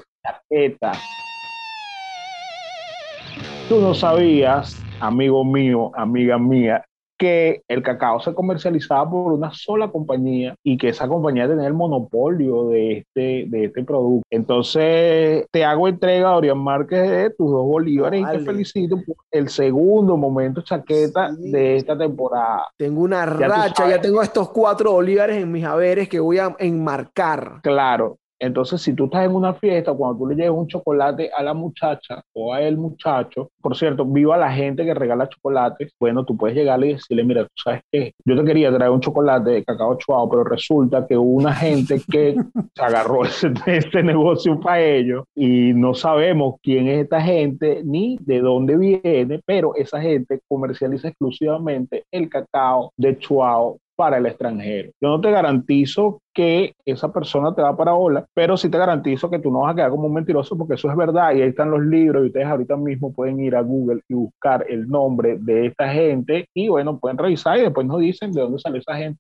Tú 3.70 3.80
no 3.80 3.94
sabías, 3.94 4.84
amigo 5.00 5.46
mío, 5.46 5.92
amiga 5.96 6.38
mía, 6.38 6.86
que 7.18 7.62
el 7.68 7.82
cacao 7.84 8.20
se 8.20 8.34
comercializaba 8.34 9.10
por 9.10 9.34
una 9.34 9.52
sola 9.52 9.90
compañía 9.90 10.56
y 10.64 10.78
que 10.78 10.90
esa 10.90 11.08
compañía 11.08 11.48
tenía 11.48 11.68
el 11.68 11.74
monopolio 11.74 12.68
de 12.70 13.00
este, 13.00 13.46
de 13.48 13.66
este 13.66 13.84
producto. 13.84 14.26
Entonces, 14.30 15.46
te 15.52 15.64
hago 15.66 15.88
entrega, 15.88 16.30
Dorian 16.32 16.58
Márquez, 16.58 17.10
de 17.10 17.30
tus 17.32 17.50
dos 17.52 17.66
bolívares 17.66 18.22
y 18.22 18.26
te 18.38 18.40
felicito 18.40 18.98
por 19.06 19.16
el 19.32 19.50
segundo 19.50 20.18
momento 20.18 20.62
chaqueta 20.62 21.34
Sí. 21.36 21.52
de 21.52 21.76
esta 21.78 21.98
temporada. 21.98 22.68
Tengo 22.78 23.02
una 23.02 23.26
racha, 23.26 23.90
ya 23.90 24.00
tengo 24.02 24.22
estos 24.22 24.50
cuatro 24.50 24.92
bolívares 24.94 25.38
en 25.42 25.52
mis 25.52 25.66
haberes 25.66 26.08
que 26.10 26.20
voy 26.20 26.38
a 26.40 26.56
enmarcar. 26.60 27.60
Claro, 27.64 28.18
Entonces, 28.40 28.82
si 28.82 28.94
tú 28.94 29.06
estás 29.06 29.26
en 29.26 29.36
una 29.36 29.54
fiesta, 29.54 29.94
cuando 29.94 30.20
tú 30.20 30.28
le 30.28 30.36
llevas 30.36 30.60
un 30.60 30.68
chocolate 30.68 31.32
a 31.36 31.44
la 31.44 31.54
muchacha 31.54 32.24
o 32.34 32.54
a 32.54 32.62
el 32.62 32.78
muchacho, 32.78 33.52
por 33.62 33.76
cierto, 33.76 34.06
viva 34.06 34.38
la 34.38 34.52
gente 34.52 34.86
que 34.86 34.94
regala 34.94 35.30
chocolates, 35.30 35.92
bueno, 36.00 36.24
tú 36.24 36.38
puedes 36.38 36.56
llegarle 36.56 36.88
y 36.88 36.94
decirle, 36.94 37.24
mira, 37.24 37.44
tú 37.44 37.54
sabes 37.64 37.82
qué, 37.92 38.14
yo 38.26 38.36
te 38.36 38.44
quería 38.44 38.72
traer 38.74 38.92
un 38.92 39.02
chocolate 39.02 39.50
de 39.50 39.64
cacao 39.64 39.98
chuao, 39.98 40.30
pero 40.30 40.44
resulta 40.44 41.06
que 41.08 41.18
hubo 41.18 41.32
una 41.32 41.54
gente 41.54 42.02
que 42.10 42.36
se 42.76 42.84
agarró 42.84 43.24
ese, 43.26 43.52
ese 43.66 44.04
negocio 44.04 44.60
para 44.60 44.82
ellos 44.82 45.24
y 45.36 45.74
no 45.74 45.94
sabemos 45.94 46.56
quién 46.62 46.88
es 46.88 47.04
esta 47.04 47.22
gente 47.22 47.82
ni 47.84 48.18
de 48.22 48.40
dónde 48.42 48.78
viene, 48.78 49.42
pero 49.46 49.76
esa 49.76 50.00
gente 50.02 50.40
comercializa 50.48 51.08
exclusivamente 51.08 52.06
el 52.12 52.30
cacao 52.30 52.92
de 52.98 53.18
chuao 53.18 53.78
para 53.98 54.18
el 54.18 54.28
extranjero. 54.28 54.92
Yo 55.02 55.10
no 55.10 55.20
te 55.20 55.32
garantizo 55.32 56.22
que 56.34 56.76
esa 56.86 57.12
persona 57.12 57.54
te 57.56 57.64
va 57.64 57.76
para 57.76 57.96
ola, 57.96 58.28
pero 58.36 58.56
sí 58.56 58.70
te 58.70 58.78
garantizo 58.78 59.30
que 59.30 59.40
tú 59.40 59.52
no 59.52 59.62
vas 59.62 59.74
a 59.74 59.76
quedar 59.76 59.90
como 59.90 60.06
un 60.06 60.14
mentiroso 60.14 60.56
porque 60.56 60.76
eso 60.76 60.90
es 60.90 60.96
verdad 60.96 61.34
y 61.34 61.42
ahí 61.42 61.50
están 61.50 61.72
los 61.72 61.82
libros 61.82 62.24
y 62.24 62.28
ustedes 62.28 62.46
ahorita 62.46 62.78
mismo 62.78 63.12
pueden 63.12 63.40
ir 63.40 63.56
a 63.56 63.62
Google 63.62 64.02
y 64.08 64.14
buscar 64.14 64.64
el 64.70 64.88
nombre 64.88 65.38
de 65.40 65.66
esta 65.66 65.90
gente 65.90 66.48
y 66.54 66.70
bueno, 66.70 67.00
pueden 67.00 67.18
revisar 67.18 67.58
y 67.58 67.64
después 67.64 67.88
nos 67.88 68.00
dicen 68.00 68.32
de 68.32 68.42
dónde 68.42 68.60
sale 68.60 68.78
esa 68.78 68.96
gente. 68.96 69.20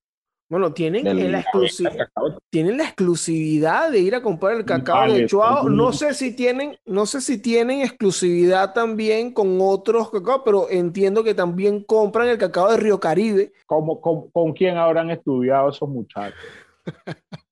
Bueno, 0.49 0.73
tienen 0.73 1.03
la, 1.31 1.45
tienen 2.49 2.77
la 2.77 2.83
exclusividad 2.85 3.91
de 3.91 3.99
ir 3.99 4.15
a 4.15 4.21
comprar 4.21 4.55
el 4.55 4.63
cacao 4.63 5.11
de 5.11 5.25
Chuao. 5.25 5.67
No 5.67 5.91
sé 5.91 6.13
si 6.13 6.33
tienen, 6.33 6.77
no 6.85 7.05
sé 7.05 7.19
si 7.19 7.41
tienen 7.41 7.81
exclusividad 7.81 8.73
también 8.73 9.33
con 9.33 9.57
otros 9.59 10.09
cacao, 10.09 10.45
pero 10.45 10.69
entiendo 10.69 11.21
que 11.21 11.33
también 11.33 11.83
compran 11.83 12.29
el 12.29 12.37
cacao 12.37 12.71
de 12.71 12.77
Río 12.77 12.97
Caribe. 12.97 13.51
¿Cómo, 13.65 13.99
con, 13.99 14.31
con 14.31 14.53
quién 14.53 14.77
habrán 14.77 15.09
estudiado 15.09 15.69
esos 15.69 15.89
muchachos? 15.89 16.39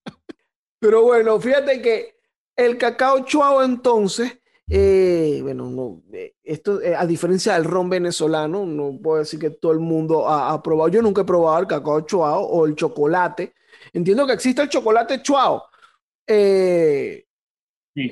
pero 0.80 1.02
bueno, 1.02 1.38
fíjate 1.42 1.82
que 1.82 2.16
el 2.56 2.78
cacao 2.78 3.26
Chuao 3.26 3.62
entonces 3.62 4.40
eh, 4.68 5.40
bueno, 5.44 5.70
no, 5.70 6.02
eh, 6.12 6.36
esto, 6.44 6.82
eh, 6.82 6.96
a 6.96 7.06
diferencia 7.06 7.54
del 7.54 7.66
ron 7.66 7.90
venezolano, 7.90 8.66
no 8.66 8.98
puedo 9.02 9.20
decir 9.20 9.40
que 9.40 9.52
todo 9.52 9.72
el 9.72 9.80
mundo 9.80 10.28
ha, 10.28 10.62
probado. 10.64 10.90
Yo 10.90 11.02
nunca 11.02 11.22
he 11.22 11.26
probado 11.26 11.60
el 11.60 11.68
cacao 11.68 12.02
chuao 12.02 12.42
o 12.42 12.66
el 12.66 12.76
chocolate. 12.76 13.54
Entiendo 13.94 14.26
que 14.26 14.34
existe 14.34 14.62
el 14.64 14.70
chocolate 14.70 15.22
chuao. 15.22 15.64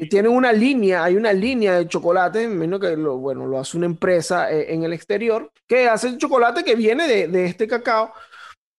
Tienen 0.09 0.31
una 0.31 0.53
línea, 0.53 1.03
hay 1.03 1.15
una 1.15 1.33
línea 1.33 1.77
de 1.77 1.87
chocolate, 1.87 2.47
menos 2.47 2.79
que 2.79 2.95
lo, 2.95 3.17
bueno, 3.17 3.45
lo 3.47 3.59
hace 3.59 3.75
una 3.75 3.87
empresa 3.87 4.49
en 4.49 4.83
el 4.83 4.93
exterior, 4.93 5.51
que 5.67 5.89
hace 5.89 6.07
el 6.07 6.17
chocolate 6.17 6.63
que 6.63 6.75
viene 6.75 7.07
de, 7.07 7.27
de 7.27 7.45
este 7.45 7.67
cacao 7.67 8.13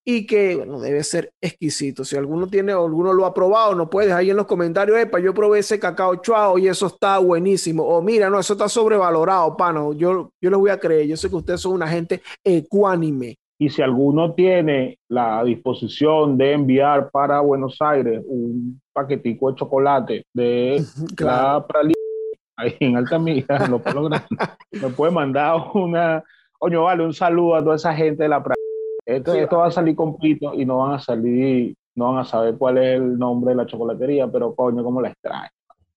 y 0.05 0.27
que 0.27 0.57
bueno, 0.57 0.81
debe 0.81 1.03
ser 1.03 1.33
exquisito. 1.41 2.05
Si 2.05 2.17
alguno 2.17 2.47
tiene 2.47 2.75
o 2.75 2.85
alguno 2.85 3.13
lo 3.13 3.25
ha 3.25 3.33
probado, 3.33 3.75
no 3.75 3.89
puedes 3.89 4.13
ahí 4.13 4.31
en 4.31 4.37
los 4.37 4.47
comentarios, 4.47 4.99
epa, 4.99 5.19
yo 5.19 5.33
probé 5.33 5.61
ese 5.61 5.79
cacao 5.79 6.17
chuao 6.17 6.59
y 6.59 6.69
eso 6.69 6.87
está 6.87 7.19
buenísimo. 7.19 7.85
O 7.85 8.03
mira, 8.03 8.29
no, 8.29 8.39
eso 8.39 8.53
está 8.53 8.69
sobrevalorado, 8.69 9.57
pano. 9.57 9.95
Yo, 9.95 10.31
yo 10.41 10.51
les 10.51 10.59
voy 10.59 10.71
a 10.71 10.79
creer. 10.79 11.07
Yo 11.07 11.17
sé 11.17 11.31
que 11.31 11.37
ustedes 11.37 11.61
son 11.61 11.73
una 11.73 11.89
gente 11.89 12.21
ecuánime. 12.45 13.39
Y 13.59 13.71
si 13.71 13.83
alguno 13.83 14.35
tiene 14.35 14.99
la 15.09 15.43
disposición 15.45 16.37
de 16.37 16.53
enviar 16.53 17.11
para 17.11 17.41
Buenos 17.41 17.77
Aires 17.81 18.23
un 18.27 18.81
paquetico 18.93 19.51
de 19.51 19.57
chocolate 19.57 20.27
de 20.35 20.85
la 21.21 21.65
ahí 22.57 22.77
en 22.81 22.97
Altamira, 22.97 23.67
lo 23.69 23.81
me 24.73 24.89
puede 24.91 25.13
mandar 25.13 25.57
una, 25.75 26.23
coño, 26.59 26.85
vale, 26.85 27.05
un 27.05 27.15
saludo 27.15 27.57
a 27.57 27.63
toda 27.63 27.77
esa 27.77 27.95
gente 27.95 28.25
de 28.25 28.29
la 28.29 28.43
esto, 29.07 29.35
esto 29.35 29.59
va 29.59 29.67
a 29.67 29.71
salir 29.71 29.95
completo 29.95 30.55
y 30.55 30.65
no 30.65 30.79
van 30.79 30.95
a 30.95 30.99
salir, 30.99 31.75
no 31.95 32.13
van 32.13 32.21
a 32.21 32.25
saber 32.25 32.57
cuál 32.57 32.79
es 32.79 32.97
el 32.97 33.19
nombre 33.19 33.51
de 33.51 33.57
la 33.57 33.67
chocolatería, 33.67 34.29
pero 34.29 34.55
coño, 34.55 34.83
cómo 34.83 35.01
la 35.01 35.09
extraño. 35.09 35.51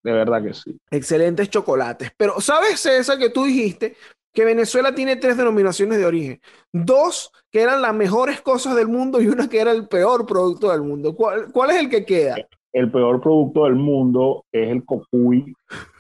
De 0.03 0.11
verdad 0.11 0.43
que 0.43 0.53
sí. 0.53 0.77
Excelentes 0.91 1.49
chocolates. 1.49 2.11
Pero, 2.17 2.39
¿sabes, 2.39 2.85
esa 2.85 3.17
que 3.17 3.29
tú 3.29 3.45
dijiste? 3.45 3.95
Que 4.33 4.45
Venezuela 4.45 4.93
tiene 4.93 5.15
tres 5.15 5.35
denominaciones 5.35 5.97
de 5.97 6.05
origen. 6.05 6.41
Dos 6.71 7.31
que 7.51 7.61
eran 7.61 7.81
las 7.81 7.93
mejores 7.93 8.41
cosas 8.41 8.75
del 8.75 8.87
mundo 8.87 9.21
y 9.21 9.27
una 9.27 9.49
que 9.49 9.59
era 9.59 9.71
el 9.71 9.87
peor 9.87 10.25
producto 10.25 10.71
del 10.71 10.81
mundo. 10.81 11.15
¿Cuál, 11.15 11.51
cuál 11.51 11.71
es 11.71 11.77
el 11.77 11.89
que 11.89 12.05
queda? 12.05 12.35
El 12.71 12.91
peor 12.91 13.19
producto 13.19 13.63
del 13.63 13.75
mundo 13.75 14.45
es 14.51 14.69
el 14.69 14.85
cocuy 14.85 15.53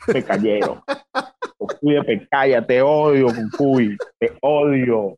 pecallero. 0.05 0.83
cocuy 1.57 1.95
de 1.95 2.03
pecaya, 2.03 2.65
te 2.65 2.81
odio, 2.81 3.27
cocuy, 3.27 3.97
te 4.19 4.31
odio. 4.41 5.15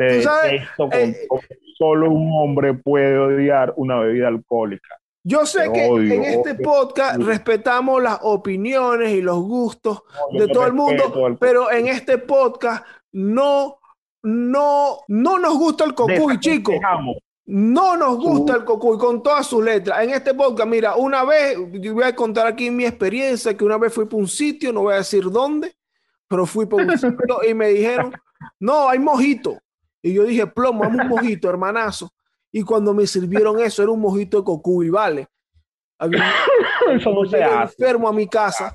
Eh, 0.00 1.28
solo 1.76 2.10
un 2.10 2.30
hombre 2.32 2.74
puede 2.74 3.18
odiar 3.18 3.74
una 3.76 3.98
bebida 3.98 4.28
alcohólica. 4.28 5.00
Yo 5.22 5.44
sé 5.44 5.70
que 5.72 5.84
en 5.84 6.24
este 6.24 6.54
podcast 6.54 7.20
respetamos 7.20 8.02
las 8.02 8.18
opiniones 8.22 9.10
y 9.10 9.20
los 9.20 9.38
gustos 9.38 10.02
de 10.32 10.48
todo 10.48 10.66
el 10.66 10.72
mundo, 10.72 11.36
pero 11.38 11.70
en 11.70 11.88
este 11.88 12.16
podcast 12.16 12.86
no, 13.12 13.78
no, 14.22 15.00
no 15.08 15.38
nos 15.38 15.58
gusta 15.58 15.84
el 15.84 15.94
cocuy, 15.94 16.40
chicos. 16.40 16.76
No 17.44 17.96
nos 17.96 18.16
gusta 18.16 18.54
el 18.54 18.64
cocuy 18.64 18.96
con 18.96 19.22
todas 19.22 19.46
sus 19.46 19.62
letras. 19.62 20.02
En 20.02 20.10
este 20.10 20.32
podcast, 20.32 20.68
mira, 20.68 20.94
una 20.96 21.24
vez, 21.24 21.58
voy 21.92 22.04
a 22.04 22.14
contar 22.14 22.46
aquí 22.46 22.70
mi 22.70 22.84
experiencia, 22.84 23.54
que 23.54 23.64
una 23.64 23.76
vez 23.76 23.92
fui 23.92 24.06
para 24.06 24.18
un 24.18 24.28
sitio, 24.28 24.72
no 24.72 24.82
voy 24.82 24.94
a 24.94 24.98
decir 24.98 25.24
dónde, 25.30 25.74
pero 26.28 26.46
fui 26.46 26.64
para 26.64 26.84
un 26.84 26.98
sitio 26.98 27.40
y 27.46 27.52
me 27.52 27.68
dijeron, 27.68 28.12
no, 28.58 28.88
hay 28.88 28.98
mojito. 28.98 29.58
Y 30.02 30.14
yo 30.14 30.24
dije, 30.24 30.46
plomo, 30.46 30.82
un 30.88 30.96
mojito, 31.08 31.48
hermanazo. 31.48 32.10
Y 32.52 32.62
cuando 32.62 32.92
me 32.94 33.06
sirvieron 33.06 33.60
eso, 33.60 33.82
era 33.82 33.92
un 33.92 34.00
mojito 34.00 34.38
de 34.38 34.44
cocuy, 34.44 34.90
¿vale? 34.90 35.28
eso 36.92 37.12
no 37.12 37.24
se 37.26 37.42
hace. 37.42 37.74
enfermo 37.74 38.08
a 38.08 38.12
mi 38.12 38.26
casa. 38.26 38.74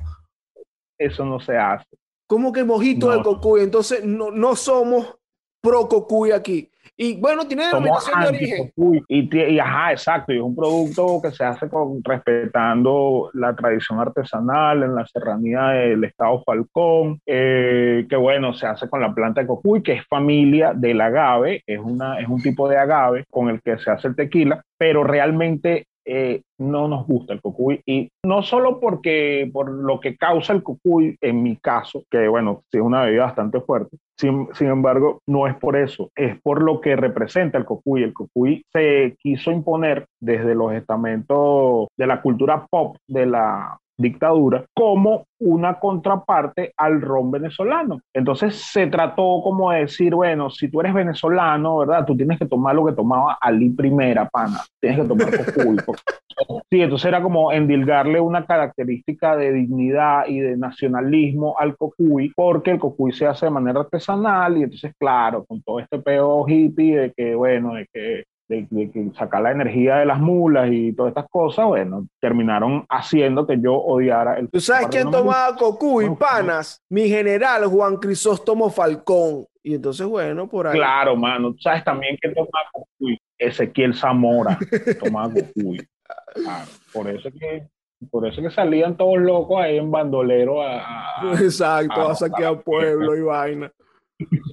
Eso 0.98 1.26
no 1.26 1.40
se 1.40 1.58
hace. 1.58 1.88
¿Cómo 2.28 2.52
que 2.52 2.64
mojito 2.64 3.12
de 3.12 3.22
cocuy? 3.22 3.62
Entonces, 3.62 4.04
no, 4.04 4.32
no 4.32 4.56
somos 4.56 5.16
pro 5.62 5.88
cocuy 5.88 6.32
aquí. 6.32 6.72
Y 6.98 7.20
bueno, 7.20 7.46
tiene 7.46 7.66
denominación 7.66 8.22
de 8.22 8.28
origen. 8.28 8.72
Y, 9.08 9.38
y, 9.38 9.60
ajá, 9.60 9.92
exacto, 9.92 10.32
y 10.32 10.38
es 10.38 10.42
un 10.42 10.56
producto 10.56 11.20
que 11.22 11.32
se 11.32 11.44
hace 11.44 11.68
con, 11.68 12.02
respetando 12.04 13.30
la 13.34 13.54
tradición 13.56 14.00
artesanal 14.00 14.84
en 14.84 14.96
la 14.96 15.06
serranía 15.06 15.68
del 15.68 16.04
estado 16.06 16.42
Falcón, 16.44 17.20
eh, 17.26 18.06
que 18.10 18.16
bueno, 18.16 18.54
se 18.54 18.66
hace 18.68 18.90
con 18.90 19.02
la 19.02 19.14
planta 19.14 19.42
de 19.42 19.48
cocuy, 19.48 19.84
que 19.84 19.94
es 19.94 20.08
familia 20.08 20.74
del 20.74 21.02
agave, 21.02 21.64
es, 21.68 21.80
una, 21.80 22.20
es 22.20 22.28
un 22.30 22.42
tipo 22.42 22.70
de 22.70 22.78
agave 22.78 23.26
con 23.30 23.50
el 23.50 23.62
que 23.62 23.78
se 23.78 23.92
hace 23.92 24.08
el 24.08 24.16
tequila, 24.16 24.62
pero 24.78 25.04
realmente 25.04 25.88
eh, 26.06 26.42
no 26.60 26.88
nos 26.88 27.06
gusta 27.06 27.34
el 27.34 27.42
cocuy 27.42 27.82
y 27.86 28.10
no 28.26 28.44
solo 28.44 28.80
porque 28.80 29.50
por 29.52 29.70
lo 29.70 30.00
que 30.00 30.16
causa 30.16 30.54
el 30.54 30.64
cocuy 30.64 31.18
en 31.22 31.44
mi 31.44 31.58
caso 31.58 32.04
que 32.10 32.28
bueno 32.28 32.64
es 32.72 32.82
una 32.82 33.04
bebida 33.04 33.26
bastante 33.26 33.60
fuerte 33.62 33.98
sin, 34.18 34.48
sin, 34.54 34.68
embargo 34.68 35.20
no 35.28 35.48
es 35.48 35.56
por 35.56 35.76
eso 35.76 36.10
es 36.16 36.40
por 36.42 36.62
lo 36.62 36.80
que 36.80 36.96
representa 36.96 37.58
el 37.58 37.66
cocuy 37.66 38.04
el 38.04 38.14
cocuy 38.14 38.64
se 38.72 39.16
quiso 39.20 39.52
imponer 39.52 40.06
desde 40.22 40.56
los 40.56 40.74
estamentos 40.74 41.88
de 41.98 42.08
la 42.08 42.22
cultura 42.22 42.66
pop 42.70 42.98
de 43.08 43.26
la 43.26 43.78
dictadura 43.98 44.66
como 44.74 45.26
una 45.40 45.80
contraparte 45.80 46.74
al 46.78 47.02
ron 47.02 47.32
venezolano. 47.32 48.02
Entonces 48.14 48.56
se 48.56 48.88
trató 48.88 49.42
como 49.44 49.72
de 49.72 49.82
decir, 49.82 50.16
bueno, 50.16 50.50
si 50.50 50.70
tú 50.70 50.82
eres 50.82 50.94
venezolano, 50.94 51.78
¿verdad? 51.78 52.06
Tú 52.06 52.16
tienes 52.16 52.40
que 52.40 52.46
tomar 52.46 52.76
lo 52.76 52.86
que 52.86 52.94
tomaba 52.94 53.38
Ali 53.42 53.70
primera, 53.70 54.28
pana. 54.30 54.62
Tienes 54.80 55.02
que 55.02 55.08
tomar 55.08 55.46
cocuy. 55.46 55.78
sí, 56.70 56.82
entonces 56.82 57.06
era 57.06 57.22
como 57.22 57.52
endilgarle 57.52 58.20
una 58.20 58.46
característica 58.46 59.36
de 59.36 59.54
dignidad 59.54 60.26
y 60.28 60.40
de 60.40 60.58
nacionalismo 60.58 61.56
al 61.60 61.76
cocuy, 61.78 62.32
porque 62.36 62.72
el 62.72 62.80
cocuy 62.80 63.12
se 63.14 63.28
hace 63.28 63.46
de 63.46 63.52
manera 63.52 63.82
artesanal 63.82 64.58
y 64.58 64.64
entonces, 64.64 64.94
claro, 64.98 65.46
con 65.46 65.62
todo 65.62 65.80
este 65.80 66.00
peo 66.00 66.46
hippie 66.48 66.98
de 66.98 67.14
que, 67.14 67.36
bueno, 67.36 67.76
de 67.76 67.88
que 67.94 68.24
de, 68.48 69.12
sacar 69.18 69.42
la 69.42 69.52
energía 69.52 69.98
de 69.98 70.06
las 70.06 70.20
mulas 70.20 70.70
y 70.72 70.94
todas 70.94 71.12
estas 71.12 71.30
cosas, 71.30 71.66
bueno, 71.66 72.08
terminaron 72.20 72.86
haciendo 72.90 73.48
que 73.48 73.60
yo 73.60 73.76
odiara 73.76 74.38
el... 74.38 74.50
¿Tú 74.50 74.60
sabes 74.60 74.88
quién 74.88 75.10
tomaba 75.10 75.56
cocuy, 75.56 76.10
panas? 76.16 76.82
Mi 76.90 77.08
general 77.08 77.66
Juan 77.66 77.98
Crisóstomo 77.98 78.70
Falcón. 78.70 79.46
Y 79.64 79.76
entonces, 79.76 80.06
bueno, 80.06 80.48
por 80.48 80.68
ahí... 80.68 80.78
Claro, 80.78 81.16
mano. 81.16 81.54
¿Tú 81.54 81.60
sabes 81.60 81.84
también 81.84 82.18
quién 82.22 82.34
tomaba 82.34 82.70
cocuy? 82.72 83.20
Ezequiel 83.38 83.96
Zamora 83.96 84.58
tomaba 85.04 85.34
cocuy. 85.34 85.86
Claro, 86.34 86.72
por 86.94 87.10
eso 87.10 87.30
que 87.32 87.68
por 88.12 88.28
eso 88.28 88.42
que 88.42 88.52
salían 88.52 88.98
todos 88.98 89.18
locos 89.18 89.62
ahí 89.62 89.78
en 89.78 89.90
bandolero 89.90 90.62
a, 90.62 91.34
exacto 91.42 92.10
a, 92.10 92.14
saquear 92.14 92.62
pueblo 92.62 93.16
y 93.16 93.22
vaina 93.22 93.72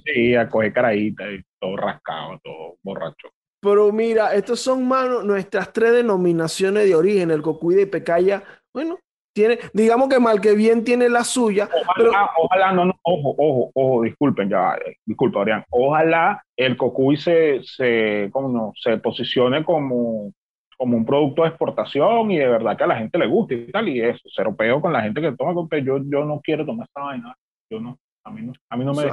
sí 0.05 0.33
a 0.33 0.49
coger 0.49 0.73
carajita 0.73 1.29
y 1.29 1.41
todo 1.59 1.75
rascado 1.75 2.39
todo 2.43 2.77
borracho 2.81 3.29
pero 3.63 3.91
mira, 3.93 4.35
estos 4.35 4.59
son, 4.59 4.85
mano, 4.85 5.23
nuestras 5.23 5.71
tres 5.71 5.93
denominaciones 5.93 6.85
de 6.85 6.95
origen. 6.95 7.31
El 7.31 7.41
cocuy 7.41 7.75
de 7.75 7.87
Pecaya, 7.87 8.43
bueno, 8.73 8.99
tiene, 9.33 9.57
digamos 9.73 10.09
que 10.09 10.19
mal 10.19 10.41
que 10.41 10.53
bien 10.53 10.83
tiene 10.83 11.07
la 11.07 11.23
suya. 11.23 11.69
Ojalá, 11.73 12.29
ojalá, 12.37 12.71
no, 12.73 12.85
no, 12.85 12.93
ojo, 13.01 13.35
ojo, 13.37 13.71
ojo, 13.73 14.01
disculpen, 14.03 14.49
ya, 14.49 14.75
eh, 14.75 14.97
disculpa, 15.05 15.41
Adrián. 15.41 15.63
Ojalá 15.69 16.43
el 16.57 16.75
cocuy 16.75 17.15
se, 17.15 17.61
se, 17.63 18.29
no, 18.33 18.73
se 18.75 18.97
posicione 18.97 19.63
como 19.63 20.31
como 20.75 20.97
un 20.97 21.05
producto 21.05 21.43
de 21.43 21.49
exportación 21.49 22.31
y 22.31 22.37
de 22.37 22.47
verdad 22.47 22.75
que 22.75 22.83
a 22.83 22.87
la 22.87 22.97
gente 22.97 23.17
le 23.17 23.27
gusta 23.27 23.53
y 23.53 23.71
tal, 23.71 23.87
y 23.87 24.01
eso, 24.01 24.21
cero 24.35 24.53
peo 24.57 24.81
con 24.81 24.91
la 24.91 25.01
gente 25.01 25.21
que 25.21 25.31
toma 25.31 25.53
yo, 25.81 25.99
yo 26.03 26.25
no 26.25 26.41
quiero 26.43 26.65
tomar 26.65 26.87
esta 26.87 27.01
vaina, 27.01 27.33
yo 27.69 27.79
no, 27.79 27.97
a 28.25 28.31
mí 28.31 28.41
no, 28.41 28.53
a 28.69 28.75
mí 28.75 28.83
no 28.83 28.93
me... 28.93 29.03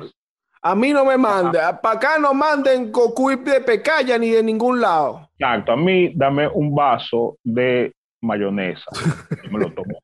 A 0.63 0.75
mí 0.75 0.93
no 0.93 1.05
me 1.05 1.17
mande, 1.17 1.59
para 1.83 1.97
acá 1.97 2.19
no 2.19 2.35
manden 2.35 2.93
cocuy 2.93 3.37
de 3.37 3.61
pecaya 3.63 4.19
ni 4.19 4.31
de 4.31 4.43
ningún 4.43 4.81
lado. 4.81 5.31
Exacto, 5.39 5.73
a 5.73 5.77
mí 5.77 6.13
dame 6.15 6.49
un 6.49 6.75
vaso 6.75 7.39
de 7.43 7.95
mayonesa, 8.21 8.85
yo 9.43 9.51
me 9.51 9.59
lo 9.59 9.73
tomo 9.73 9.99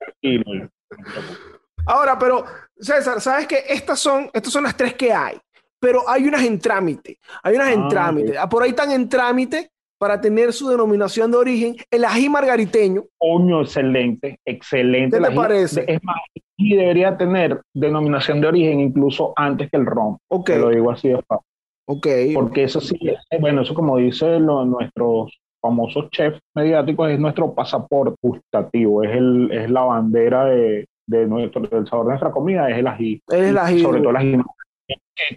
Ahora, 1.87 2.19
pero 2.19 2.45
César, 2.79 3.21
¿sabes 3.21 3.47
que 3.47 3.65
Estas 3.69 4.01
son, 4.01 4.31
estas 4.33 4.53
son 4.53 4.65
las 4.65 4.77
tres 4.77 4.95
que 4.95 5.13
hay, 5.13 5.39
pero 5.79 6.09
hay 6.09 6.27
unas 6.27 6.43
en 6.43 6.59
trámite, 6.59 7.19
hay 7.43 7.55
unas 7.55 7.69
en 7.69 7.83
ah, 7.83 7.89
trámite, 7.89 8.39
ah, 8.39 8.49
por 8.49 8.63
ahí 8.63 8.71
están 8.71 8.91
en 8.93 9.09
trámite 9.09 9.73
para 9.99 10.21
tener 10.21 10.53
su 10.53 10.69
denominación 10.69 11.31
de 11.31 11.37
origen, 11.39 11.77
el 11.91 12.05
ají 12.05 12.29
margariteño. 12.29 13.05
Coño, 13.19 13.63
excelente, 13.63 14.39
excelente. 14.45 15.19
¿Qué 15.19 15.25
te 15.25 15.35
parece? 15.35 15.85
Es 15.87 16.03
más, 16.05 16.17
y 16.57 16.77
debería 16.77 17.17
tener 17.17 17.61
denominación 17.75 18.41
de 18.41 18.49
origen 18.49 18.81
incluso 18.81 19.33
antes 19.37 19.71
que 19.71 19.77
el 19.77 19.87
ron. 19.87 20.19
Ok. 20.29 20.47
Te 20.47 20.59
lo 20.59 20.71
digo 20.71 20.91
así 20.91 21.09
de 21.09 21.23
fácil. 21.23 21.47
Ok. 21.89 22.07
Porque 22.35 22.65
eso 22.65 22.81
sí, 22.81 22.99
bueno, 23.41 23.63
eso 23.63 23.75
como 23.75 23.99
dicen 23.99 24.45
nuestros 24.45 25.39
famosos 25.61 26.11
chefs 26.11 26.41
mediáticos, 26.55 27.11
es 27.11 27.19
nuestro 27.19 27.55
pasaporte 27.55 28.17
gustativo, 28.23 29.03
es, 29.03 29.17
el, 29.17 29.51
es 29.53 29.71
la 29.71 29.83
bandera 29.83 30.45
de, 30.47 30.87
de 31.07 31.27
nuestro, 31.27 31.63
del 31.63 31.87
sabor 31.87 32.07
de 32.07 32.11
nuestra 32.11 32.31
comida, 32.31 32.69
es 32.71 32.79
el 32.79 32.87
ají. 32.87 33.23
Es 33.29 33.41
el 33.41 33.59
ají. 33.59 33.81
Sobre 33.81 34.01
todo 34.01 34.11
el 34.11 34.17
ají. 34.17 34.39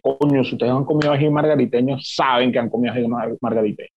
coño? 0.02 0.44
Si 0.44 0.54
ustedes 0.54 0.72
han 0.72 0.86
comido 0.86 1.12
ají 1.12 1.30
margariteño, 1.30 1.98
saben 2.00 2.52
que 2.52 2.60
han 2.60 2.70
comido 2.70 2.94
ají 2.94 3.08
margariteño. 3.42 3.90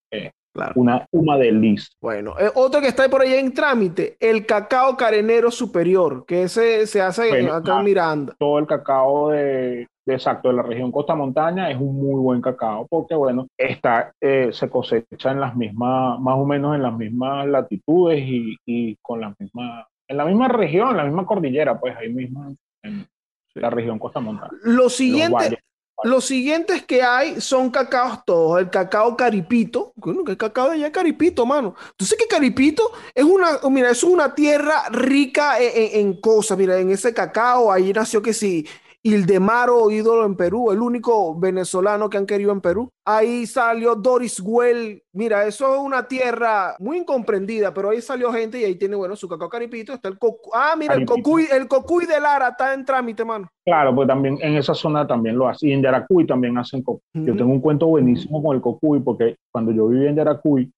Una, 0.74 1.06
una 1.12 1.36
delicia. 1.36 1.88
Bueno, 2.00 2.34
eh, 2.38 2.50
otro 2.54 2.80
que 2.80 2.88
está 2.88 3.08
por 3.08 3.22
ahí 3.22 3.34
en 3.34 3.54
trámite, 3.54 4.16
el 4.20 4.44
cacao 4.44 4.96
carenero 4.96 5.50
superior, 5.50 6.24
que 6.26 6.42
ese 6.44 6.86
se 6.86 7.00
hace 7.00 7.48
acá 7.48 7.78
en 7.78 7.84
Miranda. 7.84 8.34
Todo 8.38 8.58
el 8.58 8.66
cacao 8.66 9.30
de, 9.30 9.88
exacto, 10.06 10.48
de 10.48 10.54
la 10.54 10.62
región 10.62 10.92
Costa 10.92 11.14
Montaña 11.14 11.70
es 11.70 11.78
un 11.78 11.96
muy 11.96 12.20
buen 12.20 12.40
cacao, 12.42 12.86
porque 12.88 13.14
bueno, 13.14 13.46
está, 13.56 14.12
eh, 14.20 14.50
se 14.52 14.68
cosecha 14.68 15.30
en 15.30 15.40
las 15.40 15.56
mismas, 15.56 16.20
más 16.20 16.36
o 16.36 16.44
menos 16.44 16.74
en 16.74 16.82
las 16.82 16.94
mismas 16.94 17.46
latitudes 17.46 18.22
y, 18.22 18.56
y 18.66 18.96
con 18.96 19.20
las 19.20 19.38
mismas, 19.40 19.86
en 20.06 20.16
la 20.16 20.24
misma 20.26 20.48
región, 20.48 20.90
en 20.90 20.96
la 20.98 21.04
misma 21.04 21.24
cordillera, 21.24 21.80
pues 21.80 21.96
ahí 21.96 22.12
mismo 22.12 22.54
en 22.82 23.06
la 23.54 23.70
región 23.70 23.98
Costa 23.98 24.20
Montaña. 24.20 24.52
Lo 24.64 24.88
siguiente, 24.88 25.60
los 26.04 26.24
siguientes 26.24 26.84
que 26.84 27.02
hay 27.02 27.40
son 27.40 27.70
cacaos 27.70 28.24
todos. 28.24 28.60
El 28.60 28.70
cacao 28.70 29.16
caripito. 29.16 29.92
Bueno, 29.96 30.24
que 30.24 30.36
cacao 30.36 30.70
de 30.70 30.76
allá 30.76 30.92
caripito, 30.92 31.46
mano. 31.46 31.74
Tú 31.96 32.04
sabes 32.04 32.24
que 32.24 32.28
caripito 32.28 32.90
es 33.14 33.24
una, 33.24 33.60
mira, 33.70 33.90
es 33.90 34.02
una 34.02 34.34
tierra 34.34 34.88
rica 34.90 35.60
en, 35.60 36.00
en 36.00 36.20
cosas. 36.20 36.58
Mira, 36.58 36.78
en 36.78 36.90
ese 36.90 37.14
cacao, 37.14 37.70
ahí 37.70 37.92
nació 37.92 38.20
que 38.20 38.34
sí, 38.34 38.66
Ildemaro, 39.04 39.90
ídolo 39.90 40.24
en 40.24 40.36
Perú, 40.36 40.70
el 40.70 40.80
único 40.80 41.34
venezolano 41.34 42.08
que 42.08 42.18
han 42.18 42.26
querido 42.26 42.52
en 42.52 42.60
Perú. 42.60 42.88
Ahí 43.04 43.46
salió 43.46 43.96
Doris 43.96 44.40
Well. 44.40 45.02
Mira, 45.12 45.44
eso 45.44 45.74
es 45.74 45.80
una 45.80 46.06
tierra 46.06 46.76
muy 46.78 46.98
incomprendida, 46.98 47.74
pero 47.74 47.90
ahí 47.90 48.00
salió 48.00 48.32
gente 48.32 48.60
y 48.60 48.64
ahí 48.64 48.76
tiene, 48.76 48.94
bueno, 48.94 49.16
su 49.16 49.28
cacao 49.28 49.48
caripito. 49.48 49.92
Está 49.92 50.08
el 50.08 50.18
cocu 50.20 50.50
Ah, 50.54 50.76
mira, 50.78 50.94
el 50.94 51.04
cocuy, 51.04 51.48
el 51.50 51.66
cocuy 51.66 52.06
de 52.06 52.20
Lara 52.20 52.50
está 52.50 52.74
en 52.74 52.84
trámite, 52.84 53.24
mano. 53.24 53.48
Claro, 53.64 53.92
pues 53.92 54.06
también 54.06 54.38
en 54.40 54.54
esa 54.56 54.72
zona 54.72 55.04
también 55.04 55.36
lo 55.36 55.48
hacen. 55.48 55.68
Y 55.68 55.72
en 55.72 55.82
Yaracuy 55.82 56.24
también 56.24 56.56
hacen 56.56 56.82
cocuy. 56.82 57.02
Yo 57.12 57.34
tengo 57.34 57.50
un 57.50 57.60
cuento 57.60 57.88
buenísimo 57.88 58.40
con 58.40 58.54
el 58.54 58.62
cocuy, 58.62 59.00
porque 59.00 59.34
cuando 59.50 59.72
yo 59.72 59.88
vivía 59.88 60.10
en 60.10 60.16
Yaracuy, 60.16 60.72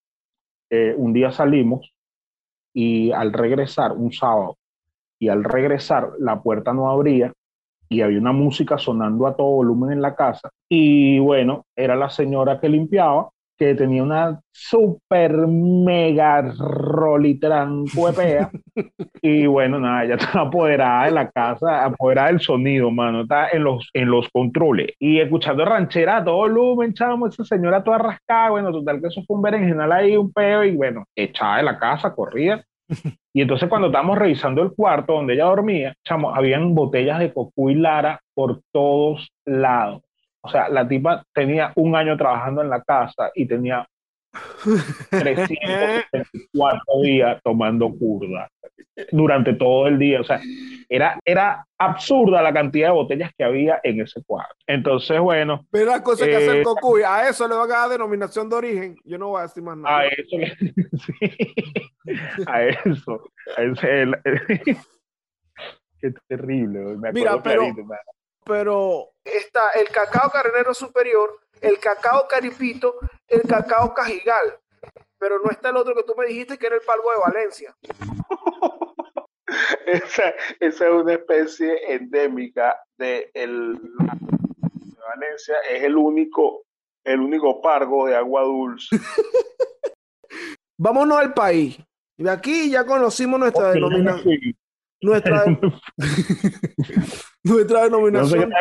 eh, 0.71 0.95
un 0.97 1.13
día 1.13 1.31
salimos 1.31 1.93
y 2.73 3.13
al 3.13 3.35
regresar, 3.35 3.93
un 3.93 4.13
sábado, 4.13 4.57
y 5.21 5.29
al 5.29 5.45
regresar 5.45 6.13
la 6.19 6.43
puerta 6.43 6.73
no 6.73 6.91
abría 6.91 7.33
y 7.89 8.01
había 8.01 8.19
una 8.19 8.33
música 8.33 8.79
sonando 8.79 9.27
a 9.27 9.37
todo 9.37 9.49
volumen 9.49 9.93
en 9.93 10.03
la 10.03 10.15
casa. 10.15 10.51
Y 10.69 11.19
bueno, 11.19 11.65
era 11.77 11.97
la 11.97 12.11
señora 12.11 12.61
que 12.61 12.69
limpiaba, 12.69 13.31
que 13.57 13.75
tenía 13.75 14.03
una 14.03 14.41
super 14.53 15.47
mega 15.47 16.43
rolitran 16.43 17.85
cuepea. 17.95 18.51
y 19.23 19.47
bueno, 19.47 19.79
nada, 19.79 20.05
ella 20.05 20.15
estaba 20.17 20.49
apoderada 20.49 21.05
de 21.07 21.11
la 21.13 21.31
casa, 21.31 21.85
apoderada 21.85 22.29
del 22.29 22.41
sonido, 22.41 22.91
mano, 22.91 23.23
está 23.23 23.49
en 23.51 23.65
los, 23.65 23.89
en 23.93 24.11
los 24.11 24.29
controles. 24.33 24.93
Y 24.99 25.21
escuchando 25.21 25.65
ranchera 25.65 26.19
a 26.19 26.25
todo 26.25 26.37
volumen, 26.37 26.95
chamo, 26.95 27.29
esa 27.29 27.45
señora 27.45 27.85
toda 27.85 27.99
rascada, 27.99 28.51
bueno, 28.51 28.73
total 28.73 29.01
que 29.01 29.09
eso 29.09 29.23
fue 29.27 29.37
un 29.37 29.43
berenjenal 29.43 29.93
ahí, 29.93 30.17
un 30.17 30.33
peo, 30.33 30.65
y 30.65 30.75
bueno, 30.77 31.05
echada 31.15 31.59
de 31.59 31.63
la 31.65 31.79
casa, 31.79 32.15
corría. 32.15 32.65
Y 33.37 33.43
entonces 33.43 33.69
cuando 33.69 33.89
estábamos 33.89 34.17
revisando 34.17 34.63
el 34.63 34.73
cuarto 34.73 35.15
donde 35.15 35.35
ella 35.35 35.47
dormía, 35.47 35.95
chamo, 36.05 36.33
habían 36.33 36.73
botellas 36.73 37.19
de 37.19 37.33
y 37.57 37.75
Lara 37.75 38.21
por 38.33 38.61
todos 38.71 39.29
lados. 39.45 40.03
O 40.41 40.49
sea, 40.49 40.69
la 40.69 40.87
tipa 40.87 41.25
tenía 41.33 41.73
un 41.75 41.97
año 41.97 42.17
trabajando 42.17 42.63
en 42.63 42.71
la 42.71 42.83
casa 42.83 43.33
y 43.35 43.47
tenía 43.47 43.89
374 45.11 46.83
días 47.03 47.41
tomando 47.43 47.91
curda 47.91 48.51
durante 49.13 49.55
todo 49.55 49.87
el 49.87 49.99
día. 49.99 50.21
O 50.21 50.25
sea, 50.25 50.41
era, 50.89 51.19
era 51.25 51.67
absurda 51.79 52.43
la 52.43 52.53
cantidad 52.53 52.89
de 52.89 52.95
botellas 52.95 53.31
que 53.37 53.45
había 53.45 53.81
en 53.83 54.01
ese 54.01 54.23
cuarto. 54.25 54.55
Entonces, 54.67 55.19
bueno. 55.21 55.67
Pero 55.71 55.87
la 55.87 56.03
cosa 56.03 56.27
que 56.27 56.37
hace 56.37 56.51
el 56.51 56.57
eh, 56.59 56.63
Cocuy, 56.63 57.03
a 57.03 57.29
eso 57.29 57.49
le 57.49 57.55
van 57.55 57.71
a 57.71 57.75
dar 57.75 57.91
denominación 57.91 58.49
de 58.49 58.57
origen. 58.57 58.97
Yo 59.05 59.19
no 59.19 59.29
voy 59.29 59.41
a 59.41 59.43
decir 59.43 59.63
más 59.63 59.77
nada. 59.77 59.99
A 59.99 60.07
eso, 60.07 60.37
sí, 61.07 61.15
a 62.47 62.63
eso. 62.65 63.31
A 63.57 63.63
ese, 63.63 64.07
qué 66.01 66.13
terrible. 66.29 66.97
Me 66.97 67.13
Mira, 67.13 67.43
pero, 67.43 67.65
pero 68.45 69.11
está 69.25 69.71
el 69.81 69.89
cacao 69.89 70.31
carnero 70.31 70.75
superior, 70.75 71.41
el 71.61 71.79
cacao 71.79 72.27
caripito, 72.29 72.97
el 73.29 73.43
cacao 73.43 73.95
cajigal. 73.95 74.59
Pero 75.19 75.39
no 75.39 75.51
está 75.51 75.71
el 75.71 75.77
otro 75.77 75.95
que 75.95 76.03
tú 76.03 76.15
me 76.17 76.27
dijiste 76.27 76.59
que 76.59 76.67
era 76.67 76.77
el 76.77 76.83
palvo 76.83 77.11
de 77.11 77.33
Valencia. 77.33 77.75
esa, 79.87 80.35
es 80.61 80.81
una 80.81 81.15
especie 81.15 81.95
endémica 81.95 82.79
de, 82.99 83.31
el, 83.33 83.81
Valencia, 85.09 85.55
es 85.71 85.83
el 85.83 85.97
único, 85.97 86.65
el 87.05 87.21
único 87.21 87.63
pargo 87.63 88.07
de 88.07 88.17
agua 88.17 88.43
dulce. 88.43 88.97
Vámonos 90.77 91.19
al 91.19 91.33
país. 91.33 91.79
De 92.17 92.31
aquí 92.31 92.71
ya 92.71 92.85
conocimos 92.85 93.41
nuestra 93.41 93.73
denominación. 93.73 94.39
Nuestra, 95.01 95.45
nuestra 97.53 97.85
denominación. 97.85 98.51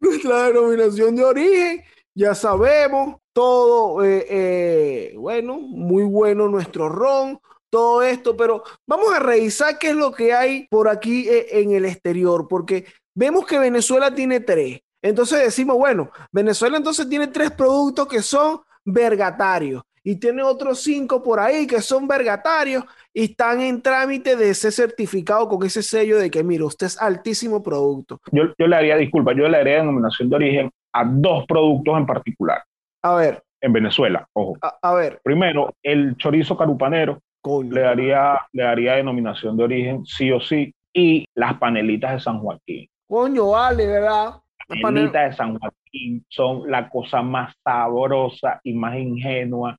nuestra 0.00 0.44
denominación 0.44 1.16
de 1.16 1.24
origen, 1.24 1.82
ya 2.14 2.34
sabemos, 2.34 3.16
todo, 3.32 4.04
eh, 4.04 4.26
eh, 4.28 5.14
bueno, 5.16 5.58
muy 5.58 6.04
bueno 6.04 6.48
nuestro 6.48 6.88
ron, 6.88 7.40
todo 7.70 8.02
esto, 8.02 8.36
pero 8.36 8.62
vamos 8.86 9.12
a 9.12 9.18
revisar 9.18 9.78
qué 9.78 9.90
es 9.90 9.96
lo 9.96 10.12
que 10.12 10.32
hay 10.32 10.66
por 10.68 10.88
aquí 10.88 11.28
eh, 11.28 11.60
en 11.60 11.72
el 11.72 11.84
exterior, 11.84 12.46
porque 12.48 12.86
vemos 13.14 13.44
que 13.46 13.58
Venezuela 13.58 14.14
tiene 14.14 14.40
tres. 14.40 14.80
Entonces 15.02 15.40
decimos, 15.40 15.76
bueno, 15.76 16.10
Venezuela 16.32 16.76
entonces 16.76 17.08
tiene 17.08 17.28
tres 17.28 17.50
productos 17.50 18.08
que 18.08 18.22
son 18.22 18.60
vergatarios 18.84 19.82
y 20.02 20.16
tiene 20.16 20.42
otros 20.42 20.80
cinco 20.80 21.22
por 21.22 21.38
ahí 21.38 21.66
que 21.66 21.82
son 21.82 22.08
vergatarios 22.08 22.84
y 23.18 23.24
están 23.24 23.60
en 23.60 23.82
trámite 23.82 24.36
de 24.36 24.50
ese 24.50 24.70
certificado 24.70 25.48
con 25.48 25.66
ese 25.66 25.82
sello 25.82 26.18
de 26.18 26.30
que, 26.30 26.44
mira, 26.44 26.64
usted 26.64 26.86
es 26.86 27.02
altísimo 27.02 27.60
producto. 27.64 28.20
Yo, 28.30 28.44
yo 28.56 28.68
le 28.68 28.76
haría, 28.76 28.96
disculpa, 28.96 29.32
yo 29.32 29.48
le 29.48 29.56
haría 29.56 29.78
denominación 29.78 30.30
de 30.30 30.36
origen 30.36 30.70
a 30.92 31.04
dos 31.04 31.44
productos 31.48 31.98
en 31.98 32.06
particular. 32.06 32.62
A 33.02 33.16
ver. 33.16 33.42
En 33.60 33.72
Venezuela, 33.72 34.24
ojo. 34.34 34.56
A, 34.62 34.94
ver. 34.94 35.20
Primero, 35.24 35.74
el 35.82 36.16
chorizo 36.16 36.56
carupanero. 36.56 37.18
Le 37.44 37.80
daría, 37.80 38.38
le 38.52 38.62
daría 38.62 38.94
denominación 38.94 39.56
de 39.56 39.64
origen, 39.64 40.06
sí 40.06 40.30
o 40.30 40.40
sí. 40.40 40.72
Y 40.92 41.24
las 41.34 41.58
panelitas 41.58 42.12
de 42.12 42.20
San 42.20 42.38
Joaquín. 42.38 42.88
Coño, 43.08 43.48
vale, 43.48 43.84
¿verdad? 43.84 44.34
Las 44.68 44.80
panelitas 44.80 45.30
de 45.30 45.36
San 45.36 45.58
Joaquín 45.58 46.24
son 46.28 46.70
la 46.70 46.88
cosa 46.88 47.22
más 47.22 47.52
sabrosa 47.64 48.60
y 48.62 48.74
más 48.74 48.96
ingenua 48.96 49.76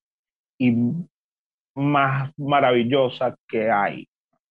y 0.57 0.75
más 1.79 2.31
maravillosa 2.37 3.35
que 3.47 3.69
hay. 3.71 4.07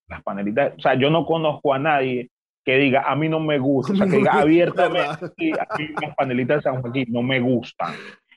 Las 0.09 0.23
panelitas, 0.23 0.75
o 0.77 0.81
sea, 0.81 0.95
yo 0.95 1.11
no 1.11 1.27
conozco 1.27 1.75
a 1.75 1.79
nadie 1.79 2.31
que 2.65 2.77
diga, 2.77 3.03
a 3.03 3.15
mí 3.15 3.29
no 3.29 3.41
me 3.41 3.59
gusta, 3.59 3.93
o 3.93 3.97
sea, 3.97 4.07
que 4.07 4.17
diga 4.17 4.33
abiertamente, 4.41 5.27
a 5.27 5.77
mí 5.79 5.89
las 6.03 6.15
panelitas 6.17 6.59
de 6.59 6.63
San 6.63 6.83
Joaquín 6.83 7.07
no 7.11 7.23
me 7.23 7.41
gustan. 7.41 7.95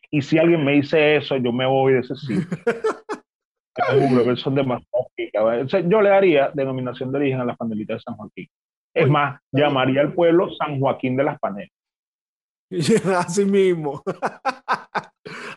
Y 0.09 0.21
si 0.21 0.37
alguien 0.37 0.63
me 0.63 0.73
dice 0.73 1.15
eso, 1.15 1.37
yo 1.37 1.51
me 1.53 1.65
voy 1.65 1.93
de 1.93 1.99
ese 1.99 2.15
sitio. 2.15 2.45
son 4.35 4.55
demasiado 4.55 5.07
Yo 5.87 6.01
le 6.01 6.09
daría 6.09 6.51
denominación 6.53 7.11
de 7.11 7.17
origen 7.17 7.39
a 7.39 7.45
las 7.45 7.57
panelitas 7.57 7.97
de 7.97 8.01
San 8.01 8.15
Joaquín. 8.15 8.47
Es 8.93 9.09
más, 9.09 9.39
llamaría 9.51 10.01
al 10.01 10.13
pueblo 10.13 10.49
San 10.53 10.79
Joaquín 10.79 11.15
de 11.15 11.23
las 11.23 11.39
Panelas. 11.39 11.71
Así 13.17 13.45
mismo. 13.45 14.01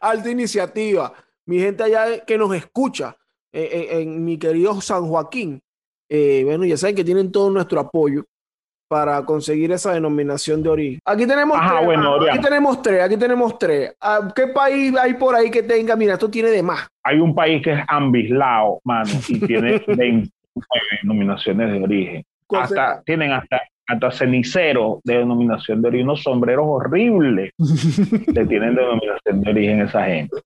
Alta 0.00 0.30
iniciativa. 0.30 1.12
mi 1.46 1.58
gente 1.58 1.82
allá 1.82 2.24
que 2.24 2.38
nos 2.38 2.54
escucha 2.54 3.16
eh, 3.54 3.88
eh, 3.92 4.02
en 4.02 4.24
mi 4.24 4.36
querido 4.36 4.80
San 4.80 5.06
Joaquín, 5.06 5.60
eh, 6.08 6.42
bueno, 6.44 6.64
ya 6.64 6.76
saben 6.76 6.96
que 6.96 7.04
tienen 7.04 7.30
todo 7.30 7.50
nuestro 7.50 7.78
apoyo 7.78 8.24
para 8.88 9.24
conseguir 9.24 9.70
esa 9.70 9.92
denominación 9.92 10.60
de 10.62 10.68
origen. 10.68 11.00
Aquí 11.04 11.26
tenemos 11.26 11.56
Ajá, 11.56 11.76
tres, 11.76 11.84
bueno, 11.86 12.16
aquí 12.30 12.40
tenemos 12.40 12.82
tres, 12.82 13.02
aquí 13.02 13.16
tenemos 13.16 13.58
tres. 13.58 13.94
Ah, 14.00 14.32
¿Qué 14.34 14.48
país 14.48 14.94
hay 14.96 15.14
por 15.14 15.34
ahí 15.36 15.50
que 15.50 15.62
tenga? 15.62 15.94
Mira, 15.96 16.14
esto 16.14 16.28
tiene 16.28 16.50
de 16.50 16.62
más. 16.62 16.86
Hay 17.04 17.20
un 17.20 17.34
país 17.34 17.62
que 17.62 17.72
es 17.72 17.80
Ambislao, 17.88 18.80
mano, 18.84 19.10
y 19.28 19.38
tiene 19.40 19.82
29 19.86 20.32
denominaciones 21.02 21.72
de 21.72 21.82
origen. 21.82 22.24
¿Cuál 22.46 22.62
Hasta, 22.64 22.74
será? 22.74 23.02
tienen 23.04 23.32
hasta, 23.32 23.62
hasta 23.86 24.10
cenicero 24.10 25.00
de 25.04 25.18
denominación 25.18 25.80
de 25.80 25.88
origen, 25.88 26.06
unos 26.08 26.22
sombreros 26.22 26.66
horribles 26.68 27.52
que 28.34 28.44
tienen 28.46 28.74
denominación 28.74 29.40
de 29.42 29.50
origen 29.50 29.80
esa 29.80 30.04
gente. 30.06 30.36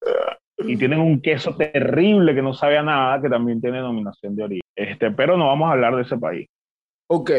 Y 0.58 0.76
tienen 0.76 1.00
un 1.00 1.20
queso 1.20 1.54
terrible 1.56 2.34
que 2.34 2.42
no 2.42 2.52
sabe 2.52 2.82
nada, 2.82 3.20
que 3.20 3.28
también 3.28 3.60
tiene 3.60 3.76
denominación 3.76 4.34
de 4.34 4.42
origen. 4.42 4.62
Este, 4.74 5.10
pero 5.12 5.36
no 5.36 5.46
vamos 5.46 5.68
a 5.68 5.72
hablar 5.72 5.94
de 5.96 6.02
ese 6.02 6.16
país. 6.16 6.48
Ok. 7.10 7.30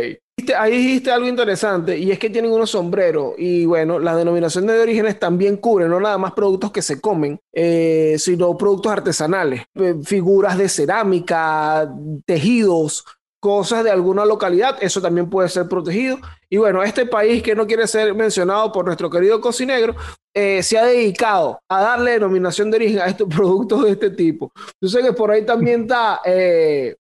Ahí 0.58 0.72
dijiste 0.72 1.12
algo 1.12 1.28
interesante 1.28 1.98
y 1.98 2.12
es 2.12 2.18
que 2.18 2.30
tienen 2.30 2.52
unos 2.52 2.72
sombreros 2.72 3.34
y 3.38 3.66
bueno, 3.66 4.00
las 4.00 4.18
denominaciones 4.18 4.74
de 4.74 4.82
orígenes 4.82 5.20
también 5.20 5.58
cubren 5.58 5.90
no 5.90 6.00
nada 6.00 6.18
más 6.18 6.32
productos 6.32 6.72
que 6.72 6.82
se 6.82 7.00
comen, 7.00 7.40
eh, 7.54 8.16
sino 8.18 8.58
productos 8.58 8.92
artesanales, 8.92 9.66
eh, 9.76 9.96
figuras 10.04 10.58
de 10.58 10.70
cerámica, 10.70 11.94
tejidos, 12.26 13.06
cosas 13.40 13.84
de 13.84 13.92
alguna 13.92 14.26
localidad, 14.26 14.78
eso 14.82 15.02
también 15.02 15.30
puede 15.30 15.50
ser 15.50 15.68
protegido. 15.68 16.18
Y 16.50 16.58
bueno, 16.58 16.84
este 16.84 17.06
país 17.06 17.42
que 17.42 17.56
no 17.56 17.66
quiere 17.66 17.88
ser 17.88 18.14
mencionado 18.14 18.72
por 18.72 18.86
nuestro 18.86 19.10
querido 19.10 19.40
cocinegro, 19.40 19.96
eh, 20.34 20.62
se 20.64 20.78
ha 20.78 20.86
dedicado 20.86 21.60
a 21.70 21.82
darle 21.82 22.12
denominación 22.12 22.70
de 22.70 22.78
origen 22.78 23.00
a 23.00 23.06
estos 23.06 23.28
productos 23.36 23.84
de 23.84 23.92
este 23.92 24.10
tipo. 24.12 24.52
Yo 24.82 24.90
sé 24.90 25.02
que 25.02 25.14
por 25.14 25.32
ahí 25.32 25.46
también 25.46 25.82
está... 25.82 26.22
eh, 26.26 26.96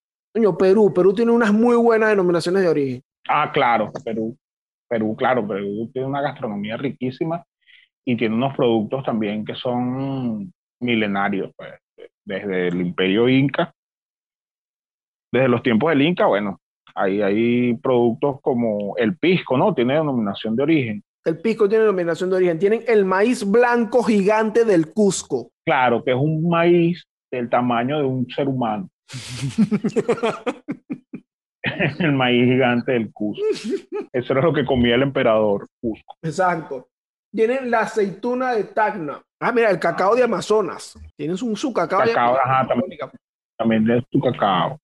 Perú, 0.58 0.94
Perú 0.94 1.14
tiene 1.14 1.32
unas 1.32 1.52
muy 1.52 1.76
buenas 1.76 2.10
denominaciones 2.10 2.62
de 2.62 2.70
origen. 2.70 3.04
Ah, 3.28 3.52
claro, 3.52 3.92
Perú. 4.06 4.38
Perú, 4.88 5.16
claro, 5.16 5.46
Perú 5.48 5.90
tiene 5.92 6.08
una 6.08 6.22
gastronomía 6.22 6.78
riquísima 6.78 7.44
y 8.06 8.18
tiene 8.18 8.36
unos 8.36 8.56
productos 8.56 9.04
también 9.04 9.46
que 9.46 9.54
son 9.56 10.52
milenarios, 10.80 11.52
pues, 11.56 11.74
desde 12.26 12.70
el 12.70 12.82
imperio 12.82 13.30
inca, 13.30 13.74
desde 15.32 15.48
los 15.48 15.64
tiempos 15.64 15.90
del 15.90 16.02
inca, 16.02 16.26
bueno, 16.26 16.60
ahí 16.96 17.22
hay 17.22 17.74
productos 17.76 18.40
como 18.42 18.96
el 18.98 19.18
pisco, 19.18 19.58
¿no? 19.58 19.74
Tiene 19.74 19.96
denominación 19.96 20.56
de 20.56 20.64
origen. 20.64 21.04
El 21.26 21.40
pisco 21.40 21.68
tiene 21.68 21.84
denominación 21.84 22.30
de 22.30 22.38
origen. 22.38 22.60
Tienen 22.60 22.84
el 22.88 23.06
maíz 23.06 23.50
blanco 23.50 24.04
gigante 24.04 24.66
del 24.66 24.94
Cusco. 24.94 25.52
Claro, 25.66 26.04
que 26.04 26.12
es 26.12 26.18
un 26.18 26.50
maíz 26.50 27.06
del 27.32 27.50
tamaño 27.50 28.00
de 28.00 28.06
un 28.06 28.28
ser 28.30 28.48
humano. 28.48 28.90
el 32.00 32.12
maíz 32.14 32.46
gigante 32.46 32.94
del 32.94 33.12
Cusco. 33.12 33.44
Eso 34.12 34.34
era 34.34 34.42
lo 34.42 34.54
que 34.54 34.66
comía 34.66 34.96
el 34.96 35.04
emperador 35.04 35.68
Cusco. 35.82 36.16
Exacto. 36.24 36.88
Tienen 37.32 37.70
la 37.70 37.82
aceituna 37.82 38.54
de 38.54 38.64
Tacna. 38.64 39.22
Ah, 39.40 39.52
mira, 39.52 39.70
el 39.70 39.80
cacao 39.80 40.16
de 40.16 40.24
Amazonas. 40.24 40.98
Tienen 41.16 41.38
su, 41.38 41.56
su 41.56 41.72
cacao. 41.72 42.02
de 42.02 42.08
Cacao, 42.08 42.38
ajá, 42.38 42.62
Amazonas. 42.62 43.12
También 43.58 43.86
tiene 43.86 44.04
su 44.12 44.20
cacao. 44.20 44.80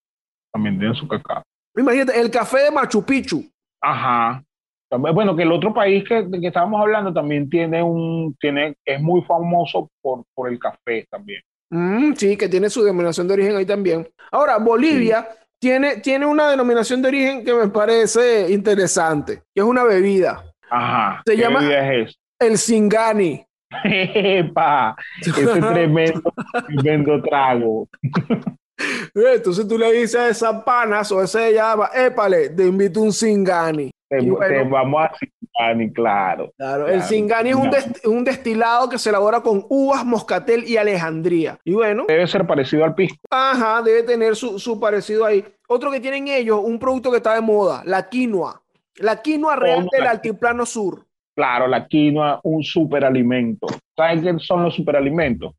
También 0.55 0.79
tiene 0.79 0.95
su 0.95 1.05
cacao. 1.05 1.43
Imagínate, 1.77 2.17
el 2.17 2.31
café 2.31 2.59
de 2.63 2.71
Machu 2.71 3.03
Picchu. 3.03 3.43
Ajá. 3.83 4.41
Bueno, 4.89 5.35
que 5.35 5.43
el 5.43 5.51
otro 5.51 5.73
país 5.73 6.05
que, 6.07 6.23
de 6.23 6.39
que 6.39 6.47
estábamos 6.47 6.79
hablando 6.79 7.11
también 7.13 7.49
tiene 7.49 7.83
un, 7.83 8.33
tiene, 8.39 8.73
es 8.85 9.01
muy 9.01 9.21
famoso 9.23 9.89
por, 10.01 10.23
por 10.33 10.49
el 10.49 10.57
café 10.57 11.05
también. 11.11 11.41
Mm, 11.69 12.13
sí, 12.13 12.37
que 12.37 12.47
tiene 12.47 12.69
su 12.69 12.81
denominación 12.83 13.27
de 13.27 13.33
origen 13.33 13.57
ahí 13.57 13.65
también. 13.65 14.07
Ahora, 14.31 14.57
Bolivia 14.57 15.27
tiene, 15.59 15.97
tiene 15.97 16.25
una 16.25 16.49
denominación 16.49 17.01
de 17.01 17.09
origen 17.09 17.43
que 17.43 17.53
me 17.53 17.67
parece 17.67 18.49
interesante, 18.53 19.41
que 19.53 19.59
es 19.61 19.65
una 19.65 19.83
bebida. 19.83 20.45
Aja. 20.69 21.21
Se 21.25 21.35
¿Qué 21.35 21.41
llama- 21.41 21.59
bebida 21.59 21.93
es 21.93 22.15
El 22.39 22.57
Singani. 22.57 23.33
eso? 23.33 23.45
¡Epa! 23.83 24.95
Ese 25.19 25.31
tremendo, 25.73 26.33
tremendo 26.67 27.21
trago. 27.21 27.89
Eh, 28.77 29.33
Entonces 29.35 29.67
tú 29.67 29.77
le 29.77 29.91
dices 29.91 30.15
a 30.15 30.29
esas 30.29 30.63
panas 30.63 31.11
o 31.11 31.21
ese 31.23 31.53
llama, 31.53 31.89
épale, 31.93 32.49
te 32.49 32.65
invito 32.67 33.01
un 33.01 33.11
Singani. 33.13 33.91
Te, 34.09 34.21
Y 34.23 34.29
bueno. 34.29 34.47
te 34.63 34.69
vamos 34.69 35.01
a 35.03 35.11
Singani, 35.17 35.93
claro. 35.93 36.51
Claro, 36.57 36.85
el 36.87 36.93
Claro, 36.95 37.07
Singani 37.07 37.49
es 37.49 37.55
un, 37.55 37.71
dest- 37.71 38.05
un 38.07 38.23
destilado 38.23 38.89
que 38.89 38.99
se 38.99 39.09
elabora 39.09 39.41
con 39.41 39.65
uvas, 39.69 40.05
moscatel 40.05 40.63
y 40.67 40.77
alejandría. 40.77 41.57
Y 41.63 41.73
bueno, 41.73 42.05
Debe 42.07 42.27
ser 42.27 42.45
parecido 42.45 42.83
al 42.83 42.93
pisco. 42.93 43.17
ajá, 43.31 43.81
debe 43.81 44.03
tener 44.03 44.35
su, 44.35 44.59
su 44.59 44.79
parecido 44.79 45.25
ahí. 45.25 45.43
Otro 45.67 45.89
que 45.89 45.99
tienen 45.99 46.27
ellos, 46.27 46.59
un 46.63 46.77
producto 46.77 47.09
que 47.09 47.17
está 47.17 47.33
de 47.33 47.41
moda, 47.41 47.81
la 47.85 48.07
quinoa. 48.09 48.61
La 48.97 49.21
quinoa 49.21 49.55
real 49.55 49.85
no, 49.85 49.89
del 49.91 50.03
la- 50.03 50.11
altiplano 50.11 50.65
sur. 50.65 51.03
Claro, 51.35 51.67
la 51.67 51.85
quinoa, 51.87 52.39
un 52.43 52.63
superalimento. 52.63 53.67
¿Saben 53.97 54.21
qué 54.21 54.35
son 54.39 54.63
los 54.63 54.75
superalimentos? 54.75 55.53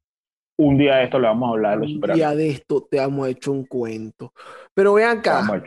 Un 0.58 0.78
día 0.78 0.96
de 0.96 1.04
esto 1.04 1.18
le 1.18 1.28
vamos 1.28 1.48
a 1.48 1.52
hablar 1.52 1.80
de 1.80 1.86
los 1.86 1.94
Un 1.96 2.14
día 2.14 2.34
de 2.34 2.48
esto 2.48 2.86
te 2.90 2.98
hemos 2.98 3.28
hecho 3.28 3.52
un 3.52 3.66
cuento. 3.66 4.32
Pero 4.72 4.94
vean 4.94 5.18
acá, 5.18 5.62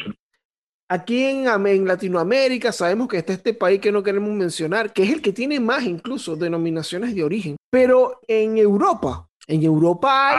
aquí 0.87 1.23
en 1.25 1.87
Latinoamérica 1.87 2.71
sabemos 2.71 3.07
que 3.07 3.17
está 3.17 3.33
este 3.33 3.53
país 3.53 3.79
que 3.79 3.91
no 3.91 4.01
queremos 4.01 4.31
mencionar, 4.31 4.91
que 4.91 5.03
es 5.03 5.11
el 5.11 5.21
que 5.21 5.31
tiene 5.31 5.59
más 5.59 5.83
incluso 5.83 6.35
denominaciones 6.35 7.13
de 7.13 7.23
origen. 7.23 7.55
Pero 7.69 8.19
en 8.27 8.57
Europa, 8.57 9.27
en 9.47 9.63
Europa 9.63 10.31
hay... 10.31 10.37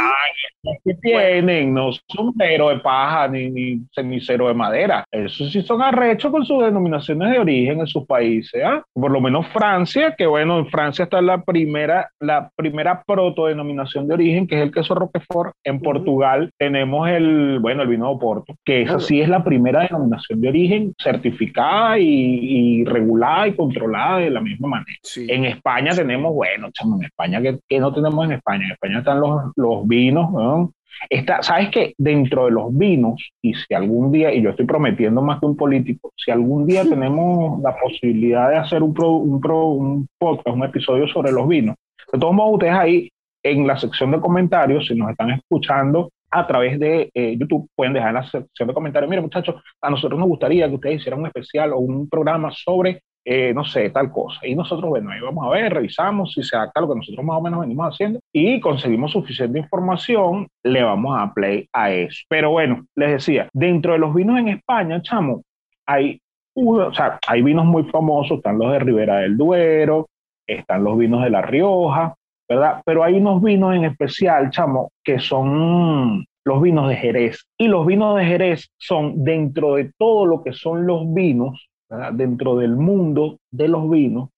¿Qué 0.84 0.94
tienen? 0.94 1.74
No 1.74 1.90
son 2.08 2.32
cero 2.38 2.68
de 2.68 2.78
paja 2.80 3.28
ni, 3.28 3.50
ni 3.50 3.80
cenicero 3.94 4.48
de 4.48 4.54
madera. 4.54 5.04
Esos 5.10 5.50
sí 5.50 5.62
son 5.62 5.82
arrechos 5.82 6.30
con 6.30 6.44
sus 6.44 6.62
denominaciones 6.62 7.32
de 7.32 7.38
origen 7.38 7.80
en 7.80 7.86
sus 7.86 8.06
países. 8.06 8.62
¿ah? 8.64 8.82
Por 8.92 9.10
lo 9.10 9.20
menos 9.20 9.46
Francia, 9.48 10.14
que 10.16 10.26
bueno, 10.26 10.58
en 10.58 10.66
Francia 10.66 11.04
está 11.04 11.20
la 11.20 11.42
primera, 11.42 12.10
la 12.20 12.50
primera 12.56 13.02
proto-denominación 13.06 14.06
de 14.06 14.14
origen, 14.14 14.46
que 14.46 14.56
es 14.56 14.62
el 14.62 14.72
queso 14.72 14.94
Roquefort. 14.94 15.52
En. 15.64 15.80
Portugal 15.80 16.50
tenemos 16.58 17.08
el, 17.08 17.58
bueno, 17.60 17.82
el 17.82 17.88
vino 17.88 18.06
de 18.06 18.14
Oporto, 18.14 18.54
que 18.64 18.82
esa 18.82 19.00
sí 19.00 19.20
es 19.20 19.28
la 19.28 19.42
primera 19.42 19.82
denominación 19.82 20.40
de 20.40 20.48
origen 20.48 20.94
certificada 20.98 21.98
y, 21.98 22.04
y 22.04 22.84
regulada 22.84 23.48
y 23.48 23.54
controlada 23.54 24.18
de 24.18 24.30
la 24.30 24.40
misma 24.40 24.68
manera. 24.68 24.98
Sí. 25.02 25.26
En 25.28 25.44
España 25.46 25.92
tenemos, 25.92 26.34
bueno, 26.34 26.68
chamo, 26.72 26.96
en 26.96 27.04
España, 27.04 27.40
¿qué, 27.40 27.58
qué 27.68 27.80
no 27.80 27.92
tenemos 27.92 28.24
en 28.26 28.32
España? 28.32 28.66
En 28.66 28.72
España 28.72 28.98
están 28.98 29.20
los, 29.20 29.52
los 29.56 29.88
vinos, 29.88 30.30
¿no? 30.30 30.59
Está, 31.08 31.42
¿Sabes 31.42 31.70
qué? 31.70 31.94
Dentro 31.98 32.44
de 32.46 32.50
los 32.52 32.76
vinos, 32.76 33.30
y 33.42 33.54
si 33.54 33.74
algún 33.74 34.12
día, 34.12 34.32
y 34.34 34.42
yo 34.42 34.50
estoy 34.50 34.66
prometiendo 34.66 35.22
más 35.22 35.40
que 35.40 35.46
un 35.46 35.56
político, 35.56 36.12
si 36.16 36.30
algún 36.30 36.66
día 36.66 36.82
tenemos 36.88 37.60
la 37.62 37.76
posibilidad 37.78 38.48
de 38.50 38.56
hacer 38.56 38.82
un, 38.82 38.92
pro- 38.94 39.12
un, 39.12 39.40
pro- 39.40 39.68
un 39.72 40.06
podcast, 40.18 40.56
un 40.56 40.64
episodio 40.64 41.06
sobre 41.08 41.32
los 41.32 41.48
vinos, 41.48 41.76
de 42.12 42.18
todos 42.18 42.34
modos, 42.34 42.54
ustedes 42.54 42.74
ahí 42.74 43.08
en 43.42 43.66
la 43.66 43.78
sección 43.78 44.10
de 44.10 44.20
comentarios, 44.20 44.86
si 44.86 44.94
nos 44.94 45.10
están 45.10 45.30
escuchando 45.30 46.10
a 46.32 46.46
través 46.46 46.78
de 46.78 47.10
eh, 47.14 47.36
YouTube, 47.38 47.68
pueden 47.74 47.92
dejar 47.94 48.10
en 48.10 48.14
la 48.16 48.22
sección 48.30 48.68
de 48.68 48.74
comentarios, 48.74 49.08
mire 49.10 49.22
muchachos, 49.22 49.56
a 49.80 49.90
nosotros 49.90 50.18
nos 50.20 50.28
gustaría 50.28 50.68
que 50.68 50.74
ustedes 50.74 51.00
hicieran 51.00 51.20
un 51.20 51.26
especial 51.26 51.72
o 51.72 51.78
un 51.78 52.08
programa 52.08 52.50
sobre 52.52 53.00
eh, 53.24 53.52
no 53.54 53.64
sé, 53.64 53.90
tal 53.90 54.10
cosa. 54.10 54.46
Y 54.46 54.54
nosotros, 54.54 54.88
bueno, 54.90 55.10
ahí 55.10 55.20
vamos 55.20 55.46
a 55.46 55.50
ver, 55.50 55.72
revisamos 55.74 56.32
si 56.32 56.42
se 56.42 56.56
adapta 56.56 56.80
lo 56.80 56.88
que 56.88 56.96
nosotros 56.96 57.24
más 57.24 57.36
o 57.38 57.42
menos 57.42 57.60
venimos 57.60 57.92
haciendo 57.94 58.20
y 58.32 58.60
conseguimos 58.60 59.12
suficiente 59.12 59.58
información, 59.58 60.48
le 60.64 60.82
vamos 60.82 61.16
a 61.20 61.32
play 61.34 61.66
a 61.72 61.90
eso. 61.92 62.22
Pero 62.28 62.50
bueno, 62.50 62.84
les 62.96 63.10
decía, 63.12 63.48
dentro 63.52 63.92
de 63.92 63.98
los 63.98 64.14
vinos 64.14 64.38
en 64.38 64.48
España, 64.48 65.00
chamo, 65.02 65.42
hay, 65.86 66.20
uno- 66.54 66.88
o 66.88 66.94
sea, 66.94 67.18
hay 67.26 67.42
vinos 67.42 67.64
muy 67.66 67.84
famosos, 67.84 68.38
están 68.38 68.58
los 68.58 68.72
de 68.72 68.78
Ribera 68.78 69.18
del 69.18 69.36
Duero, 69.36 70.08
están 70.46 70.84
los 70.84 70.98
vinos 70.98 71.22
de 71.22 71.30
La 71.30 71.42
Rioja, 71.42 72.14
¿verdad? 72.48 72.82
Pero 72.84 73.04
hay 73.04 73.14
unos 73.14 73.42
vinos 73.42 73.74
en 73.74 73.84
especial, 73.84 74.50
chamo, 74.50 74.90
que 75.04 75.18
son 75.18 76.24
los 76.44 76.62
vinos 76.62 76.88
de 76.88 76.96
Jerez. 76.96 77.44
Y 77.58 77.68
los 77.68 77.86
vinos 77.86 78.16
de 78.16 78.24
Jerez 78.24 78.68
son 78.78 79.22
dentro 79.24 79.74
de 79.76 79.92
todo 79.98 80.26
lo 80.26 80.42
que 80.42 80.52
son 80.52 80.86
los 80.86 81.12
vinos, 81.12 81.68
¿verdad? 81.90 82.12
dentro 82.12 82.56
del 82.56 82.76
mundo 82.76 83.38
de 83.50 83.68
los 83.68 83.90
vinos, 83.90 84.30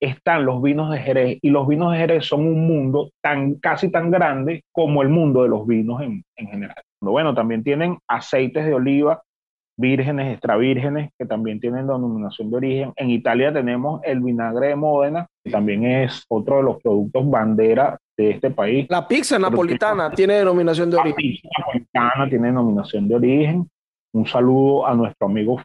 están 0.00 0.44
los 0.44 0.62
vinos 0.62 0.90
de 0.90 0.98
Jerez. 0.98 1.38
Y 1.42 1.50
los 1.50 1.66
vinos 1.68 1.92
de 1.92 1.98
Jerez 1.98 2.26
son 2.26 2.46
un 2.46 2.66
mundo 2.66 3.10
tan, 3.22 3.54
casi 3.56 3.90
tan 3.90 4.10
grande 4.10 4.64
como 4.72 5.02
el 5.02 5.08
mundo 5.08 5.42
de 5.42 5.48
los 5.48 5.66
vinos 5.66 6.00
en, 6.02 6.24
en 6.36 6.46
general. 6.48 6.76
Bueno, 7.00 7.34
también 7.34 7.62
tienen 7.62 7.98
aceites 8.08 8.64
de 8.64 8.74
oliva 8.74 9.22
vírgenes, 9.76 10.32
extra 10.34 10.56
vírgenes, 10.56 11.10
que 11.18 11.26
también 11.26 11.58
tienen 11.60 11.86
denominación 11.86 12.50
de 12.50 12.56
origen. 12.56 12.92
En 12.96 13.10
Italia 13.10 13.52
tenemos 13.52 14.00
el 14.04 14.20
vinagre 14.20 14.68
de 14.68 14.76
Módena, 14.76 15.26
que 15.44 15.50
también 15.50 15.84
es 15.84 16.24
otro 16.28 16.58
de 16.58 16.62
los 16.62 16.82
productos 16.82 17.28
bandera 17.28 17.98
de 18.16 18.30
este 18.30 18.50
país. 18.50 18.86
La 18.90 19.08
pizza 19.08 19.38
napolitana 19.38 20.10
tiene 20.10 20.34
denominación 20.34 20.90
de 20.90 20.96
La 20.96 21.02
origen. 21.02 21.16
pizza 21.16 21.48
napolitana 21.58 22.28
tiene 22.28 22.46
denominación 22.48 23.08
de 23.08 23.14
origen. 23.14 23.68
Un 24.14 24.26
saludo 24.26 24.86
a 24.86 24.94
nuestro 24.94 25.26
amigo. 25.26 25.60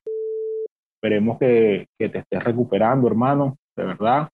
Esperemos 1.08 1.40
que, 1.40 1.88
que 1.98 2.10
te 2.10 2.18
estés 2.18 2.44
recuperando, 2.44 3.08
hermano, 3.08 3.56
de 3.78 3.86
verdad. 3.86 4.28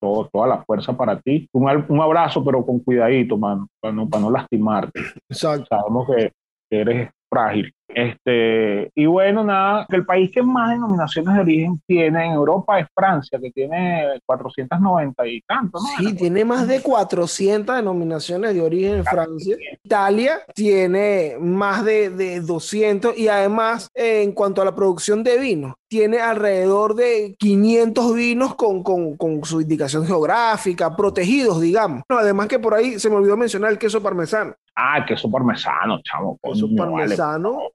todo, 0.00 0.28
toda 0.32 0.48
la 0.48 0.64
fuerza 0.64 0.96
para 0.96 1.20
ti. 1.20 1.48
Un, 1.52 1.84
un 1.88 2.00
abrazo, 2.00 2.44
pero 2.44 2.66
con 2.66 2.80
cuidadito, 2.80 3.38
mano, 3.38 3.68
para 3.80 3.94
no, 3.94 4.08
para 4.08 4.22
no 4.22 4.30
lastimarte. 4.32 4.98
Exacto. 5.28 5.66
Sabemos 5.70 6.08
que 6.08 6.32
eres 6.72 7.10
frágil. 7.28 7.72
Este, 7.88 8.92
y 8.94 9.06
bueno, 9.06 9.42
nada, 9.42 9.86
el 9.88 10.04
país 10.04 10.30
que 10.30 10.42
más 10.42 10.70
denominaciones 10.70 11.34
de 11.34 11.40
origen 11.40 11.82
tiene 11.86 12.26
en 12.26 12.32
Europa 12.32 12.78
es 12.78 12.86
Francia, 12.94 13.38
que 13.40 13.50
tiene 13.50 14.20
490 14.26 15.26
y 15.26 15.40
tanto, 15.40 15.78
¿no? 15.78 15.86
Sí, 15.96 16.14
tiene 16.14 16.44
más 16.44 16.68
de 16.68 16.82
400 16.82 17.76
denominaciones 17.76 18.54
de 18.54 18.60
origen 18.60 18.96
en 18.96 19.04
Francia. 19.04 19.56
Italia 19.82 20.40
tiene 20.54 21.36
más 21.40 21.82
de, 21.82 22.10
de 22.10 22.40
200 22.40 23.16
y 23.16 23.28
además, 23.28 23.88
eh, 23.94 24.22
en 24.22 24.32
cuanto 24.32 24.60
a 24.60 24.66
la 24.66 24.74
producción 24.74 25.24
de 25.24 25.38
vino, 25.38 25.78
tiene 25.88 26.20
alrededor 26.20 26.94
de 26.94 27.34
500 27.38 28.14
vinos 28.14 28.54
con, 28.54 28.82
con, 28.82 29.16
con, 29.16 29.42
su 29.44 29.62
indicación 29.62 30.06
geográfica, 30.06 30.94
protegidos, 30.94 31.60
digamos. 31.60 32.02
Además 32.08 32.48
que 32.48 32.58
por 32.58 32.74
ahí 32.74 32.98
se 32.98 33.08
me 33.08 33.16
olvidó 33.16 33.36
mencionar 33.36 33.72
el 33.72 33.78
queso 33.78 34.02
parmesano. 34.02 34.54
Ah, 34.80 35.04
queso 35.04 35.28
parmesano, 35.28 36.00
chamo. 36.02 36.38
Queso 36.40 36.68
coño, 36.68 36.76
parmesano 36.76 37.52
vale. 37.54 37.70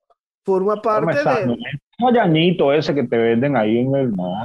forma 0.45 0.82
parte 0.82 1.06
Parmesano, 1.06 1.56
de... 1.56 1.64
Un 1.99 2.18
añito 2.18 2.72
ese 2.72 2.95
que 2.95 3.04
te 3.04 3.18
venden 3.18 3.58
ahí 3.58 3.80
en 3.80 3.93
el... 3.93 4.12
No, 4.14 4.43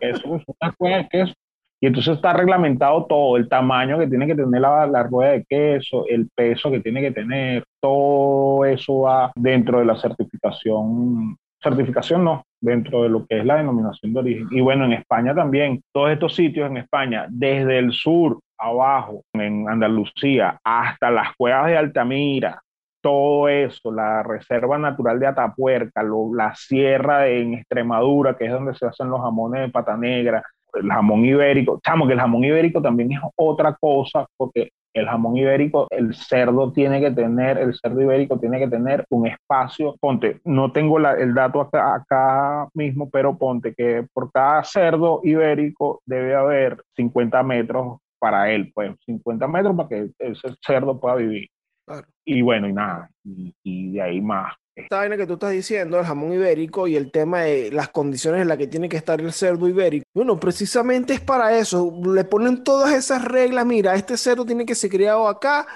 eso 0.00 0.36
es 0.36 0.42
una 0.60 0.72
cosa 0.76 0.96
de 0.96 1.08
queso. 1.08 1.32
Y 1.80 1.86
entonces 1.86 2.16
está 2.16 2.32
reglamentado 2.32 3.04
todo, 3.06 3.36
el 3.36 3.48
tamaño 3.48 3.98
que 3.98 4.08
tiene 4.08 4.26
que 4.26 4.34
tener 4.34 4.60
la, 4.60 4.86
la 4.86 5.02
rueda 5.04 5.32
de 5.32 5.44
queso, 5.44 6.04
el 6.08 6.28
peso 6.34 6.70
que 6.70 6.80
tiene 6.80 7.00
que 7.00 7.12
tener, 7.12 7.62
todo 7.80 8.64
eso 8.64 9.00
va 9.00 9.30
dentro 9.36 9.78
de 9.78 9.84
la 9.84 9.96
certificación 9.96 11.36
certificación 11.64 12.22
no, 12.22 12.44
dentro 12.60 13.02
de 13.02 13.08
lo 13.08 13.26
que 13.26 13.38
es 13.38 13.44
la 13.44 13.56
denominación 13.56 14.12
de 14.12 14.20
origen. 14.20 14.46
Y 14.50 14.60
bueno, 14.60 14.84
en 14.84 14.92
España 14.92 15.34
también, 15.34 15.82
todos 15.92 16.10
estos 16.10 16.34
sitios 16.34 16.70
en 16.70 16.76
España, 16.76 17.26
desde 17.28 17.78
el 17.78 17.92
sur 17.92 18.38
abajo, 18.58 19.22
en 19.32 19.68
Andalucía, 19.68 20.58
hasta 20.62 21.10
las 21.10 21.34
cuevas 21.36 21.66
de 21.66 21.76
Altamira, 21.76 22.62
todo 23.02 23.48
eso, 23.48 23.92
la 23.92 24.22
Reserva 24.22 24.78
Natural 24.78 25.18
de 25.18 25.26
Atapuerca, 25.26 26.02
lo, 26.02 26.34
la 26.34 26.54
sierra 26.54 27.26
en 27.26 27.54
Extremadura, 27.54 28.36
que 28.36 28.46
es 28.46 28.52
donde 28.52 28.74
se 28.74 28.86
hacen 28.86 29.10
los 29.10 29.20
jamones 29.20 29.62
de 29.62 29.68
pata 29.68 29.96
negra, 29.96 30.42
el 30.72 30.88
jamón 30.88 31.24
ibérico, 31.24 31.80
chamo, 31.84 32.06
que 32.06 32.14
el 32.14 32.20
jamón 32.20 32.44
ibérico 32.44 32.80
también 32.80 33.12
es 33.12 33.20
otra 33.36 33.76
cosa, 33.78 34.26
porque 34.36 34.70
el 34.94 35.06
jamón 35.06 35.36
ibérico, 35.36 35.88
el 35.90 36.14
cerdo 36.14 36.72
tiene 36.72 37.00
que 37.00 37.10
tener, 37.10 37.58
el 37.58 37.74
cerdo 37.74 38.00
ibérico 38.00 38.38
tiene 38.38 38.58
que 38.58 38.68
tener 38.68 39.04
un 39.10 39.26
espacio, 39.26 39.96
ponte, 40.00 40.40
no 40.44 40.72
tengo 40.72 40.98
la, 40.98 41.14
el 41.14 41.34
dato 41.34 41.60
acá, 41.60 41.96
acá, 41.96 42.68
mismo, 42.74 43.10
pero 43.10 43.36
ponte 43.36 43.74
que 43.74 44.06
por 44.12 44.30
cada 44.32 44.62
cerdo 44.62 45.20
ibérico 45.24 46.00
debe 46.06 46.34
haber 46.34 46.82
50 46.96 47.42
metros 47.42 47.98
para 48.18 48.50
él, 48.50 48.70
pues 48.72 48.94
50 49.04 49.48
metros 49.48 49.76
para 49.76 49.88
que 49.88 50.10
ese 50.18 50.48
cerdo 50.64 50.98
pueda 50.98 51.16
vivir. 51.16 51.48
Claro. 51.84 52.06
Y 52.24 52.40
bueno, 52.40 52.68
y 52.68 52.72
nada, 52.72 53.10
y, 53.24 53.54
y 53.62 53.92
de 53.92 54.00
ahí 54.00 54.20
más. 54.20 54.54
Esta 54.76 54.96
vaina 54.96 55.16
que 55.16 55.26
tú 55.26 55.34
estás 55.34 55.52
diciendo, 55.52 55.98
el 55.98 56.04
jamón 56.04 56.32
ibérico 56.32 56.88
y 56.88 56.96
el 56.96 57.12
tema 57.12 57.42
de 57.42 57.70
las 57.70 57.90
condiciones 57.90 58.42
en 58.42 58.48
las 58.48 58.58
que 58.58 58.66
tiene 58.66 58.88
que 58.88 58.96
estar 58.96 59.20
el 59.20 59.32
cerdo 59.32 59.68
ibérico. 59.68 60.04
Bueno, 60.12 60.38
precisamente 60.40 61.14
es 61.14 61.20
para 61.20 61.56
eso. 61.56 61.92
Le 62.04 62.24
ponen 62.24 62.64
todas 62.64 62.92
esas 62.92 63.24
reglas. 63.24 63.64
Mira, 63.64 63.94
este 63.94 64.16
cerdo 64.16 64.44
tiene 64.44 64.66
que 64.66 64.74
ser 64.74 64.90
criado 64.90 65.28
acá, 65.28 65.66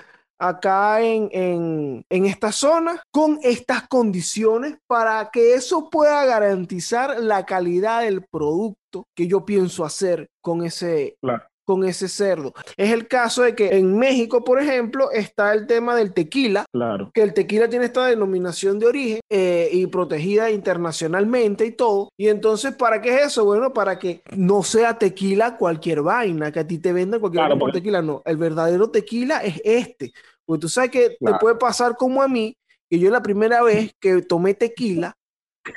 acá 0.41 1.01
en, 1.01 1.29
en, 1.31 2.05
en 2.11 2.27
esta 2.27 2.51
zona, 2.51 3.01
con 3.13 3.39
estas 3.43 3.87
condiciones 3.87 4.77
para 4.89 5.31
que 5.33 5.55
eso 5.55 5.91
pueda 5.91 6.25
garantizar 6.25 7.21
la 7.21 7.47
calidad 7.47 8.03
del 8.03 8.23
producto 8.23 9.07
que 9.15 9.29
yo 9.29 9.45
pienso 9.45 9.85
hacer 9.85 10.29
con 10.41 10.65
ese, 10.65 11.17
Claro. 11.21 11.45
Con 11.69 11.85
ese 11.85 12.09
cerdo. 12.09 12.55
Es 12.79 12.91
el 12.93 13.07
caso 13.09 13.43
de 13.43 13.55
que 13.55 13.77
en 13.77 13.99
México, 13.99 14.43
por 14.43 14.59
ejemplo, 14.59 15.11
está 15.11 15.53
el 15.53 15.67
tema 15.67 15.95
del 15.95 16.15
tequila, 16.15 16.65
Claro. 16.73 17.11
que 17.13 17.21
el 17.21 17.35
tequila 17.35 17.69
tiene 17.69 17.85
esta 17.85 18.07
denominación 18.07 18.79
de 18.79 18.87
origen 18.87 19.21
eh, 19.31 19.69
y 19.71 19.87
protegida 19.87 20.51
internacionalmente 20.51 21.67
y 21.67 21.73
todo. 21.73 22.09
Y 22.17 22.29
entonces, 22.29 22.75
¿para 22.75 23.03
qué 23.03 23.15
es 23.17 23.27
eso? 23.27 23.45
Bueno, 23.45 23.75
para 23.75 23.99
que 23.99 24.23
no 24.35 24.63
sea 24.63 24.99
tequila 24.99 25.59
cualquier 25.59 26.01
vaina, 26.01 26.51
que 26.51 26.61
a 26.61 26.67
ti 26.67 26.79
te 26.79 26.95
vendan 26.95 27.21
cualquier 27.21 27.41
Claro, 27.43 27.51
vaina 27.51 27.61
por 27.61 27.69
porque- 27.69 27.81
tequila. 27.81 28.01
No, 28.01 28.23
el 28.25 28.39
verdadero 28.39 28.89
tequila 28.91 29.41
es 29.41 29.61
este. 29.63 30.13
Porque 30.47 30.61
tú 30.63 30.69
sabes 30.71 30.91
que 30.91 31.11
te 31.21 31.33
puede 31.39 31.57
pasar 31.57 31.97
como 31.97 32.23
a 32.23 32.29
mí, 32.29 32.57
que 32.89 32.99
yo 32.99 33.11
la 33.11 33.23
primera 33.23 33.63
vez 33.63 33.93
que 34.01 34.23
tomé 34.23 34.55
tequila, 34.55 35.15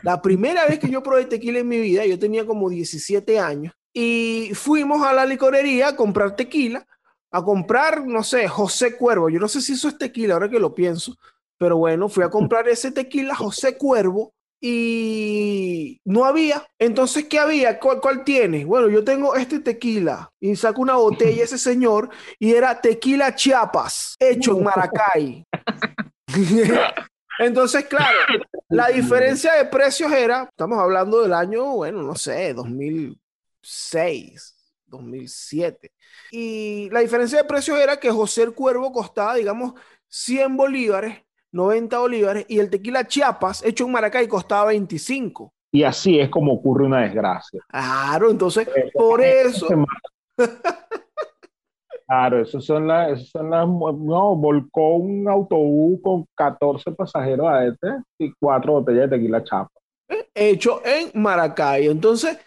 la 0.03 0.21
primera 0.21 0.65
vez 0.65 0.79
que 0.79 0.89
yo 0.89 1.03
probé 1.03 1.25
tequila 1.25 1.59
en 1.59 1.67
mi 1.67 1.81
vida, 1.81 2.05
yo 2.05 2.17
tenía 2.17 2.45
como 2.45 2.69
17 2.69 3.37
años, 3.39 3.73
y 3.93 4.51
fuimos 4.53 5.05
a 5.05 5.13
la 5.13 5.25
licorería 5.25 5.89
a 5.89 5.95
comprar 5.95 6.35
tequila, 6.35 6.85
a 7.31 7.43
comprar, 7.43 8.05
no 8.05 8.23
sé, 8.23 8.47
José 8.47 8.97
Cuervo. 8.97 9.29
Yo 9.29 9.39
no 9.39 9.47
sé 9.47 9.61
si 9.61 9.73
eso 9.73 9.87
es 9.87 9.97
tequila, 9.97 10.35
ahora 10.35 10.49
que 10.49 10.59
lo 10.59 10.73
pienso, 10.73 11.17
pero 11.57 11.77
bueno, 11.77 12.09
fui 12.09 12.23
a 12.23 12.29
comprar 12.31 12.67
ese 12.67 12.91
tequila 12.91 13.35
José 13.35 13.77
Cuervo 13.77 14.33
y 14.61 15.99
no 16.05 16.25
había. 16.25 16.63
Entonces, 16.77 17.25
¿qué 17.25 17.39
había? 17.39 17.79
¿Cuál, 17.79 17.99
cuál 17.99 18.23
tiene? 18.23 18.63
Bueno, 18.63 18.89
yo 18.89 19.03
tengo 19.03 19.35
este 19.35 19.59
tequila 19.59 20.31
y 20.39 20.55
saco 20.55 20.81
una 20.81 20.95
botella 20.95 21.43
ese 21.43 21.57
señor 21.57 22.09
y 22.37 22.53
era 22.53 22.79
tequila 22.79 23.35
Chiapas, 23.35 24.15
hecho 24.19 24.57
en 24.57 24.63
Maracay. 24.63 25.45
Entonces, 27.39 27.85
claro, 27.85 28.19
la 28.69 28.89
diferencia 28.89 29.53
de 29.53 29.65
precios 29.65 30.11
era, 30.11 30.43
estamos 30.43 30.77
hablando 30.77 31.23
del 31.23 31.33
año, 31.33 31.65
bueno, 31.73 32.03
no 32.03 32.15
sé, 32.15 32.53
2006, 33.61 34.55
2007. 34.87 35.91
Y 36.31 36.89
la 36.91 37.01
diferencia 37.01 37.37
de 37.37 37.47
precios 37.47 37.79
era 37.79 37.97
que 37.97 38.11
José 38.11 38.43
el 38.43 38.53
Cuervo 38.53 38.91
costaba, 38.91 39.35
digamos, 39.35 39.73
100 40.07 40.57
bolívares, 40.57 41.23
90 41.51 41.97
bolívares, 41.99 42.45
y 42.47 42.59
el 42.59 42.69
tequila 42.69 43.07
Chiapas, 43.07 43.63
hecho 43.63 43.85
en 43.85 43.91
Maracay, 43.91 44.27
costaba 44.27 44.65
25. 44.65 45.53
Y 45.73 45.83
así 45.83 46.19
es 46.19 46.29
como 46.29 46.53
ocurre 46.53 46.85
una 46.85 47.01
desgracia. 47.01 47.61
Claro, 47.69 48.29
entonces, 48.29 48.67
por 48.93 49.21
eso, 49.21 49.67
Claro, 52.11 52.41
esas 52.41 52.65
son 52.65 52.87
las, 52.87 53.11
esas 53.11 53.29
son 53.29 53.49
las, 53.49 53.65
no, 53.65 54.35
volcó 54.35 54.97
un 54.97 55.29
autobús 55.29 55.97
con 56.03 56.25
14 56.35 56.91
pasajeros 56.91 57.47
a 57.47 57.65
este 57.65 57.87
y 58.19 58.33
cuatro 58.33 58.73
botellas 58.73 59.09
de 59.09 59.15
tequila 59.15 59.41
chapa. 59.41 59.71
hecho 60.35 60.81
en 60.83 61.09
Maracay. 61.13 61.87
Entonces, 61.87 62.37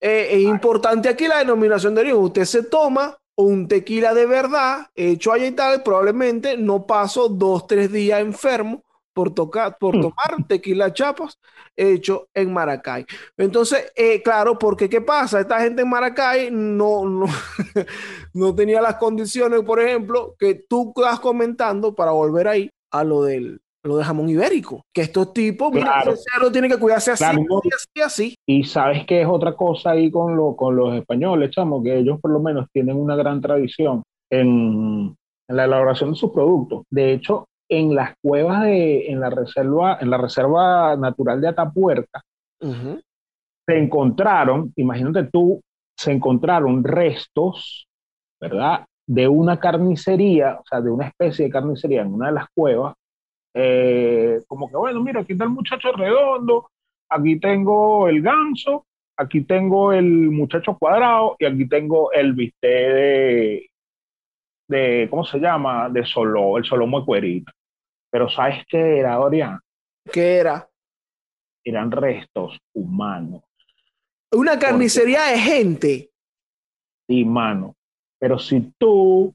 eh, 0.00 0.28
es 0.32 0.42
importante 0.42 1.08
aquí 1.08 1.28
la 1.28 1.38
denominación 1.38 1.94
de 1.94 2.02
origen. 2.02 2.18
Usted 2.18 2.44
se 2.44 2.62
toma 2.64 3.16
un 3.36 3.68
tequila 3.68 4.14
de 4.14 4.26
verdad, 4.26 4.88
hecho 4.94 5.32
allá 5.32 5.46
y 5.46 5.52
tal, 5.52 5.82
probablemente 5.82 6.56
no 6.56 6.86
paso 6.86 7.28
dos, 7.28 7.66
tres 7.66 7.90
días 7.90 8.20
enfermo 8.20 8.82
por, 9.12 9.32
tocar, 9.34 9.76
por 9.78 9.96
Mm. 9.96 10.00
tomar 10.02 10.46
tequila 10.48 10.92
chapas 10.92 11.38
hecho 11.76 12.28
en 12.34 12.52
Maracay. 12.52 13.06
Entonces, 13.36 13.90
eh, 13.96 14.22
claro, 14.22 14.58
porque 14.58 14.88
¿qué 14.88 15.00
pasa? 15.00 15.40
Esta 15.40 15.60
gente 15.60 15.82
en 15.82 15.88
Maracay 15.88 16.50
no, 16.50 17.06
no, 17.08 17.26
no 18.34 18.54
tenía 18.54 18.80
las 18.82 18.96
condiciones, 18.96 19.62
por 19.62 19.80
ejemplo, 19.80 20.36
que 20.38 20.54
tú 20.68 20.92
estás 20.96 21.20
comentando 21.20 21.94
para 21.94 22.10
volver 22.12 22.48
ahí 22.48 22.70
a 22.90 23.04
lo 23.04 23.22
del, 23.22 23.60
lo 23.82 23.96
del 23.96 24.04
jamón 24.04 24.28
ibérico. 24.28 24.82
Que 24.92 25.02
estos 25.02 25.32
tipos, 25.32 25.72
mira, 25.72 25.86
Claro. 25.86 26.12
ese 26.12 26.24
cerdo 26.32 26.52
tiene 26.52 26.68
que 26.68 26.78
cuidarse 26.78 27.12
así, 27.12 27.24
Claro, 27.24 27.46
así. 28.04 28.34
Y 28.46 28.64
sabes 28.64 29.06
que 29.06 29.22
es 29.22 29.26
otra 29.26 29.54
cosa 29.54 29.90
ahí 29.92 30.10
con, 30.10 30.36
lo, 30.36 30.54
con 30.56 30.76
los 30.76 30.94
españoles, 30.94 31.50
chamo, 31.50 31.82
que 31.82 31.96
ellos 31.98 32.20
por 32.20 32.30
lo 32.30 32.40
menos 32.40 32.66
tienen 32.72 32.96
una 32.96 33.16
gran 33.16 33.40
tradición 33.40 34.02
en, 34.30 35.14
en 35.48 35.56
la 35.56 35.64
elaboración 35.64 36.10
de 36.10 36.16
sus 36.16 36.30
productos. 36.30 36.84
De 36.90 37.12
hecho, 37.12 37.46
en 37.68 37.94
las 37.94 38.14
cuevas 38.22 38.62
de, 38.64 39.06
en 39.10 39.20
la 39.20 39.30
reserva, 39.30 39.98
en 40.00 40.10
la 40.10 40.18
reserva 40.18 40.96
natural 40.96 41.40
de 41.40 41.48
Atapuerca, 41.48 42.20
se 43.66 43.78
encontraron, 43.78 44.72
imagínate 44.76 45.24
tú, 45.32 45.60
se 45.96 46.12
encontraron 46.12 46.82
restos, 46.84 47.86
¿verdad? 48.40 48.84
De 49.06 49.28
una 49.28 49.58
carnicería, 49.58 50.58
o 50.60 50.64
sea, 50.68 50.80
de 50.80 50.90
una 50.90 51.06
especie 51.08 51.46
de 51.46 51.50
carnicería 51.50 52.02
en 52.02 52.12
una 52.14 52.26
de 52.28 52.32
las 52.32 52.46
cuevas, 52.54 52.94
eh, 53.54 54.40
como 54.46 54.68
que, 54.68 54.76
bueno, 54.76 55.02
mira, 55.02 55.20
aquí 55.20 55.32
está 55.32 55.44
el 55.44 55.50
muchacho 55.50 55.92
redondo, 55.92 56.70
aquí 57.08 57.38
tengo 57.40 58.08
el 58.08 58.22
ganso, 58.22 58.86
aquí 59.16 59.42
tengo 59.42 59.92
el 59.92 60.30
muchacho 60.30 60.76
cuadrado 60.78 61.36
y 61.38 61.44
aquí 61.46 61.68
tengo 61.68 62.12
el 62.12 62.32
bistec 62.34 62.60
de, 62.62 63.70
de 64.68 65.08
¿cómo 65.10 65.24
se 65.24 65.38
llama? 65.38 65.88
De 65.88 66.04
solo, 66.04 66.56
el 66.58 66.64
solomo 66.64 67.00
de 67.00 67.06
cuerito. 67.06 67.52
Pero 68.10 68.28
¿sabes 68.28 68.64
qué 68.68 68.98
era, 68.98 69.16
Dorian? 69.16 69.58
¿Qué 70.12 70.36
era? 70.38 70.68
Eran 71.64 71.90
restos 71.90 72.58
humanos. 72.74 73.42
Una 74.32 74.58
carnicería 74.58 75.24
de 75.24 75.38
gente. 75.38 76.10
y 77.08 77.24
mano. 77.24 77.74
Pero 78.18 78.38
si 78.38 78.72
tú, 78.78 79.34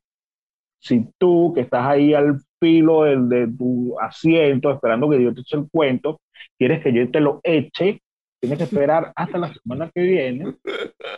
si 0.79 1.05
tú 1.17 1.51
que 1.53 1.61
estás 1.61 1.85
ahí 1.85 2.13
al 2.13 2.39
filo 2.59 3.03
del- 3.03 3.29
de, 3.29 3.47
tu 3.47 3.99
asiento 3.99 4.71
esperando 4.71 5.09
que 5.09 5.21
yo 5.23 5.33
te 5.33 5.41
eche 5.41 5.57
el 5.57 5.67
cuento, 5.69 6.21
quieres 6.57 6.83
que 6.83 6.93
yo 6.93 7.09
te 7.11 7.19
lo 7.19 7.39
eche, 7.43 8.01
tienes 8.39 8.57
que 8.57 8.63
esperar 8.65 9.11
hasta 9.15 9.37
la 9.37 9.53
semana 9.53 9.89
que 9.93 10.01
viene 10.01 10.55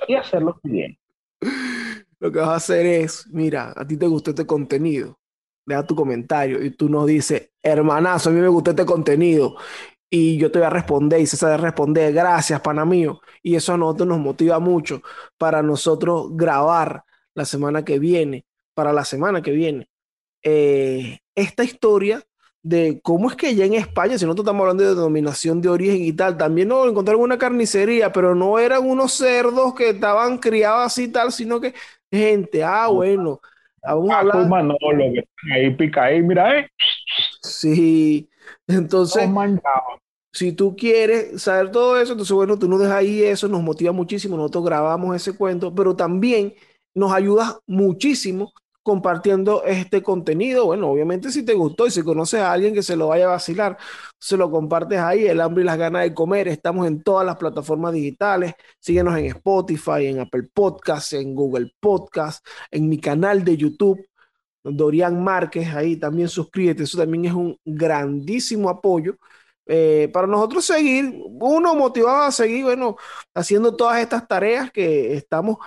y 0.08 0.16
hacer 0.16 0.42
lo 0.42 0.60
que 0.60 0.70
viene. 0.70 1.00
lo 2.20 2.32
que 2.32 2.40
vas 2.40 2.50
a 2.50 2.56
hacer 2.56 2.86
es, 2.86 3.28
mira, 3.32 3.74
a 3.76 3.86
ti 3.88 3.98
te 3.98 4.08
gustó 4.08 4.32
este 4.32 4.46
contenido, 4.46 5.20
deja 5.66 5.86
tu 5.86 5.96
comentario 5.96 6.64
y 6.64 6.72
tú 6.72 6.90
nos 6.90 7.06
dices, 7.08 7.52
hermanazo, 7.62 8.30
a 8.30 8.34
mí 8.34 8.40
me 8.42 8.48
gustó 8.48 8.72
este 8.72 8.86
contenido 8.86 9.56
y 10.10 10.38
yo 10.38 10.52
te 10.52 10.60
voy 10.60 10.68
a 10.68 10.70
responder 10.70 11.20
y 11.22 11.26
se 11.28 11.38
sabe 11.38 11.58
responder, 11.58 12.14
gracias, 12.14 12.62
pana 12.62 12.86
mío. 12.86 13.20
Y 13.44 13.56
eso 13.56 13.74
a 13.74 13.78
nosotros 13.78 14.08
nos 14.08 14.20
motiva 14.20 14.60
mucho 14.60 15.02
para 15.38 15.62
nosotros 15.62 16.30
grabar 16.36 17.04
la 17.36 17.46
semana 17.46 17.84
que 17.86 18.00
viene, 18.00 18.46
para 18.74 18.94
la 18.94 19.06
semana 19.06 19.42
que 19.42 19.52
viene, 19.52 19.90
eh, 20.44 21.20
esta 21.38 21.64
historia 21.64 22.22
de 22.64 23.00
cómo 23.02 23.30
es 23.30 23.36
que 23.36 23.56
ya 23.56 23.64
en 23.64 23.76
España, 23.76 24.18
si 24.18 24.26
nosotros 24.26 24.44
estamos 24.46 24.62
hablando 24.62 24.84
de 24.84 24.90
denominación 24.90 25.62
de 25.62 25.70
origen 25.70 26.02
y 26.02 26.12
tal, 26.12 26.36
también 26.36 26.68
no 26.68 26.86
encontraron 26.86 27.22
una 27.22 27.38
carnicería, 27.38 28.12
pero 28.12 28.36
no 28.36 28.60
eran 28.60 28.86
unos 28.90 29.14
cerdos 29.14 29.74
que 29.76 29.92
estaban 29.92 30.40
criados 30.40 30.88
así 30.88 31.04
y 31.04 31.08
tal, 31.10 31.32
sino 31.32 31.62
que 31.62 31.74
gente, 32.12 32.64
ah, 32.64 32.88
bueno, 32.88 33.40
vamos 33.82 34.10
a 34.10 34.20
hablar. 34.20 34.48
Manolo, 34.48 34.78
ahí 35.54 35.74
pica 35.76 36.06
ahí, 36.06 36.22
mira, 36.22 36.60
eh. 36.60 36.70
Sí, 37.42 38.28
entonces, 38.68 39.30
si 40.34 40.52
tú 40.52 40.76
quieres 40.76 41.42
saber 41.42 41.72
todo 41.72 42.02
eso, 42.02 42.14
entonces, 42.14 42.36
bueno, 42.36 42.58
tú 42.58 42.68
nos 42.68 42.80
dejas 42.80 42.96
ahí 42.96 43.24
eso, 43.24 43.48
nos 43.48 43.62
motiva 43.62 43.92
muchísimo, 43.92 44.36
nosotros 44.36 44.66
grabamos 44.66 45.16
ese 45.16 45.38
cuento, 45.38 45.74
pero 45.74 45.96
también 45.96 46.54
nos 46.96 47.14
ayuda 47.14 47.60
muchísimo 47.68 48.52
compartiendo 48.88 49.66
este 49.66 50.02
contenido. 50.02 50.68
Bueno, 50.68 50.90
obviamente 50.90 51.30
si 51.30 51.44
te 51.44 51.54
gustó 51.54 51.88
y 51.88 51.92
si 51.92 52.04
conoces 52.04 52.40
a 52.40 52.54
alguien 52.54 52.74
que 52.74 52.82
se 52.82 52.96
lo 52.96 53.10
vaya 53.10 53.26
a 53.26 53.32
vacilar, 53.32 53.78
se 54.18 54.38
lo 54.38 54.50
compartes 54.50 54.98
ahí, 54.98 55.28
el 55.28 55.42
hambre 55.42 55.64
y 55.64 55.66
las 55.66 55.78
ganas 55.78 56.04
de 56.04 56.14
comer. 56.14 56.48
Estamos 56.48 56.88
en 56.88 57.04
todas 57.04 57.26
las 57.26 57.36
plataformas 57.36 57.92
digitales. 57.92 58.54
Síguenos 58.80 59.18
en 59.18 59.26
Spotify, 59.26 60.06
en 60.06 60.22
Apple 60.22 60.44
Podcasts, 60.54 61.12
en 61.12 61.36
Google 61.36 61.70
Podcasts, 61.82 62.42
en 62.72 62.88
mi 62.88 62.98
canal 62.98 63.44
de 63.44 63.58
YouTube. 63.58 64.08
Dorian 64.64 65.22
Márquez, 65.22 65.68
ahí 65.76 65.98
también 65.98 66.30
suscríbete, 66.30 66.84
eso 66.84 66.98
también 66.98 67.26
es 67.26 67.34
un 67.34 67.58
grandísimo 67.66 68.70
apoyo 68.70 69.18
eh, 69.66 70.10
para 70.14 70.28
nosotros 70.28 70.66
seguir, 70.66 71.14
uno 71.26 71.76
motivado 71.76 72.24
a 72.24 72.32
seguir, 72.32 72.64
bueno, 72.64 72.96
haciendo 73.34 73.76
todas 73.76 74.00
estas 74.00 74.28
tareas 74.28 74.72
que 74.72 75.14
estamos, 75.14 75.58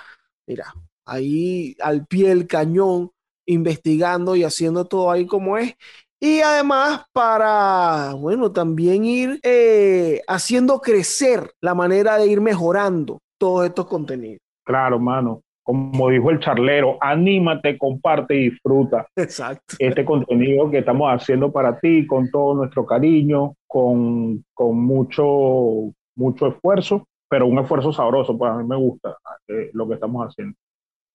mira, 0.46 0.72
ahí 1.11 1.76
al 1.82 2.06
pie 2.06 2.28
del 2.28 2.46
cañón, 2.46 3.11
investigando 3.46 4.36
y 4.36 4.44
haciendo 4.44 4.84
todo 4.84 5.11
ahí 5.11 5.26
como 5.26 5.58
es. 5.58 5.74
Y 6.22 6.40
además 6.40 7.06
para, 7.12 8.14
bueno, 8.14 8.52
también 8.52 9.04
ir 9.04 9.40
eh, 9.42 10.20
haciendo 10.28 10.80
crecer 10.80 11.50
la 11.61 11.74
manera 11.74 12.18
de 12.18 12.26
ir 12.26 12.40
mejorando 12.40 13.18
todos 13.38 13.66
estos 13.66 13.86
contenidos. 13.86 14.40
Claro, 14.64 14.98
mano. 14.98 15.40
Como 15.62 16.08
dijo 16.11 16.30
el 16.30 16.40
charlero, 16.40 16.98
anímate, 17.00 17.78
comparte 17.78 18.34
y 18.34 18.50
disfruta. 18.50 19.06
Exacto. 19.14 19.76
Este 19.78 20.04
contenido 20.04 20.70
que 20.70 20.78
estamos 20.78 21.08
haciendo 21.11 21.52
para 21.52 21.78
ti 21.78 22.06
con 22.06 22.30
todo 22.30 22.54
nuestro 22.54 22.84
cariño, 22.84 23.54
con, 23.66 24.44
con 24.52 24.80
mucho, 24.82 25.92
mucho 26.16 26.48
esfuerzo, 26.48 27.04
pero 27.28 27.46
un 27.46 27.58
esfuerzo 27.61 27.92
sabroso, 27.92 28.36
pues 28.36 28.50
a 28.50 28.56
mí 28.56 28.66
me 28.66 28.76
gusta 28.76 29.16
eh, 29.48 29.70
lo 29.72 29.86
que 29.86 29.94
estamos 29.94 30.26
haciendo. 30.26 30.56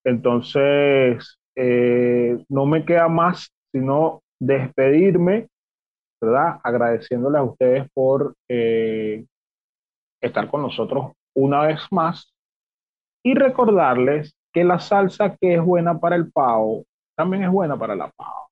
Entonces, 0.05 1.39
eh, 1.55 2.37
no 2.47 2.65
me 2.67 2.85
queda 2.85 3.07
más 3.07 3.51
sino 3.73 4.21
despedirme, 4.39 5.47
¿verdad? 6.21 6.59
Agradeciéndoles 6.63 7.39
a 7.39 7.43
ustedes 7.43 7.87
por 7.93 8.35
eh, 8.47 9.25
estar 10.21 10.49
con 10.49 10.61
nosotros 10.61 11.11
una 11.35 11.61
vez 11.65 11.81
más 11.91 12.33
y 13.23 13.33
recordarles 13.33 14.35
que 14.53 14.63
la 14.63 14.79
salsa 14.79 15.35
que 15.41 15.55
es 15.55 15.61
buena 15.61 15.99
para 15.99 16.15
el 16.15 16.31
pavo 16.31 16.85
también 17.17 17.43
es 17.43 17.49
buena 17.49 17.75
para 17.77 17.95
la 17.95 18.11
pavo. 18.15 18.47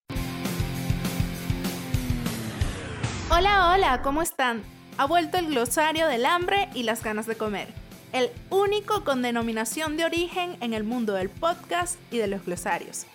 Hola, 3.30 3.74
hola, 3.74 4.02
¿cómo 4.04 4.22
están? 4.22 4.64
Ha 4.98 5.06
vuelto 5.06 5.38
el 5.38 5.48
glosario 5.48 6.08
del 6.08 6.26
hambre 6.26 6.70
y 6.74 6.84
las 6.84 7.04
ganas 7.04 7.28
de 7.28 7.36
comer 7.36 7.83
el 8.14 8.30
único 8.52 9.04
con 9.04 9.22
denominación 9.22 9.98
de 9.98 10.06
origen 10.06 10.56
en 10.62 10.74
el 10.74 10.84
mundo 10.84 11.14
del 11.14 11.30
podcast 11.30 12.00
y 12.12 12.20
de 12.20 12.28
los 12.28 12.46
glosarios. 12.46 13.06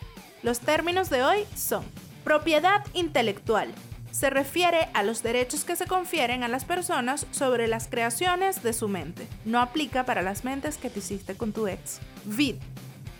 Los 0.42 0.60
términos 0.60 1.08
de 1.08 1.22
hoy 1.22 1.46
son 1.56 1.84
propiedad 2.24 2.84
intelectual. 2.94 3.72
Se 4.10 4.28
refiere 4.28 4.88
a 4.94 5.04
los 5.04 5.22
derechos 5.22 5.64
que 5.64 5.76
se 5.76 5.86
confieren 5.86 6.42
a 6.42 6.48
las 6.48 6.64
personas 6.64 7.26
sobre 7.30 7.68
las 7.68 7.86
creaciones 7.86 8.62
de 8.62 8.72
su 8.72 8.88
mente. 8.88 9.28
No 9.44 9.60
aplica 9.60 10.04
para 10.04 10.22
las 10.22 10.44
mentes 10.44 10.76
que 10.76 10.90
te 10.90 10.98
hiciste 10.98 11.36
con 11.36 11.52
tu 11.52 11.68
ex. 11.68 12.00
Vid. 12.24 12.56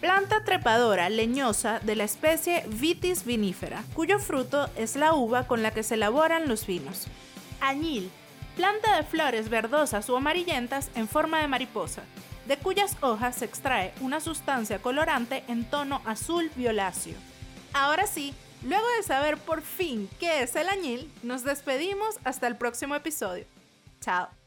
Planta 0.00 0.44
trepadora 0.44 1.08
leñosa 1.08 1.80
de 1.80 1.96
la 1.96 2.04
especie 2.04 2.64
Vitis 2.68 3.24
vinifera, 3.24 3.84
cuyo 3.94 4.18
fruto 4.18 4.68
es 4.76 4.96
la 4.96 5.12
uva 5.12 5.46
con 5.46 5.62
la 5.62 5.72
que 5.72 5.82
se 5.82 5.94
elaboran 5.94 6.48
los 6.48 6.66
vinos. 6.66 7.06
Añil 7.60 8.10
planta 8.58 8.96
de 8.96 9.04
flores 9.04 9.48
verdosas 9.48 10.10
o 10.10 10.16
amarillentas 10.16 10.90
en 10.96 11.06
forma 11.06 11.40
de 11.40 11.46
mariposa, 11.46 12.02
de 12.48 12.56
cuyas 12.56 12.96
hojas 13.02 13.36
se 13.36 13.44
extrae 13.44 13.94
una 14.00 14.18
sustancia 14.18 14.80
colorante 14.80 15.44
en 15.46 15.64
tono 15.64 16.02
azul 16.04 16.50
violáceo. 16.56 17.14
Ahora 17.72 18.08
sí, 18.08 18.34
luego 18.64 18.84
de 18.96 19.04
saber 19.04 19.36
por 19.36 19.62
fin 19.62 20.10
qué 20.18 20.42
es 20.42 20.56
el 20.56 20.68
añil, 20.68 21.08
nos 21.22 21.44
despedimos 21.44 22.18
hasta 22.24 22.48
el 22.48 22.56
próximo 22.56 22.96
episodio. 22.96 23.44
Chao. 24.00 24.37